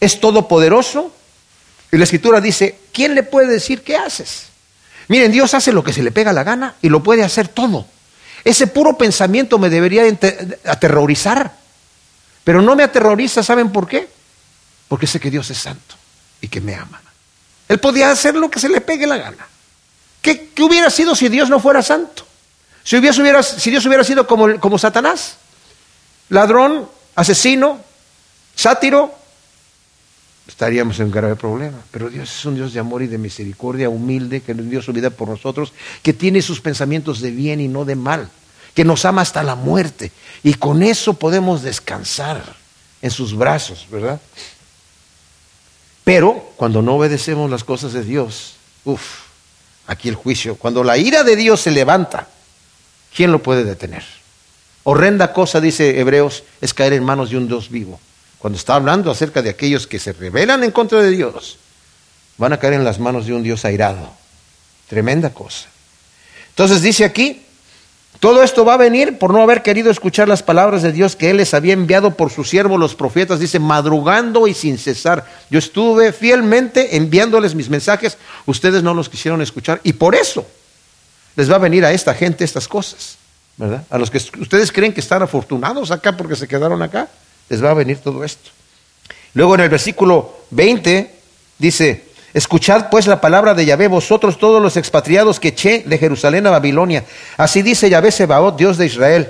Es 0.00 0.18
todopoderoso, 0.18 1.12
y 1.90 1.96
la 1.96 2.04
escritura 2.04 2.40
dice, 2.40 2.78
¿quién 2.92 3.14
le 3.14 3.22
puede 3.22 3.48
decir 3.48 3.82
qué 3.82 3.96
haces? 3.96 4.46
Miren, 5.08 5.32
Dios 5.32 5.54
hace 5.54 5.72
lo 5.72 5.82
que 5.82 5.92
se 5.92 6.02
le 6.02 6.12
pega 6.12 6.32
la 6.32 6.44
gana 6.44 6.74
y 6.82 6.88
lo 6.90 7.02
puede 7.02 7.24
hacer 7.24 7.48
todo. 7.48 7.86
Ese 8.44 8.66
puro 8.66 8.96
pensamiento 8.98 9.58
me 9.58 9.70
debería 9.70 10.02
aterrorizar. 10.64 11.52
Pero 12.44 12.62
no 12.62 12.76
me 12.76 12.82
aterroriza, 12.82 13.42
¿saben 13.42 13.72
por 13.72 13.86
qué? 13.88 14.08
Porque 14.88 15.06
sé 15.06 15.20
que 15.20 15.30
Dios 15.30 15.50
es 15.50 15.58
santo 15.58 15.96
y 16.40 16.48
que 16.48 16.60
me 16.60 16.74
ama. 16.74 17.00
Él 17.68 17.78
podía 17.78 18.10
hacer 18.10 18.34
lo 18.34 18.50
que 18.50 18.60
se 18.60 18.68
le 18.68 18.80
pegue 18.80 19.06
la 19.06 19.18
gana. 19.18 19.46
¿Qué, 20.22 20.50
hubiera 20.60 20.90
sido 20.90 21.14
si 21.14 21.28
Dios 21.28 21.50
no 21.50 21.60
fuera 21.60 21.82
santo? 21.82 22.26
Si, 22.84 22.96
hubiera, 22.96 23.42
si 23.42 23.70
Dios 23.70 23.84
hubiera 23.84 24.02
sido 24.02 24.26
como, 24.26 24.58
como 24.60 24.78
Satanás, 24.78 25.36
ladrón, 26.30 26.88
asesino, 27.14 27.80
sátiro, 28.54 29.17
estaríamos 30.48 30.98
en 30.98 31.06
un 31.06 31.12
grave 31.12 31.36
problema. 31.36 31.78
Pero 31.92 32.08
Dios 32.08 32.36
es 32.36 32.44
un 32.44 32.56
Dios 32.56 32.72
de 32.72 32.80
amor 32.80 33.02
y 33.02 33.06
de 33.06 33.18
misericordia, 33.18 33.88
humilde, 33.88 34.40
que 34.40 34.54
dio 34.54 34.82
su 34.82 34.92
vida 34.92 35.10
por 35.10 35.28
nosotros, 35.28 35.72
que 36.02 36.12
tiene 36.12 36.42
sus 36.42 36.60
pensamientos 36.60 37.20
de 37.20 37.30
bien 37.30 37.60
y 37.60 37.68
no 37.68 37.84
de 37.84 37.94
mal, 37.94 38.28
que 38.74 38.84
nos 38.84 39.04
ama 39.04 39.22
hasta 39.22 39.42
la 39.42 39.54
muerte. 39.54 40.10
Y 40.42 40.54
con 40.54 40.82
eso 40.82 41.14
podemos 41.14 41.62
descansar 41.62 42.42
en 43.02 43.10
sus 43.10 43.36
brazos, 43.36 43.86
¿verdad? 43.90 44.20
Pero 46.02 46.52
cuando 46.56 46.80
no 46.80 46.96
obedecemos 46.96 47.50
las 47.50 47.62
cosas 47.62 47.92
de 47.92 48.02
Dios, 48.02 48.54
uff, 48.84 49.20
aquí 49.86 50.08
el 50.08 50.14
juicio, 50.14 50.56
cuando 50.56 50.82
la 50.82 50.96
ira 50.96 51.22
de 51.22 51.36
Dios 51.36 51.60
se 51.60 51.70
levanta, 51.70 52.28
¿quién 53.14 53.30
lo 53.30 53.42
puede 53.42 53.64
detener? 53.64 54.04
Horrenda 54.84 55.34
cosa, 55.34 55.60
dice 55.60 56.00
Hebreos, 56.00 56.44
es 56.62 56.72
caer 56.72 56.94
en 56.94 57.04
manos 57.04 57.28
de 57.28 57.36
un 57.36 57.46
Dios 57.46 57.68
vivo. 57.68 58.00
Cuando 58.38 58.58
está 58.58 58.74
hablando 58.74 59.10
acerca 59.10 59.42
de 59.42 59.50
aquellos 59.50 59.86
que 59.86 59.98
se 59.98 60.12
rebelan 60.12 60.62
en 60.62 60.70
contra 60.70 61.00
de 61.02 61.10
Dios, 61.10 61.58
van 62.36 62.52
a 62.52 62.58
caer 62.58 62.74
en 62.74 62.84
las 62.84 62.98
manos 62.98 63.26
de 63.26 63.34
un 63.34 63.42
Dios 63.42 63.64
airado. 63.64 64.12
Tremenda 64.88 65.30
cosa. 65.30 65.66
Entonces 66.50 66.82
dice 66.82 67.04
aquí, 67.04 67.42
todo 68.20 68.42
esto 68.42 68.64
va 68.64 68.74
a 68.74 68.78
venir 68.78 69.18
por 69.18 69.32
no 69.32 69.42
haber 69.42 69.62
querido 69.62 69.90
escuchar 69.90 70.26
las 70.26 70.42
palabras 70.42 70.82
de 70.82 70.90
Dios 70.90 71.14
que 71.14 71.30
Él 71.30 71.36
les 71.36 71.54
había 71.54 71.72
enviado 71.72 72.14
por 72.14 72.30
sus 72.30 72.48
siervos 72.48 72.78
los 72.78 72.96
profetas. 72.96 73.38
Dice, 73.38 73.60
madrugando 73.60 74.48
y 74.48 74.54
sin 74.54 74.76
cesar. 74.78 75.24
Yo 75.50 75.58
estuve 75.58 76.12
fielmente 76.12 76.96
enviándoles 76.96 77.54
mis 77.54 77.68
mensajes, 77.68 78.18
ustedes 78.46 78.82
no 78.82 78.94
los 78.94 79.08
quisieron 79.08 79.40
escuchar 79.40 79.80
y 79.84 79.92
por 79.92 80.16
eso 80.16 80.46
les 81.36 81.50
va 81.50 81.56
a 81.56 81.60
venir 81.60 81.84
a 81.84 81.92
esta 81.92 82.12
gente 82.14 82.44
estas 82.44 82.66
cosas, 82.66 83.16
¿verdad? 83.56 83.84
A 83.90 83.98
los 83.98 84.10
que 84.10 84.18
ustedes 84.18 84.72
creen 84.72 84.92
que 84.92 85.00
están 85.00 85.22
afortunados 85.22 85.92
acá 85.92 86.16
porque 86.16 86.34
se 86.34 86.48
quedaron 86.48 86.82
acá, 86.82 87.08
les 87.48 87.62
va 87.62 87.70
a 87.70 87.74
venir 87.74 87.98
todo 87.98 88.24
esto. 88.24 88.50
Luego 89.34 89.54
en 89.54 89.62
el 89.62 89.68
versículo 89.68 90.36
20 90.50 91.10
dice, 91.58 92.04
escuchad 92.34 92.88
pues 92.90 93.06
la 93.06 93.20
palabra 93.20 93.54
de 93.54 93.64
Yahvé, 93.64 93.88
vosotros 93.88 94.38
todos 94.38 94.62
los 94.62 94.76
expatriados 94.76 95.40
que 95.40 95.48
eché 95.48 95.84
de 95.86 95.98
Jerusalén 95.98 96.46
a 96.46 96.50
Babilonia. 96.50 97.04
Así 97.36 97.62
dice 97.62 97.90
Yahvé 97.90 98.10
Sebaot, 98.10 98.56
Dios 98.56 98.78
de 98.78 98.86
Israel, 98.86 99.28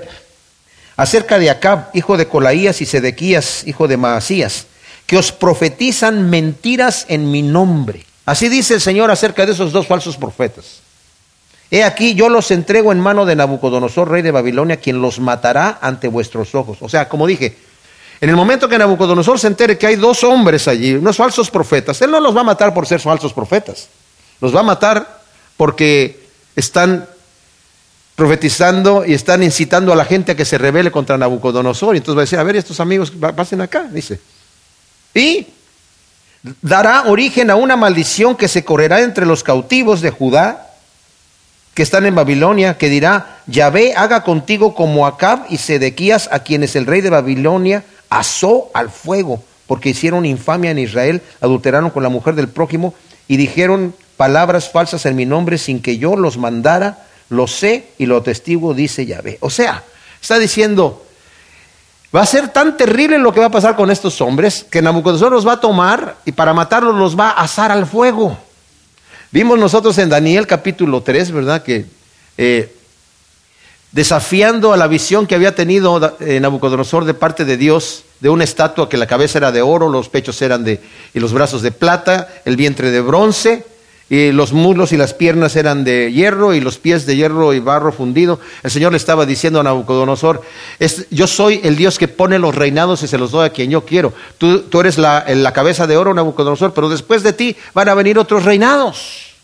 acerca 0.95 1.39
de 1.39 1.49
Acab, 1.49 1.89
hijo 1.93 2.17
de 2.17 2.27
Colaías, 2.27 2.81
y 2.81 2.85
Sedequías, 2.85 3.65
hijo 3.65 3.87
de 3.87 3.97
Maasías, 3.97 4.67
que 5.05 5.17
os 5.17 5.31
profetizan 5.31 6.29
mentiras 6.29 7.05
en 7.07 7.31
mi 7.31 7.41
nombre. 7.41 8.05
Así 8.25 8.49
dice 8.49 8.75
el 8.75 8.81
Señor 8.81 9.09
acerca 9.09 9.45
de 9.45 9.53
esos 9.53 9.71
dos 9.71 9.87
falsos 9.87 10.17
profetas. 10.17 10.81
He 11.71 11.83
aquí, 11.83 12.15
yo 12.15 12.29
los 12.29 12.51
entrego 12.51 12.91
en 12.91 12.99
mano 12.99 13.25
de 13.25 13.35
Nabucodonosor, 13.35 14.09
rey 14.09 14.23
de 14.23 14.31
Babilonia, 14.31 14.77
quien 14.77 15.01
los 15.01 15.19
matará 15.19 15.77
ante 15.81 16.07
vuestros 16.07 16.55
ojos. 16.55 16.79
O 16.81 16.89
sea, 16.89 17.07
como 17.07 17.27
dije, 17.27 17.55
en 18.21 18.29
el 18.29 18.35
momento 18.35 18.67
que 18.67 18.77
Nabucodonosor 18.77 19.39
se 19.39 19.47
entere 19.47 19.77
que 19.77 19.87
hay 19.87 19.95
dos 19.95 20.23
hombres 20.23 20.67
allí, 20.67 20.93
unos 20.93 21.15
falsos 21.15 21.49
profetas, 21.49 22.01
él 22.01 22.11
no 22.11 22.19
los 22.19 22.35
va 22.35 22.41
a 22.41 22.45
matar 22.45 22.73
por 22.73 22.85
ser 22.85 22.99
falsos 22.99 23.33
profetas. 23.33 23.87
Los 24.41 24.53
va 24.53 24.59
a 24.59 24.63
matar 24.63 25.21
porque 25.55 26.27
están 26.55 27.07
profetizando 28.15 29.05
y 29.05 29.13
están 29.13 29.41
incitando 29.43 29.93
a 29.93 29.95
la 29.95 30.03
gente 30.03 30.33
a 30.33 30.35
que 30.35 30.43
se 30.43 30.57
rebele 30.57 30.91
contra 30.91 31.17
Nabucodonosor. 31.17 31.95
Y 31.95 31.99
entonces 31.99 32.17
va 32.17 32.21
a 32.21 32.25
decir, 32.25 32.39
a 32.39 32.43
ver, 32.43 32.57
estos 32.57 32.81
amigos 32.81 33.11
pasen 33.35 33.61
acá, 33.61 33.83
dice. 33.83 34.19
Y 35.13 35.47
dará 36.61 37.03
origen 37.07 37.49
a 37.49 37.55
una 37.55 37.77
maldición 37.77 38.35
que 38.35 38.49
se 38.49 38.65
correrá 38.65 39.01
entre 39.01 39.25
los 39.25 39.43
cautivos 39.43 40.01
de 40.01 40.11
Judá 40.11 40.65
que 41.73 41.83
están 41.83 42.05
en 42.05 42.15
Babilonia, 42.15 42.77
que 42.77 42.89
dirá, 42.89 43.39
Yahvé 43.47 43.93
haga 43.95 44.23
contigo 44.23 44.75
como 44.75 45.07
Acab 45.07 45.45
y 45.49 45.57
Sedequías, 45.57 46.27
a 46.29 46.39
quienes 46.39 46.75
el 46.75 46.85
rey 46.85 46.99
de 46.99 47.09
Babilonia 47.09 47.85
asó 48.09 48.69
al 48.73 48.89
fuego, 48.89 49.43
porque 49.67 49.89
hicieron 49.89 50.25
infamia 50.25 50.71
en 50.71 50.79
Israel, 50.79 51.21
adulteraron 51.41 51.89
con 51.89 52.03
la 52.03 52.09
mujer 52.09 52.35
del 52.35 52.47
prójimo 52.47 52.93
y 53.27 53.37
dijeron 53.37 53.93
palabras 54.17 54.69
falsas 54.69 55.05
en 55.05 55.15
mi 55.15 55.25
nombre 55.25 55.57
sin 55.57 55.81
que 55.81 55.97
yo 55.97 56.15
los 56.15 56.37
mandara, 56.37 57.05
lo 57.29 57.47
sé 57.47 57.87
y 57.97 58.05
lo 58.05 58.21
testigo, 58.21 58.73
dice 58.73 59.05
Yahvé. 59.05 59.37
O 59.41 59.49
sea, 59.49 59.83
está 60.21 60.39
diciendo, 60.39 61.05
va 62.13 62.21
a 62.21 62.25
ser 62.25 62.49
tan 62.49 62.75
terrible 62.75 63.19
lo 63.19 63.31
que 63.31 63.39
va 63.39 63.45
a 63.45 63.51
pasar 63.51 63.75
con 63.75 63.91
estos 63.91 64.19
hombres 64.21 64.65
que 64.69 64.81
Nabucodonosor 64.81 65.31
los 65.31 65.47
va 65.47 65.53
a 65.53 65.59
tomar 65.59 66.17
y 66.25 66.31
para 66.31 66.53
matarlos 66.53 66.95
los 66.95 67.17
va 67.17 67.29
a 67.29 67.43
asar 67.43 67.71
al 67.71 67.85
fuego. 67.85 68.37
Vimos 69.31 69.59
nosotros 69.59 69.97
en 69.99 70.09
Daniel 70.09 70.47
capítulo 70.47 71.03
3, 71.03 71.31
¿verdad? 71.31 71.61
Que 71.61 71.85
eh, 72.37 72.75
desafiando 73.91 74.73
a 74.73 74.77
la 74.77 74.87
visión 74.87 75.25
que 75.25 75.35
había 75.35 75.55
tenido 75.55 76.15
eh, 76.19 76.39
Nabucodonosor 76.39 77.05
de 77.05 77.13
parte 77.13 77.45
de 77.45 77.57
Dios, 77.57 78.03
de 78.19 78.29
una 78.29 78.43
estatua 78.43 78.89
que 78.89 78.97
la 78.97 79.07
cabeza 79.07 79.39
era 79.39 79.51
de 79.51 79.61
oro, 79.61 79.89
los 79.89 80.09
pechos 80.09 80.41
eran 80.41 80.63
de, 80.63 80.81
y 81.13 81.19
los 81.19 81.33
brazos 81.33 81.61
de 81.61 81.71
plata, 81.71 82.27
el 82.45 82.55
vientre 82.55 82.91
de 82.91 83.01
bronce, 83.01 83.65
y 84.09 84.31
los 84.31 84.53
muslos 84.53 84.91
y 84.91 84.97
las 84.97 85.13
piernas 85.13 85.55
eran 85.55 85.83
de 85.83 86.11
hierro 86.11 86.55
y 86.55 86.61
los 86.61 86.79
pies 86.79 87.05
de 87.05 87.15
hierro 87.15 87.53
y 87.53 87.59
barro 87.59 87.91
fundido. 87.91 88.39
El 88.63 88.71
Señor 88.71 88.91
le 88.91 88.97
estaba 88.97 89.27
diciendo 89.27 89.59
a 89.59 89.63
Nabucodonosor, 89.63 90.41
yo 91.11 91.27
soy 91.27 91.61
el 91.63 91.75
Dios 91.75 91.99
que 91.99 92.07
pone 92.07 92.39
los 92.39 92.55
reinados 92.55 93.03
y 93.03 93.07
se 93.07 93.19
los 93.19 93.29
doy 93.29 93.45
a 93.45 93.51
quien 93.51 93.69
yo 93.69 93.85
quiero. 93.85 94.11
Tú, 94.39 94.67
eres 94.79 94.97
la, 94.97 95.25
la 95.27 95.53
cabeza 95.53 95.85
de 95.85 95.95
oro, 95.95 96.15
Nabucodonosor, 96.15 96.73
pero 96.73 96.89
después 96.89 97.21
de 97.21 97.33
ti 97.33 97.55
van 97.75 97.87
a 97.87 97.93
venir 97.93 98.17
otros 98.17 98.45
reinados. 98.45 99.35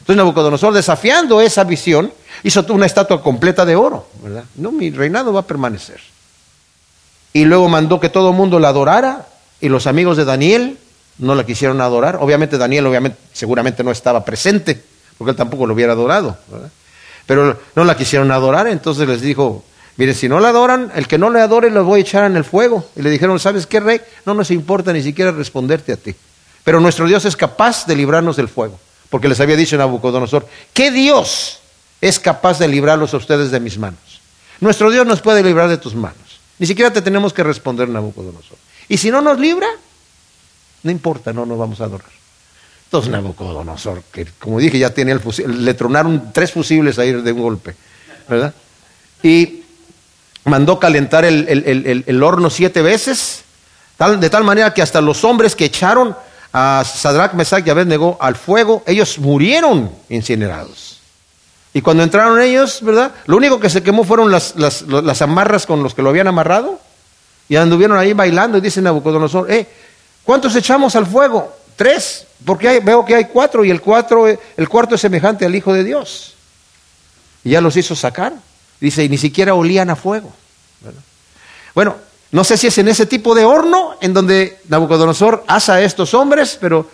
Entonces 0.00 0.16
Nabucodonosor, 0.16 0.74
desafiando 0.74 1.40
esa 1.40 1.62
visión, 1.62 2.12
hizo 2.42 2.64
una 2.70 2.86
estatua 2.86 3.22
completa 3.22 3.64
de 3.64 3.76
oro, 3.76 4.06
¿verdad? 4.22 4.44
No, 4.56 4.72
mi 4.72 4.90
reinado 4.90 5.32
va 5.32 5.40
a 5.40 5.46
permanecer. 5.46 6.00
Y 7.32 7.44
luego 7.44 7.68
mandó 7.68 8.00
que 8.00 8.08
todo 8.08 8.30
el 8.30 8.36
mundo 8.36 8.58
la 8.58 8.68
adorara 8.68 9.26
y 9.60 9.68
los 9.68 9.86
amigos 9.86 10.16
de 10.16 10.24
Daniel 10.24 10.78
no 11.18 11.34
la 11.34 11.44
quisieron 11.44 11.80
adorar. 11.80 12.18
Obviamente 12.20 12.58
Daniel 12.58 12.86
obviamente, 12.86 13.18
seguramente 13.32 13.82
no 13.84 13.90
estaba 13.90 14.24
presente, 14.24 14.82
porque 15.16 15.30
él 15.30 15.36
tampoco 15.36 15.66
lo 15.66 15.74
hubiera 15.74 15.92
adorado. 15.92 16.36
Pero 17.26 17.58
no 17.74 17.84
la 17.84 17.96
quisieron 17.96 18.30
adorar, 18.30 18.66
entonces 18.66 19.08
les 19.08 19.20
dijo, 19.20 19.64
mire, 19.96 20.14
si 20.14 20.28
no 20.28 20.40
la 20.40 20.48
adoran, 20.48 20.92
el 20.94 21.06
que 21.06 21.18
no 21.18 21.30
le 21.30 21.40
adore 21.40 21.70
los 21.70 21.86
voy 21.86 22.00
a 22.00 22.02
echar 22.02 22.24
en 22.24 22.36
el 22.36 22.44
fuego. 22.44 22.86
Y 22.96 23.02
le 23.02 23.10
dijeron, 23.10 23.38
¿sabes 23.38 23.66
qué, 23.66 23.80
rey? 23.80 24.00
No 24.26 24.34
nos 24.34 24.50
importa 24.50 24.92
ni 24.92 25.02
siquiera 25.02 25.30
responderte 25.30 25.92
a 25.92 25.96
ti. 25.96 26.14
Pero 26.64 26.80
nuestro 26.80 27.06
Dios 27.06 27.24
es 27.24 27.36
capaz 27.36 27.86
de 27.86 27.96
librarnos 27.96 28.36
del 28.36 28.48
fuego 28.48 28.78
porque 29.12 29.28
les 29.28 29.38
había 29.40 29.56
dicho 29.56 29.76
Nabucodonosor, 29.76 30.46
¿qué 30.72 30.90
Dios 30.90 31.58
es 32.02 32.18
capaz 32.18 32.58
de 32.58 32.68
librarlos 32.68 33.14
a 33.14 33.16
ustedes 33.16 33.50
de 33.50 33.60
mis 33.60 33.78
manos? 33.78 34.20
Nuestro 34.60 34.90
Dios 34.90 35.06
nos 35.06 35.22
puede 35.22 35.42
librar 35.42 35.68
de 35.68 35.78
tus 35.78 35.94
manos. 35.94 36.40
Ni 36.58 36.66
siquiera 36.66 36.92
te 36.92 37.00
tenemos 37.00 37.32
que 37.32 37.42
responder, 37.42 37.88
Nabucodonosor. 37.88 38.58
Y 38.88 38.98
si 38.98 39.10
no 39.10 39.22
nos 39.22 39.38
libra, 39.38 39.68
no 40.82 40.90
importa, 40.90 41.32
no 41.32 41.46
nos 41.46 41.58
vamos 41.58 41.80
a 41.80 41.84
adorar. 41.84 42.10
Entonces 42.84 43.10
Nabucodonosor, 43.10 44.02
que 44.12 44.26
como 44.38 44.58
dije 44.58 44.78
ya 44.78 44.92
tiene 44.92 45.12
el 45.12 45.20
fusil, 45.20 45.64
le 45.64 45.74
tronaron 45.74 46.32
tres 46.32 46.52
fusibles 46.52 46.98
a 46.98 47.04
ir 47.04 47.22
de 47.22 47.32
un 47.32 47.40
golpe, 47.40 47.74
¿verdad? 48.28 48.52
Y 49.22 49.62
mandó 50.44 50.78
calentar 50.78 51.24
el, 51.24 52.22
horno 52.22 52.50
siete 52.50 52.82
veces, 52.82 53.44
de 54.18 54.28
tal 54.28 54.44
manera 54.44 54.74
que 54.74 54.82
hasta 54.82 55.00
los 55.00 55.24
hombres 55.24 55.56
que 55.56 55.66
echaron 55.66 56.16
a 56.52 56.84
Sadrach, 56.84 57.32
Mesach 57.34 57.66
y 57.66 57.70
Abednego 57.70 58.18
al 58.20 58.36
fuego, 58.36 58.82
ellos 58.86 59.18
murieron 59.18 59.90
incinerados. 60.08 61.01
Y 61.74 61.80
cuando 61.80 62.02
entraron 62.02 62.40
ellos, 62.40 62.80
¿verdad? 62.82 63.12
Lo 63.26 63.36
único 63.36 63.58
que 63.58 63.70
se 63.70 63.82
quemó 63.82 64.04
fueron 64.04 64.30
las, 64.30 64.54
las, 64.56 65.22
amarras 65.22 65.64
con 65.66 65.82
los 65.82 65.94
que 65.94 66.02
lo 66.02 66.10
habían 66.10 66.28
amarrado. 66.28 66.78
Y 67.48 67.56
anduvieron 67.56 67.98
ahí 67.98 68.12
bailando 68.12 68.58
y 68.58 68.60
dice 68.60 68.82
Nabucodonosor, 68.82 69.50
eh, 69.50 69.66
¿cuántos 70.24 70.54
echamos 70.54 70.94
al 70.96 71.06
fuego? 71.06 71.54
Tres, 71.76 72.26
porque 72.44 72.80
veo 72.80 73.04
que 73.04 73.14
hay 73.14 73.24
cuatro 73.26 73.64
y 73.64 73.70
el, 73.70 73.80
cuatro, 73.80 74.26
el 74.26 74.68
cuarto 74.68 74.94
es 74.94 75.00
semejante 75.00 75.46
al 75.46 75.54
Hijo 75.54 75.72
de 75.72 75.84
Dios. 75.84 76.34
Y 77.44 77.50
ya 77.50 77.60
los 77.60 77.76
hizo 77.76 77.96
sacar. 77.96 78.34
Dice, 78.80 79.04
y 79.04 79.08
ni 79.08 79.18
siquiera 79.18 79.54
olían 79.54 79.90
a 79.90 79.96
fuego. 79.96 80.32
Bueno, 81.74 81.96
no 82.32 82.44
sé 82.44 82.56
si 82.56 82.66
es 82.66 82.78
en 82.78 82.88
ese 82.88 83.06
tipo 83.06 83.34
de 83.34 83.44
horno 83.44 83.96
en 84.00 84.12
donde 84.12 84.58
Nabucodonosor 84.68 85.44
asa 85.46 85.74
a 85.74 85.82
estos 85.82 86.14
hombres, 86.14 86.58
pero 86.60 86.86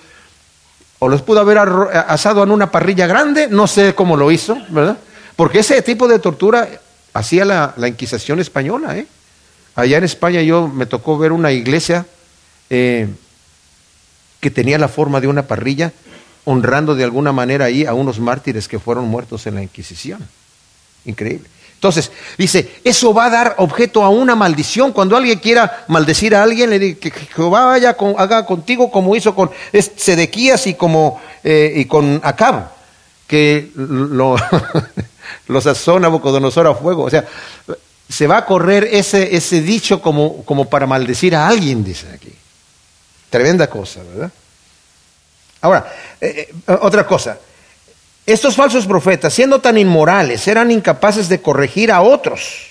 o 0.99 1.09
los 1.09 1.23
pudo 1.23 1.41
haber 1.41 1.59
asado 1.59 2.43
en 2.43 2.51
una 2.51 2.71
parrilla 2.71 3.07
grande, 3.07 3.49
no 3.49 3.67
sé 3.67 3.95
cómo 3.95 4.17
lo 4.17 4.31
hizo, 4.31 4.57
¿verdad? 4.71 4.99
Porque 5.37 5.61
ese 5.61 5.81
tipo 5.83 6.09
de 6.09 6.19
tortura 6.19 6.69
hacía 7.13 7.45
la, 7.45 7.75
Inquisición 7.87 8.41
española. 8.41 8.97
¿eh? 8.97 9.07
Allá 9.75 9.99
en 9.99 10.05
España 10.05 10.43
yo 10.43 10.67
me 10.67 10.87
tocó 10.87 11.19
ver 11.19 11.33
una 11.33 11.53
iglesia 11.53 12.07
eh, 12.71 13.09
que 14.41 14.51
tenía 14.51 14.79
la 14.79 14.89
forma 14.89 15.21
de 15.21 15.29
una 15.29 15.47
parrilla, 15.47 15.93
honrando 16.45 16.95
de 16.95 17.05
alguna 17.05 17.33
manera 17.33 17.67
ahí 17.67 17.85
a 17.85 17.95
unos 17.95 18.19
mártires 18.19 18.67
que 18.67 18.79
fueron 18.79 19.07
muertos 19.07 19.47
en 19.47 19.55
la 19.55 19.63
Inquisición. 19.63 20.27
Increíble. 21.05 21.49
Entonces, 21.79 22.11
dice, 22.37 22.81
eso 22.83 23.15
va 23.15 23.27
a 23.27 23.31
dar 23.31 23.55
objeto 23.59 24.03
a 24.03 24.09
una 24.09 24.35
maldición. 24.35 24.91
Cuando 24.91 25.17
alguien 25.17 25.39
quiera 25.39 25.85
maldecir 25.87 26.35
a 26.35 26.43
alguien, 26.43 26.71
le 26.71 26.79
dice 26.81 26.99
que 26.99 27.13
Jehová 27.13 27.67
vaya 27.67 27.97
haga 28.17 28.45
contigo 28.45 28.91
como 28.91 29.15
hizo 29.15 29.33
con 29.33 29.53
Sedequías 29.97 30.67
y, 30.67 30.75
como, 30.75 31.21
eh, 31.45 31.73
y 31.77 31.85
con 31.85 32.21
Acab, 32.25 32.71
que 33.29 33.71
lo, 33.77 34.35
los 35.47 35.67
asó 35.69 36.01
Nabucodonosor 36.01 36.67
a 36.67 36.75
fuego. 36.75 37.05
O 37.05 37.11
sea, 37.11 37.25
se 38.09 38.27
va 38.27 38.39
a 38.39 38.45
correr 38.45 38.89
ese, 38.91 39.37
ese 39.37 39.61
dicho 39.63 40.03
como, 40.03 40.69
para 40.69 40.89
maldecir 40.89 41.37
a 41.37 41.47
alguien, 41.47 41.85
dice 41.85 42.09
aquí. 42.13 42.33
Tremenda 43.31 43.71
cosa, 43.71 44.01
¿verdad? 44.03 44.33
Ahora, 45.61 45.95
eh, 46.21 46.51
eh, 46.67 46.79
otra 46.81 47.07
cosa. 47.07 47.39
Estos 48.29 48.57
falsos 48.57 48.87
profetas, 48.87 49.33
siendo 49.33 49.59
tan 49.61 49.79
inmorales, 49.79 50.47
eran 50.49 50.71
incapaces 50.71 51.31
de 51.31 51.41
corregir 51.41 51.91
a 51.91 52.03
otros, 52.03 52.69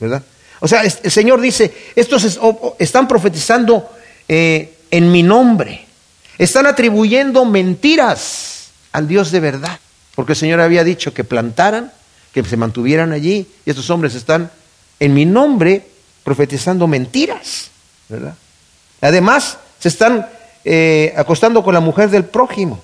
¿verdad? 0.00 0.24
O 0.58 0.66
sea, 0.66 0.82
el 0.82 1.10
Señor 1.12 1.40
dice, 1.40 1.72
estos 1.94 2.40
están 2.80 3.06
profetizando 3.06 3.88
eh, 4.26 4.74
en 4.90 5.12
mi 5.12 5.22
nombre, 5.22 5.86
están 6.36 6.66
atribuyendo 6.66 7.44
mentiras 7.44 8.70
al 8.90 9.06
Dios 9.06 9.30
de 9.30 9.38
verdad, 9.38 9.78
porque 10.16 10.32
el 10.32 10.38
Señor 10.38 10.60
había 10.60 10.82
dicho 10.82 11.14
que 11.14 11.22
plantaran, 11.22 11.92
que 12.32 12.42
se 12.42 12.56
mantuvieran 12.56 13.12
allí, 13.12 13.46
y 13.64 13.70
estos 13.70 13.88
hombres 13.90 14.16
están 14.16 14.50
en 14.98 15.14
mi 15.14 15.24
nombre 15.24 15.86
profetizando 16.24 16.88
mentiras, 16.88 17.70
¿verdad? 18.08 18.34
Además, 19.00 19.58
se 19.78 19.88
están 19.90 20.28
eh, 20.64 21.14
acostando 21.16 21.62
con 21.62 21.72
la 21.72 21.80
mujer 21.80 22.10
del 22.10 22.24
prójimo. 22.24 22.82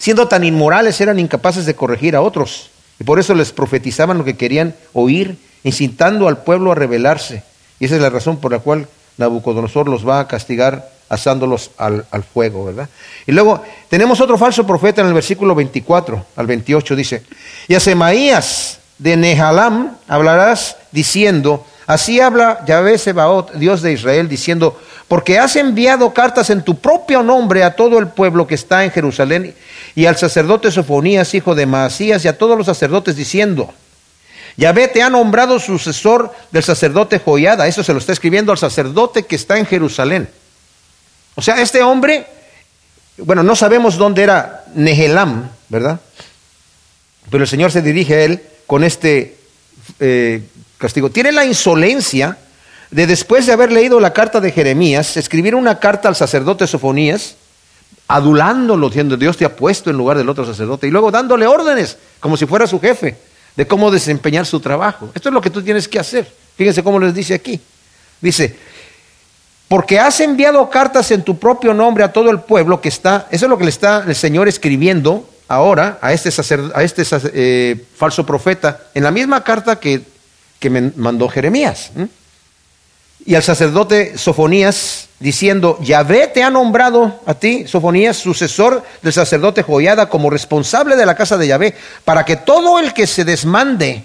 Siendo 0.00 0.28
tan 0.28 0.44
inmorales, 0.44 0.98
eran 1.02 1.18
incapaces 1.18 1.66
de 1.66 1.76
corregir 1.76 2.16
a 2.16 2.22
otros. 2.22 2.70
Y 2.98 3.04
por 3.04 3.20
eso 3.20 3.34
les 3.34 3.52
profetizaban 3.52 4.16
lo 4.16 4.24
que 4.24 4.34
querían 4.34 4.74
oír, 4.94 5.36
incitando 5.62 6.26
al 6.26 6.42
pueblo 6.42 6.72
a 6.72 6.74
rebelarse. 6.74 7.42
Y 7.78 7.84
esa 7.84 7.96
es 7.96 8.00
la 8.00 8.08
razón 8.08 8.38
por 8.38 8.50
la 8.50 8.60
cual 8.60 8.88
Nabucodonosor 9.18 9.88
los 9.88 10.08
va 10.08 10.20
a 10.20 10.26
castigar 10.26 10.90
asándolos 11.10 11.72
al, 11.76 12.06
al, 12.10 12.22
fuego, 12.22 12.64
¿verdad? 12.64 12.88
Y 13.26 13.32
luego 13.32 13.62
tenemos 13.90 14.22
otro 14.22 14.38
falso 14.38 14.66
profeta 14.66 15.02
en 15.02 15.08
el 15.08 15.14
versículo 15.14 15.54
24 15.54 16.24
al 16.34 16.46
28, 16.46 16.96
dice, 16.96 17.22
y 17.68 17.74
a 17.74 17.80
Semaías 17.80 18.78
de 18.96 19.18
Nehalam 19.18 19.96
hablarás 20.08 20.76
diciendo, 20.92 21.66
así 21.92 22.20
habla 22.20 22.64
Yahvé 22.66 22.98
Sebaot, 22.98 23.52
Dios 23.54 23.82
de 23.82 23.92
Israel, 23.92 24.28
diciendo, 24.28 24.80
porque 25.08 25.38
has 25.38 25.56
enviado 25.56 26.14
cartas 26.14 26.50
en 26.50 26.62
tu 26.62 26.78
propio 26.78 27.22
nombre 27.22 27.64
a 27.64 27.74
todo 27.74 27.98
el 27.98 28.08
pueblo 28.08 28.46
que 28.46 28.54
está 28.54 28.84
en 28.84 28.92
Jerusalén 28.92 29.54
y 29.96 30.06
al 30.06 30.16
sacerdote 30.16 30.70
Sofonías, 30.70 31.34
hijo 31.34 31.54
de 31.54 31.66
Maasías, 31.66 32.24
y 32.24 32.28
a 32.28 32.38
todos 32.38 32.56
los 32.56 32.66
sacerdotes, 32.66 33.16
diciendo, 33.16 33.74
Yahvé 34.56 34.88
te 34.88 35.02
ha 35.02 35.10
nombrado 35.10 35.58
sucesor 35.58 36.32
del 36.50 36.62
sacerdote 36.62 37.18
Joiada. 37.18 37.66
Eso 37.66 37.82
se 37.82 37.92
lo 37.92 37.98
está 37.98 38.12
escribiendo 38.12 38.52
al 38.52 38.58
sacerdote 38.58 39.24
que 39.24 39.36
está 39.36 39.58
en 39.58 39.66
Jerusalén. 39.66 40.28
O 41.34 41.42
sea, 41.42 41.60
este 41.60 41.82
hombre, 41.82 42.26
bueno, 43.18 43.42
no 43.42 43.56
sabemos 43.56 43.96
dónde 43.96 44.22
era 44.22 44.64
Nehelam, 44.74 45.50
¿verdad? 45.68 46.00
Pero 47.30 47.44
el 47.44 47.48
Señor 47.48 47.72
se 47.72 47.82
dirige 47.82 48.14
a 48.14 48.24
él 48.24 48.42
con 48.66 48.84
este 48.84 49.36
eh, 49.98 50.42
castigo. 50.80 51.10
Tiene 51.10 51.30
la 51.30 51.44
insolencia 51.44 52.38
de 52.90 53.06
después 53.06 53.46
de 53.46 53.52
haber 53.52 53.70
leído 53.70 54.00
la 54.00 54.12
carta 54.12 54.40
de 54.40 54.50
Jeremías, 54.50 55.16
escribir 55.16 55.54
una 55.54 55.78
carta 55.78 56.08
al 56.08 56.16
sacerdote 56.16 56.66
Sofonías, 56.66 57.36
adulándolo, 58.08 58.88
diciendo 58.88 59.16
Dios 59.16 59.36
te 59.36 59.44
ha 59.44 59.54
puesto 59.54 59.90
en 59.90 59.96
lugar 59.96 60.18
del 60.18 60.28
otro 60.28 60.44
sacerdote, 60.44 60.88
y 60.88 60.90
luego 60.90 61.12
dándole 61.12 61.46
órdenes, 61.46 61.96
como 62.18 62.36
si 62.36 62.46
fuera 62.46 62.66
su 62.66 62.80
jefe, 62.80 63.16
de 63.54 63.66
cómo 63.66 63.90
desempeñar 63.90 64.46
su 64.46 64.58
trabajo. 64.58 65.10
Esto 65.14 65.28
es 65.28 65.32
lo 65.32 65.40
que 65.40 65.50
tú 65.50 65.62
tienes 65.62 65.86
que 65.86 66.00
hacer. 66.00 66.26
Fíjense 66.56 66.82
cómo 66.82 66.98
les 66.98 67.14
dice 67.14 67.34
aquí. 67.34 67.60
Dice, 68.20 68.56
porque 69.68 70.00
has 70.00 70.18
enviado 70.20 70.68
cartas 70.68 71.10
en 71.12 71.22
tu 71.22 71.38
propio 71.38 71.72
nombre 71.72 72.02
a 72.02 72.12
todo 72.12 72.30
el 72.30 72.40
pueblo 72.40 72.80
que 72.80 72.88
está, 72.88 73.28
eso 73.30 73.46
es 73.46 73.50
lo 73.50 73.56
que 73.56 73.64
le 73.64 73.70
está 73.70 74.04
el 74.06 74.16
Señor 74.16 74.48
escribiendo 74.48 75.28
ahora 75.46 75.98
a 76.02 76.12
este, 76.12 76.30
a 76.74 76.82
este 76.82 77.02
eh, 77.34 77.84
falso 77.96 78.26
profeta, 78.26 78.80
en 78.94 79.04
la 79.04 79.10
misma 79.10 79.44
carta 79.44 79.78
que, 79.78 80.02
que 80.60 80.70
me 80.70 80.92
mandó 80.94 81.28
Jeremías 81.28 81.90
y 83.26 83.34
al 83.34 83.42
sacerdote 83.42 84.16
Sofonías, 84.16 85.08
diciendo, 85.18 85.78
Yahvé 85.82 86.28
te 86.28 86.42
ha 86.42 86.50
nombrado 86.50 87.20
a 87.26 87.34
ti, 87.34 87.66
Sofonías, 87.66 88.16
sucesor 88.16 88.82
del 89.02 89.12
sacerdote 89.12 89.62
Joiada, 89.62 90.08
como 90.08 90.30
responsable 90.30 90.96
de 90.96 91.06
la 91.06 91.14
casa 91.14 91.36
de 91.36 91.46
Yahvé, 91.46 91.74
para 92.04 92.24
que 92.24 92.36
todo 92.36 92.78
el 92.78 92.94
que 92.94 93.06
se 93.06 93.24
desmande 93.24 94.04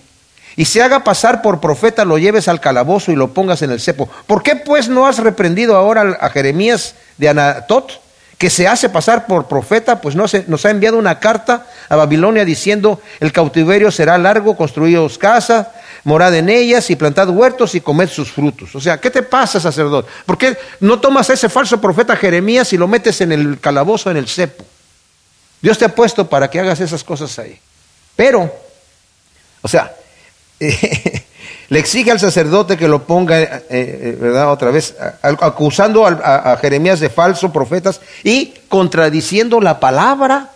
y 0.58 0.66
se 0.66 0.82
haga 0.82 1.04
pasar 1.04 1.42
por 1.42 1.60
profeta 1.60 2.06
lo 2.06 2.18
lleves 2.18 2.48
al 2.48 2.62
calabozo 2.62 3.12
y 3.12 3.16
lo 3.16 3.34
pongas 3.34 3.62
en 3.62 3.72
el 3.72 3.80
cepo. 3.80 4.10
¿Por 4.28 4.44
qué 4.44 4.56
pues 4.56 4.90
no 4.90 5.08
has 5.08 5.20
reprendido 5.20 5.76
ahora 5.76 6.18
a 6.20 6.30
Jeremías 6.30 6.96
de 7.18 7.30
Anatot? 7.30 8.06
que 8.38 8.50
se 8.50 8.68
hace 8.68 8.90
pasar 8.90 9.28
por 9.28 9.48
profeta, 9.48 10.02
pues 10.02 10.14
no 10.14 10.28
se, 10.28 10.44
nos 10.48 10.66
ha 10.66 10.70
enviado 10.70 10.98
una 10.98 11.20
carta 11.20 11.68
a 11.88 11.96
Babilonia 11.96 12.44
diciendo, 12.44 13.00
el 13.22 13.32
cautiverio 13.32 13.92
será 13.92 14.18
largo, 14.18 14.58
construíos 14.58 15.18
casas, 15.18 15.68
morad 16.06 16.36
en 16.36 16.50
ellas 16.50 16.90
y 16.90 16.96
plantad 16.96 17.28
huertos 17.30 17.76
y 17.76 17.82
comed 17.82 18.08
sus 18.08 18.32
frutos. 18.32 18.74
O 18.76 18.80
sea, 18.80 19.02
¿qué 19.02 19.10
te 19.10 19.24
pasa, 19.24 19.60
sacerdote? 19.60 20.10
¿Por 20.26 20.38
qué 20.38 20.56
no 20.80 21.00
tomas 21.00 21.30
a 21.30 21.34
ese 21.34 21.50
falso 21.50 21.82
profeta 21.82 22.16
Jeremías 22.16 22.72
y 22.72 22.78
lo 22.78 22.88
metes 22.88 23.20
en 23.22 23.32
el 23.32 23.60
calabozo, 23.60 24.12
en 24.12 24.18
el 24.18 24.28
cepo? 24.28 24.64
Dios 25.62 25.78
te 25.80 25.86
ha 25.86 25.96
puesto 25.96 26.30
para 26.30 26.50
que 26.50 26.60
hagas 26.60 26.80
esas 26.80 27.04
cosas 27.04 27.38
ahí. 27.40 27.60
Pero, 28.16 28.54
o 29.64 29.68
sea, 29.68 29.96
le 31.70 31.80
exige 31.80 32.12
al 32.12 32.20
sacerdote 32.20 32.78
que 32.78 32.88
lo 32.88 33.04
ponga, 33.08 33.42
eh, 33.42 33.66
eh, 33.70 34.18
¿verdad? 34.20 34.52
Otra 34.52 34.70
vez, 34.70 34.96
acusando 35.24 36.06
a, 36.06 36.56
Jeremías 36.62 37.00
de 37.00 37.10
falso 37.10 37.52
profetas 37.52 38.00
y 38.24 38.54
contradiciendo 38.70 39.60
la 39.60 39.80
palabra 39.80 40.52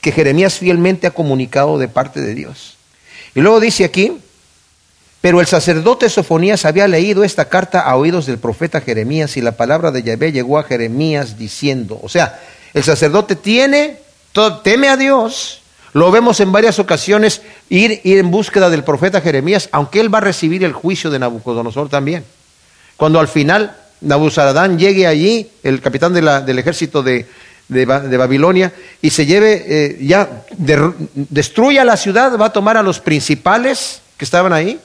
que 0.00 0.12
Jeremías 0.12 0.54
fielmente 0.54 1.06
ha 1.06 1.10
comunicado 1.10 1.78
de 1.78 1.88
parte 1.88 2.22
de 2.22 2.34
Dios. 2.34 2.78
Y 3.34 3.40
luego 3.42 3.60
dice 3.60 3.84
aquí, 3.84 4.18
pero 5.22 5.40
el 5.40 5.46
sacerdote 5.46 6.08
Sofonías 6.08 6.64
había 6.64 6.88
leído 6.88 7.22
esta 7.22 7.48
carta 7.48 7.80
a 7.80 7.96
oídos 7.96 8.26
del 8.26 8.38
profeta 8.38 8.80
Jeremías 8.80 9.36
y 9.36 9.40
la 9.40 9.52
palabra 9.52 9.92
de 9.92 10.02
Yahvé 10.02 10.32
llegó 10.32 10.58
a 10.58 10.64
Jeremías 10.64 11.38
diciendo, 11.38 11.98
o 12.02 12.08
sea, 12.08 12.40
el 12.74 12.82
sacerdote 12.82 13.36
tiene, 13.36 13.98
teme 14.64 14.88
a 14.88 14.96
Dios, 14.96 15.62
lo 15.92 16.10
vemos 16.10 16.40
en 16.40 16.50
varias 16.50 16.80
ocasiones 16.80 17.40
ir, 17.68 18.00
ir, 18.02 18.18
en 18.18 18.32
búsqueda 18.32 18.68
del 18.68 18.82
profeta 18.82 19.20
Jeremías, 19.20 19.68
aunque 19.70 20.00
él 20.00 20.12
va 20.12 20.18
a 20.18 20.22
recibir 20.22 20.64
el 20.64 20.72
juicio 20.72 21.08
de 21.08 21.20
Nabucodonosor 21.20 21.88
también. 21.88 22.24
Cuando 22.96 23.20
al 23.20 23.28
final 23.28 23.76
Nabuzaradán 24.00 24.76
llegue 24.76 25.06
allí, 25.06 25.48
el 25.62 25.80
capitán 25.80 26.14
del 26.14 26.58
ejército 26.58 27.04
de, 27.04 27.26
Babilonia, 27.68 28.72
y 29.00 29.10
se 29.10 29.24
lleve, 29.24 29.64
eh, 29.68 29.98
ya 30.00 30.42
destruya 30.58 31.84
la 31.84 31.96
ciudad, 31.96 32.36
va 32.36 32.46
a 32.46 32.52
tomar 32.52 32.76
a 32.76 32.82
los 32.82 32.98
principales 32.98 34.00
que 34.16 34.24
estaban 34.24 34.52
ahí, 34.52 34.80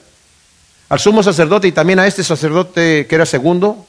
al 0.88 0.98
sumo 0.98 1.22
sacerdote 1.22 1.68
y 1.68 1.72
también 1.72 1.98
a 1.98 2.06
este 2.06 2.24
sacerdote 2.24 3.06
que 3.06 3.14
era 3.14 3.26
segundo, 3.26 3.86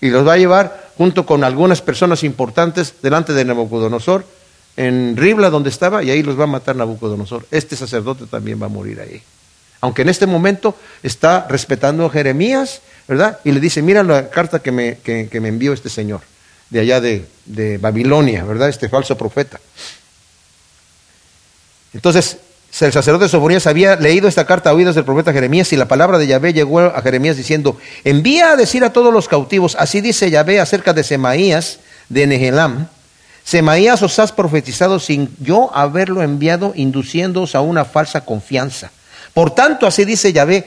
y 0.00 0.08
los 0.08 0.26
va 0.26 0.34
a 0.34 0.38
llevar 0.38 0.90
junto 0.96 1.26
con 1.26 1.44
algunas 1.44 1.82
personas 1.82 2.24
importantes 2.24 2.94
delante 3.02 3.32
de 3.32 3.44
Nabucodonosor 3.44 4.24
en 4.76 5.16
Ribla 5.16 5.50
donde 5.50 5.70
estaba 5.70 6.02
y 6.02 6.10
ahí 6.10 6.22
los 6.22 6.38
va 6.38 6.44
a 6.44 6.46
matar 6.46 6.76
Nabucodonosor. 6.76 7.46
Este 7.50 7.76
sacerdote 7.76 8.26
también 8.26 8.60
va 8.60 8.66
a 8.66 8.70
morir 8.70 9.00
ahí. 9.00 9.22
Aunque 9.82 10.02
en 10.02 10.08
este 10.08 10.26
momento 10.26 10.74
está 11.02 11.46
respetando 11.48 12.06
a 12.06 12.10
Jeremías, 12.10 12.80
¿verdad? 13.08 13.38
Y 13.44 13.52
le 13.52 13.60
dice, 13.60 13.82
mira 13.82 14.02
la 14.02 14.30
carta 14.30 14.60
que 14.60 14.72
me, 14.72 14.98
que, 14.98 15.40
me 15.40 15.48
envió 15.48 15.72
este 15.72 15.88
señor 15.88 16.20
de 16.70 16.80
allá 16.80 17.00
de, 17.00 17.26
de 17.46 17.78
Babilonia, 17.78 18.44
¿verdad? 18.44 18.68
Este 18.68 18.88
falso 18.88 19.16
profeta. 19.16 19.60
Entonces, 21.92 22.38
el 22.80 22.92
sacerdote 22.92 23.28
Sofonías 23.28 23.66
había 23.66 23.96
leído 23.96 24.28
esta 24.28 24.46
carta 24.46 24.70
a 24.70 24.74
oídos 24.74 24.94
del 24.94 25.04
profeta 25.04 25.32
Jeremías 25.32 25.72
y 25.72 25.76
la 25.76 25.88
palabra 25.88 26.18
de 26.18 26.26
Yahvé 26.26 26.52
llegó 26.52 26.80
a 26.80 27.02
Jeremías 27.02 27.36
diciendo, 27.36 27.76
envía 28.04 28.52
a 28.52 28.56
decir 28.56 28.84
a 28.84 28.92
todos 28.92 29.12
los 29.12 29.28
cautivos, 29.28 29.76
así 29.78 30.00
dice 30.00 30.30
Yahvé 30.30 30.60
acerca 30.60 30.92
de 30.92 31.04
Semaías 31.04 31.80
de 32.08 32.26
Nehelam, 32.26 32.88
Semaías 33.44 34.02
os 34.02 34.18
has 34.18 34.32
profetizado 34.32 35.00
sin 35.00 35.34
yo 35.40 35.70
haberlo 35.74 36.22
enviado, 36.22 36.72
induciéndoos 36.76 37.54
a 37.54 37.60
una 37.60 37.84
falsa 37.84 38.24
confianza. 38.24 38.92
Por 39.40 39.52
tanto, 39.52 39.86
así 39.86 40.04
dice 40.04 40.34
Yahvé, 40.34 40.66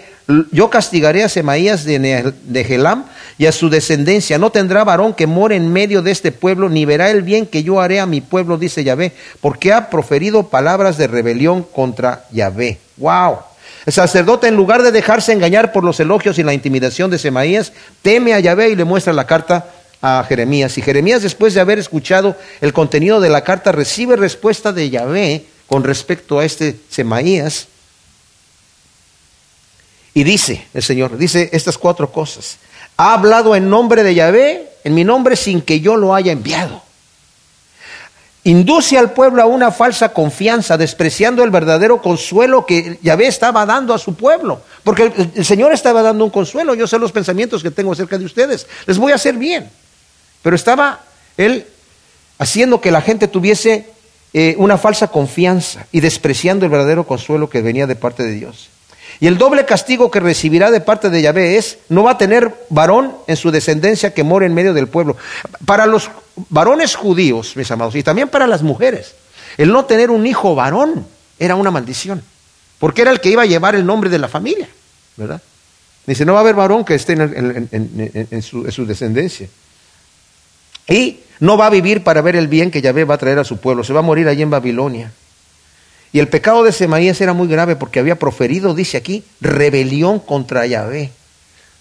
yo 0.52 0.68
castigaré 0.72 1.24
a 1.24 1.30
Semaías 1.30 1.86
de 1.86 2.00
Nehelam 2.00 3.06
y 3.38 3.46
a 3.46 3.52
su 3.52 3.70
descendencia. 3.70 4.40
No 4.40 4.50
tendrá 4.50 4.84
varón 4.84 5.14
que 5.14 5.28
more 5.28 5.56
en 5.56 5.72
medio 5.72 6.02
de 6.02 6.10
este 6.10 6.32
pueblo, 6.32 6.70
ni 6.70 6.84
verá 6.84 7.12
el 7.12 7.22
bien 7.22 7.46
que 7.46 7.62
yo 7.62 7.80
haré 7.80 8.00
a 8.00 8.08
mi 8.08 8.20
pueblo, 8.20 8.58
dice 8.58 8.84
Yahvé, 8.84 9.12
porque 9.42 9.72
ha 9.72 9.92
proferido 9.92 10.48
palabras 10.50 10.98
de 10.98 11.06
rebelión 11.06 11.62
contra 11.62 12.26
Yahvé. 12.32 12.80
¡Wow! 12.98 13.42
El 13.86 13.94
sacerdote, 13.94 14.48
en 14.48 14.56
lugar 14.56 14.82
de 14.82 14.92
dejarse 14.92 15.34
engañar 15.34 15.72
por 15.72 15.84
los 15.84 16.00
elogios 16.00 16.40
y 16.40 16.44
la 16.44 16.56
intimidación 16.56 17.12
de 17.12 17.20
Semaías, 17.20 17.74
teme 18.02 18.34
a 18.34 18.40
Yahvé 18.40 18.70
y 18.70 18.76
le 18.76 18.86
muestra 18.86 19.14
la 19.14 19.28
carta 19.28 19.68
a 20.02 20.26
Jeremías. 20.28 20.76
Y 20.80 20.82
Jeremías, 20.82 21.22
después 21.22 21.54
de 21.54 21.62
haber 21.62 21.78
escuchado 21.78 22.36
el 22.60 22.74
contenido 22.74 23.22
de 23.22 23.30
la 23.30 23.44
carta, 23.44 23.72
recibe 23.72 24.16
respuesta 24.16 24.74
de 24.74 24.90
Yahvé 24.90 25.46
con 25.68 25.84
respecto 25.84 26.40
a 26.40 26.46
este 26.46 26.76
Semaías. 26.90 27.68
Y 30.14 30.24
dice 30.24 30.68
el 30.74 30.84
Señor, 30.84 31.18
dice 31.18 31.50
estas 31.54 31.78
cuatro 31.78 32.12
cosas. 32.12 32.58
Ha 32.98 33.14
hablado 33.14 33.56
en 33.56 33.70
nombre 33.70 34.04
de 34.04 34.14
Yahvé, 34.14 34.70
en 34.84 34.94
mi 34.94 35.04
nombre, 35.04 35.36
sin 35.36 35.62
que 35.62 35.80
yo 35.80 35.96
lo 35.96 36.14
haya 36.14 36.32
enviado. 36.32 36.82
Induce 38.46 38.98
al 38.98 39.14
pueblo 39.14 39.42
a 39.42 39.46
una 39.46 39.72
falsa 39.72 40.10
confianza, 40.10 40.78
despreciando 40.78 41.44
el 41.44 41.50
verdadero 41.50 42.02
consuelo 42.02 42.66
que 42.66 43.00
Yahvé 43.02 43.28
estaba 43.28 43.66
dando 43.66 43.94
a 43.94 43.98
su 43.98 44.16
pueblo. 44.16 44.62
Porque 44.84 45.14
el, 45.34 45.46
Señor 45.46 45.72
estaba 45.72 46.02
dando 46.02 46.26
un 46.26 46.30
consuelo. 46.30 46.76
Yo 46.76 46.86
sé 46.86 47.00
los 47.00 47.14
pensamientos 47.14 47.64
que 47.64 47.72
tengo 47.72 47.94
acerca 47.94 48.18
de 48.18 48.26
ustedes. 48.26 48.68
Les 48.86 48.98
voy 48.98 49.14
a 49.14 49.16
hacer 49.16 49.36
bien. 49.36 49.70
Pero 50.42 50.58
estaba 50.58 51.00
él 51.38 51.66
haciendo 52.38 52.82
que 52.82 52.92
la 52.92 53.02
gente 53.02 53.30
tuviese 53.30 53.88
eh, 54.34 54.56
una 54.58 54.78
falsa 54.78 55.08
confianza 55.08 55.88
y 55.94 56.02
despreciando 56.02 56.66
el 56.66 56.72
verdadero 56.72 57.06
consuelo 57.06 57.50
que 57.50 57.62
venía 57.62 57.88
de 57.88 57.96
parte 57.96 58.24
de 58.24 58.34
Dios. 58.34 58.70
Y 59.24 59.28
el 59.28 59.38
doble 59.38 59.64
castigo 59.64 60.12
que 60.12 60.20
recibirá 60.20 60.70
de 60.70 60.82
parte 60.82 61.10
de 61.10 61.22
Yahvé 61.22 61.56
es, 61.56 61.78
no 61.88 62.04
va 62.04 62.12
a 62.12 62.18
tener 62.18 62.54
varón 62.68 63.16
en 63.26 63.38
su 63.38 63.52
descendencia 63.52 64.14
que 64.14 64.22
more 64.22 64.46
en 64.46 64.54
medio 64.54 64.74
del 64.74 64.90
pueblo. 64.90 65.16
Para 65.66 65.86
los 65.86 66.12
varones 66.50 66.96
judíos, 66.96 67.56
mis 67.56 67.72
amados, 67.72 67.96
y 67.96 68.04
también 68.04 68.28
para 68.28 68.48
las 68.48 68.64
mujeres, 68.64 69.16
el 69.58 69.72
no 69.72 69.86
tener 69.86 70.12
un 70.12 70.28
hijo 70.28 70.56
varón 70.56 71.08
era 71.40 71.56
una 71.56 71.72
maldición, 71.72 72.22
porque 72.80 73.04
era 73.04 73.12
el 73.12 73.22
que 73.22 73.30
iba 73.30 73.44
a 73.44 73.46
llevar 73.46 73.76
el 73.76 73.86
nombre 73.86 74.10
de 74.10 74.20
la 74.20 74.28
familia, 74.28 74.68
¿verdad? 75.16 75.42
Dice, 76.06 76.26
no 76.26 76.34
va 76.34 76.40
a 76.40 76.42
haber 76.42 76.56
varón 76.56 76.84
que 76.84 76.96
esté 76.96 77.14
en, 77.14 78.42
su, 78.42 78.66
en 78.66 78.72
su 78.74 78.86
descendencia. 78.86 79.48
Y 80.86 81.22
no 81.40 81.56
va 81.56 81.68
a 81.68 81.70
vivir 81.70 82.04
para 82.04 82.22
ver 82.22 82.36
el 82.36 82.50
bien 82.50 82.72
que 82.72 82.82
Yahvé 82.82 83.06
va 83.06 83.16
a 83.16 83.20
traer 83.20 83.40
a 83.40 83.46
su 83.46 83.56
pueblo, 83.56 83.86
se 83.86 83.94
va 83.94 84.00
a 84.00 84.04
morir 84.04 84.28
allí 84.28 84.42
en 84.42 84.50
Babilonia. 84.50 85.14
Y 86.14 86.20
el 86.20 86.28
pecado 86.28 86.64
de 86.64 86.72
Semaías 86.72 87.20
era 87.22 87.34
muy 87.34 87.48
grave 87.48 87.76
porque 87.76 88.00
había 88.00 88.20
proferido, 88.20 88.76
dice 88.76 88.98
aquí, 88.98 89.24
rebelión 89.42 90.20
contra 90.20 90.68
Yahvé. 90.68 91.10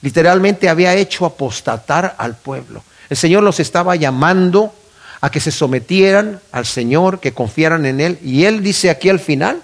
Literalmente 0.01 0.71
había 0.71 0.95
hecho 0.95 1.27
apostatar 1.27 2.15
al 2.17 2.35
pueblo. 2.35 2.83
El 3.11 3.19
Señor 3.19 3.43
los 3.43 3.61
estaba 3.61 3.95
llamando 3.95 4.73
a 5.21 5.31
que 5.31 5.39
se 5.39 5.53
sometieran 5.53 6.41
al 6.51 6.65
Señor, 6.65 7.21
que 7.21 7.33
confiaran 7.33 7.85
en 7.85 8.01
Él. 8.01 8.19
Y 8.25 8.45
Él 8.45 8.63
dice 8.63 8.89
aquí 8.89 9.11
al 9.11 9.21
final, 9.21 9.61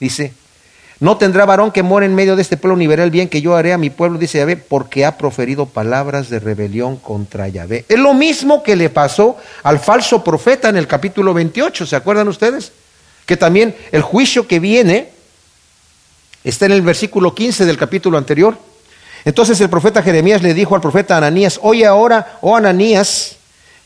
dice, 0.00 0.32
no 0.98 1.18
tendrá 1.18 1.44
varón 1.44 1.70
que 1.70 1.82
more 1.82 2.06
en 2.06 2.14
medio 2.14 2.34
de 2.34 2.40
este 2.42 2.56
pueblo 2.56 2.78
ni 2.78 2.86
verá 2.86 3.04
el 3.04 3.10
bien 3.10 3.28
que 3.28 3.42
yo 3.42 3.54
haré 3.54 3.74
a 3.74 3.78
mi 3.78 3.90
pueblo, 3.90 4.18
dice 4.18 4.38
Yahvé, 4.38 4.56
porque 4.56 5.04
ha 5.04 5.18
proferido 5.18 5.66
palabras 5.66 6.30
de 6.30 6.38
rebelión 6.38 6.96
contra 6.96 7.46
Yahvé. 7.46 7.84
Es 7.90 7.98
lo 7.98 8.14
mismo 8.14 8.62
que 8.62 8.74
le 8.74 8.88
pasó 8.88 9.36
al 9.64 9.80
falso 9.80 10.24
profeta 10.24 10.70
en 10.70 10.76
el 10.78 10.86
capítulo 10.86 11.34
28, 11.34 11.84
¿se 11.84 11.94
acuerdan 11.94 12.28
ustedes? 12.28 12.72
Que 13.26 13.36
también 13.36 13.74
el 13.92 14.02
juicio 14.02 14.46
que 14.46 14.60
viene 14.60 15.08
está 16.44 16.66
en 16.66 16.72
el 16.72 16.82
versículo 16.82 17.34
15 17.34 17.64
del 17.64 17.76
capítulo 17.76 18.18
anterior. 18.18 18.56
Entonces 19.24 19.60
el 19.60 19.70
profeta 19.70 20.02
Jeremías 20.02 20.42
le 20.42 20.54
dijo 20.54 20.74
al 20.74 20.80
profeta 20.80 21.16
Ananías, 21.16 21.60
oye 21.62 21.86
ahora, 21.86 22.38
oh 22.40 22.56
Ananías, 22.56 23.36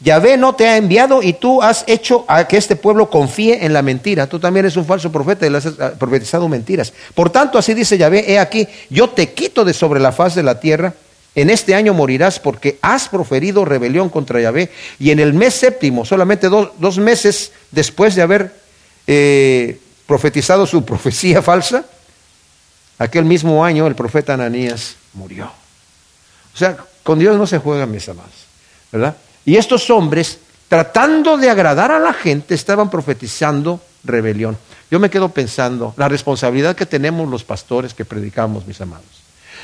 Yahvé 0.01 0.37
no 0.37 0.55
te 0.55 0.66
ha 0.66 0.76
enviado 0.76 1.22
y 1.22 1.32
tú 1.32 1.62
has 1.62 1.84
hecho 1.87 2.24
a 2.28 2.47
que 2.47 2.59
este 2.59 2.76
pueblo 2.76 3.09
confíe 3.09 3.64
en 3.64 3.72
la 3.72 3.82
mentira. 3.82 4.26
Tú 4.26 4.39
también 4.39 4.66
eres 4.66 4.76
un 4.76 4.84
falso 4.84 5.11
profeta 5.11 5.47
y 5.47 5.51
le 5.51 5.59
has 5.59 5.66
ah, 5.66 5.93
profetizado 5.99 6.49
mentiras. 6.49 6.93
Por 7.14 7.30
tanto, 7.30 7.59
así 7.59 7.72
dice 7.72 7.97
Yahvé, 7.97 8.30
he 8.30 8.39
aquí, 8.39 8.68
yo 8.91 9.09
te 9.09 9.32
quito 9.32 9.64
de 9.64 9.72
sobre 9.72 10.01
la 10.01 10.12
faz 10.12 10.34
de 10.34 10.43
la 10.43 10.61
tierra. 10.61 10.95
En 11.34 11.51
este 11.51 11.74
año 11.74 11.93
morirás 11.93 12.39
porque 12.39 12.78
has 12.80 13.09
proferido 13.09 13.64
rebelión 13.64 14.09
contra 14.09 14.41
Yahvé. 14.41 14.70
Y 14.99 15.11
en 15.11 15.18
el 15.18 15.32
mes 15.32 15.55
séptimo, 15.55 16.05
solamente 16.05 16.49
dos, 16.49 16.70
dos 16.78 16.99
meses 16.99 17.53
después 17.70 18.14
de 18.14 18.22
haber 18.22 18.53
eh, 19.07 19.80
profetizado 20.07 20.66
su 20.66 20.84
profecía 20.84 21.42
falsa, 21.42 21.84
aquel 22.98 23.24
mismo 23.24 23.64
año 23.64 23.86
el 23.86 23.94
profeta 23.94 24.34
Ananías 24.34 24.96
murió. 25.12 25.46
O 26.54 26.57
sea, 26.57 26.76
con 27.02 27.18
Dios 27.18 27.36
no 27.36 27.46
se 27.46 27.59
juega, 27.59 27.86
mis 27.86 28.09
amados, 28.09 28.32
¿verdad? 28.90 29.16
Y 29.44 29.57
estos 29.57 29.90
hombres, 29.90 30.38
tratando 30.68 31.36
de 31.36 31.50
agradar 31.50 31.92
a 31.92 31.98
la 31.98 32.12
gente, 32.12 32.54
estaban 32.54 32.90
profetizando 32.90 33.80
rebelión. 34.04 34.57
Yo 34.90 34.98
me 34.98 35.11
quedo 35.11 35.28
pensando, 35.28 35.94
la 35.96 36.09
responsabilidad 36.09 36.76
que 36.76 36.86
tenemos 36.86 37.28
los 37.28 37.44
pastores 37.44 37.94
que 37.94 38.04
predicamos, 38.04 38.66
mis 38.66 38.80
amados. 38.80 39.07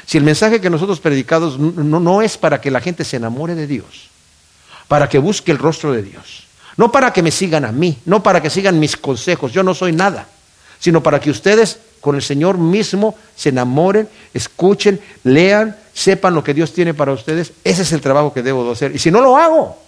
Si 0.06 0.18
el 0.18 0.24
mensaje 0.24 0.60
que 0.60 0.70
nosotros 0.70 1.00
predicamos 1.00 1.58
no, 1.58 2.00
no 2.00 2.22
es 2.22 2.36
para 2.36 2.60
que 2.60 2.70
la 2.70 2.80
gente 2.80 3.04
se 3.04 3.16
enamore 3.16 3.54
de 3.54 3.66
Dios, 3.66 4.08
para 4.88 5.08
que 5.08 5.18
busque 5.18 5.52
el 5.52 5.58
rostro 5.58 5.92
de 5.92 6.02
Dios, 6.02 6.44
no 6.76 6.90
para 6.90 7.12
que 7.12 7.22
me 7.22 7.30
sigan 7.30 7.64
a 7.64 7.72
mí, 7.72 7.98
no 8.04 8.22
para 8.22 8.40
que 8.40 8.50
sigan 8.50 8.78
mis 8.78 8.96
consejos, 8.96 9.52
yo 9.52 9.62
no 9.62 9.74
soy 9.74 9.92
nada, 9.92 10.26
sino 10.78 11.02
para 11.02 11.20
que 11.20 11.30
ustedes 11.30 11.78
con 12.00 12.16
el 12.16 12.22
Señor 12.22 12.58
mismo 12.58 13.16
se 13.36 13.50
enamoren, 13.50 14.08
escuchen, 14.34 15.00
lean, 15.22 15.76
sepan 15.94 16.34
lo 16.34 16.42
que 16.42 16.52
Dios 16.52 16.72
tiene 16.72 16.94
para 16.94 17.12
ustedes. 17.12 17.52
Ese 17.62 17.82
es 17.82 17.92
el 17.92 18.00
trabajo 18.00 18.34
que 18.34 18.42
debo 18.42 18.64
de 18.64 18.72
hacer. 18.72 18.94
Y 18.94 18.98
si 18.98 19.10
no 19.10 19.20
lo 19.20 19.36
hago, 19.36 19.78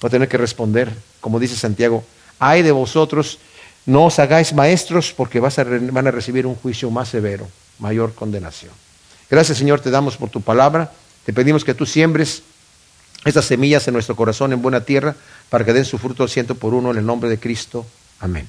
voy 0.00 0.08
a 0.08 0.10
tener 0.10 0.28
que 0.28 0.38
responder, 0.38 0.92
como 1.20 1.40
dice 1.40 1.56
Santiago, 1.56 2.04
ay 2.38 2.62
de 2.62 2.70
vosotros, 2.70 3.38
no 3.84 4.06
os 4.06 4.18
hagáis 4.20 4.52
maestros 4.52 5.12
porque 5.12 5.40
van 5.40 6.06
a 6.06 6.10
recibir 6.12 6.46
un 6.46 6.54
juicio 6.54 6.88
más 6.90 7.08
severo, 7.08 7.48
mayor 7.80 8.14
condenación. 8.14 8.70
Gracias 9.28 9.58
Señor, 9.58 9.80
te 9.80 9.90
damos 9.90 10.16
por 10.16 10.30
tu 10.30 10.40
palabra. 10.40 10.92
Te 11.24 11.32
pedimos 11.32 11.64
que 11.64 11.74
tú 11.74 11.86
siembres 11.86 12.42
estas 13.24 13.44
semillas 13.44 13.86
en 13.88 13.94
nuestro 13.94 14.14
corazón 14.14 14.52
en 14.52 14.62
buena 14.62 14.82
tierra 14.82 15.16
para 15.52 15.66
que 15.66 15.74
den 15.74 15.84
su 15.84 15.98
fruto 15.98 16.22
al 16.22 16.30
ciento 16.30 16.54
por 16.54 16.72
uno 16.72 16.92
en 16.92 16.96
el 16.96 17.04
nombre 17.04 17.28
de 17.28 17.38
Cristo. 17.38 17.84
Amén. 18.20 18.48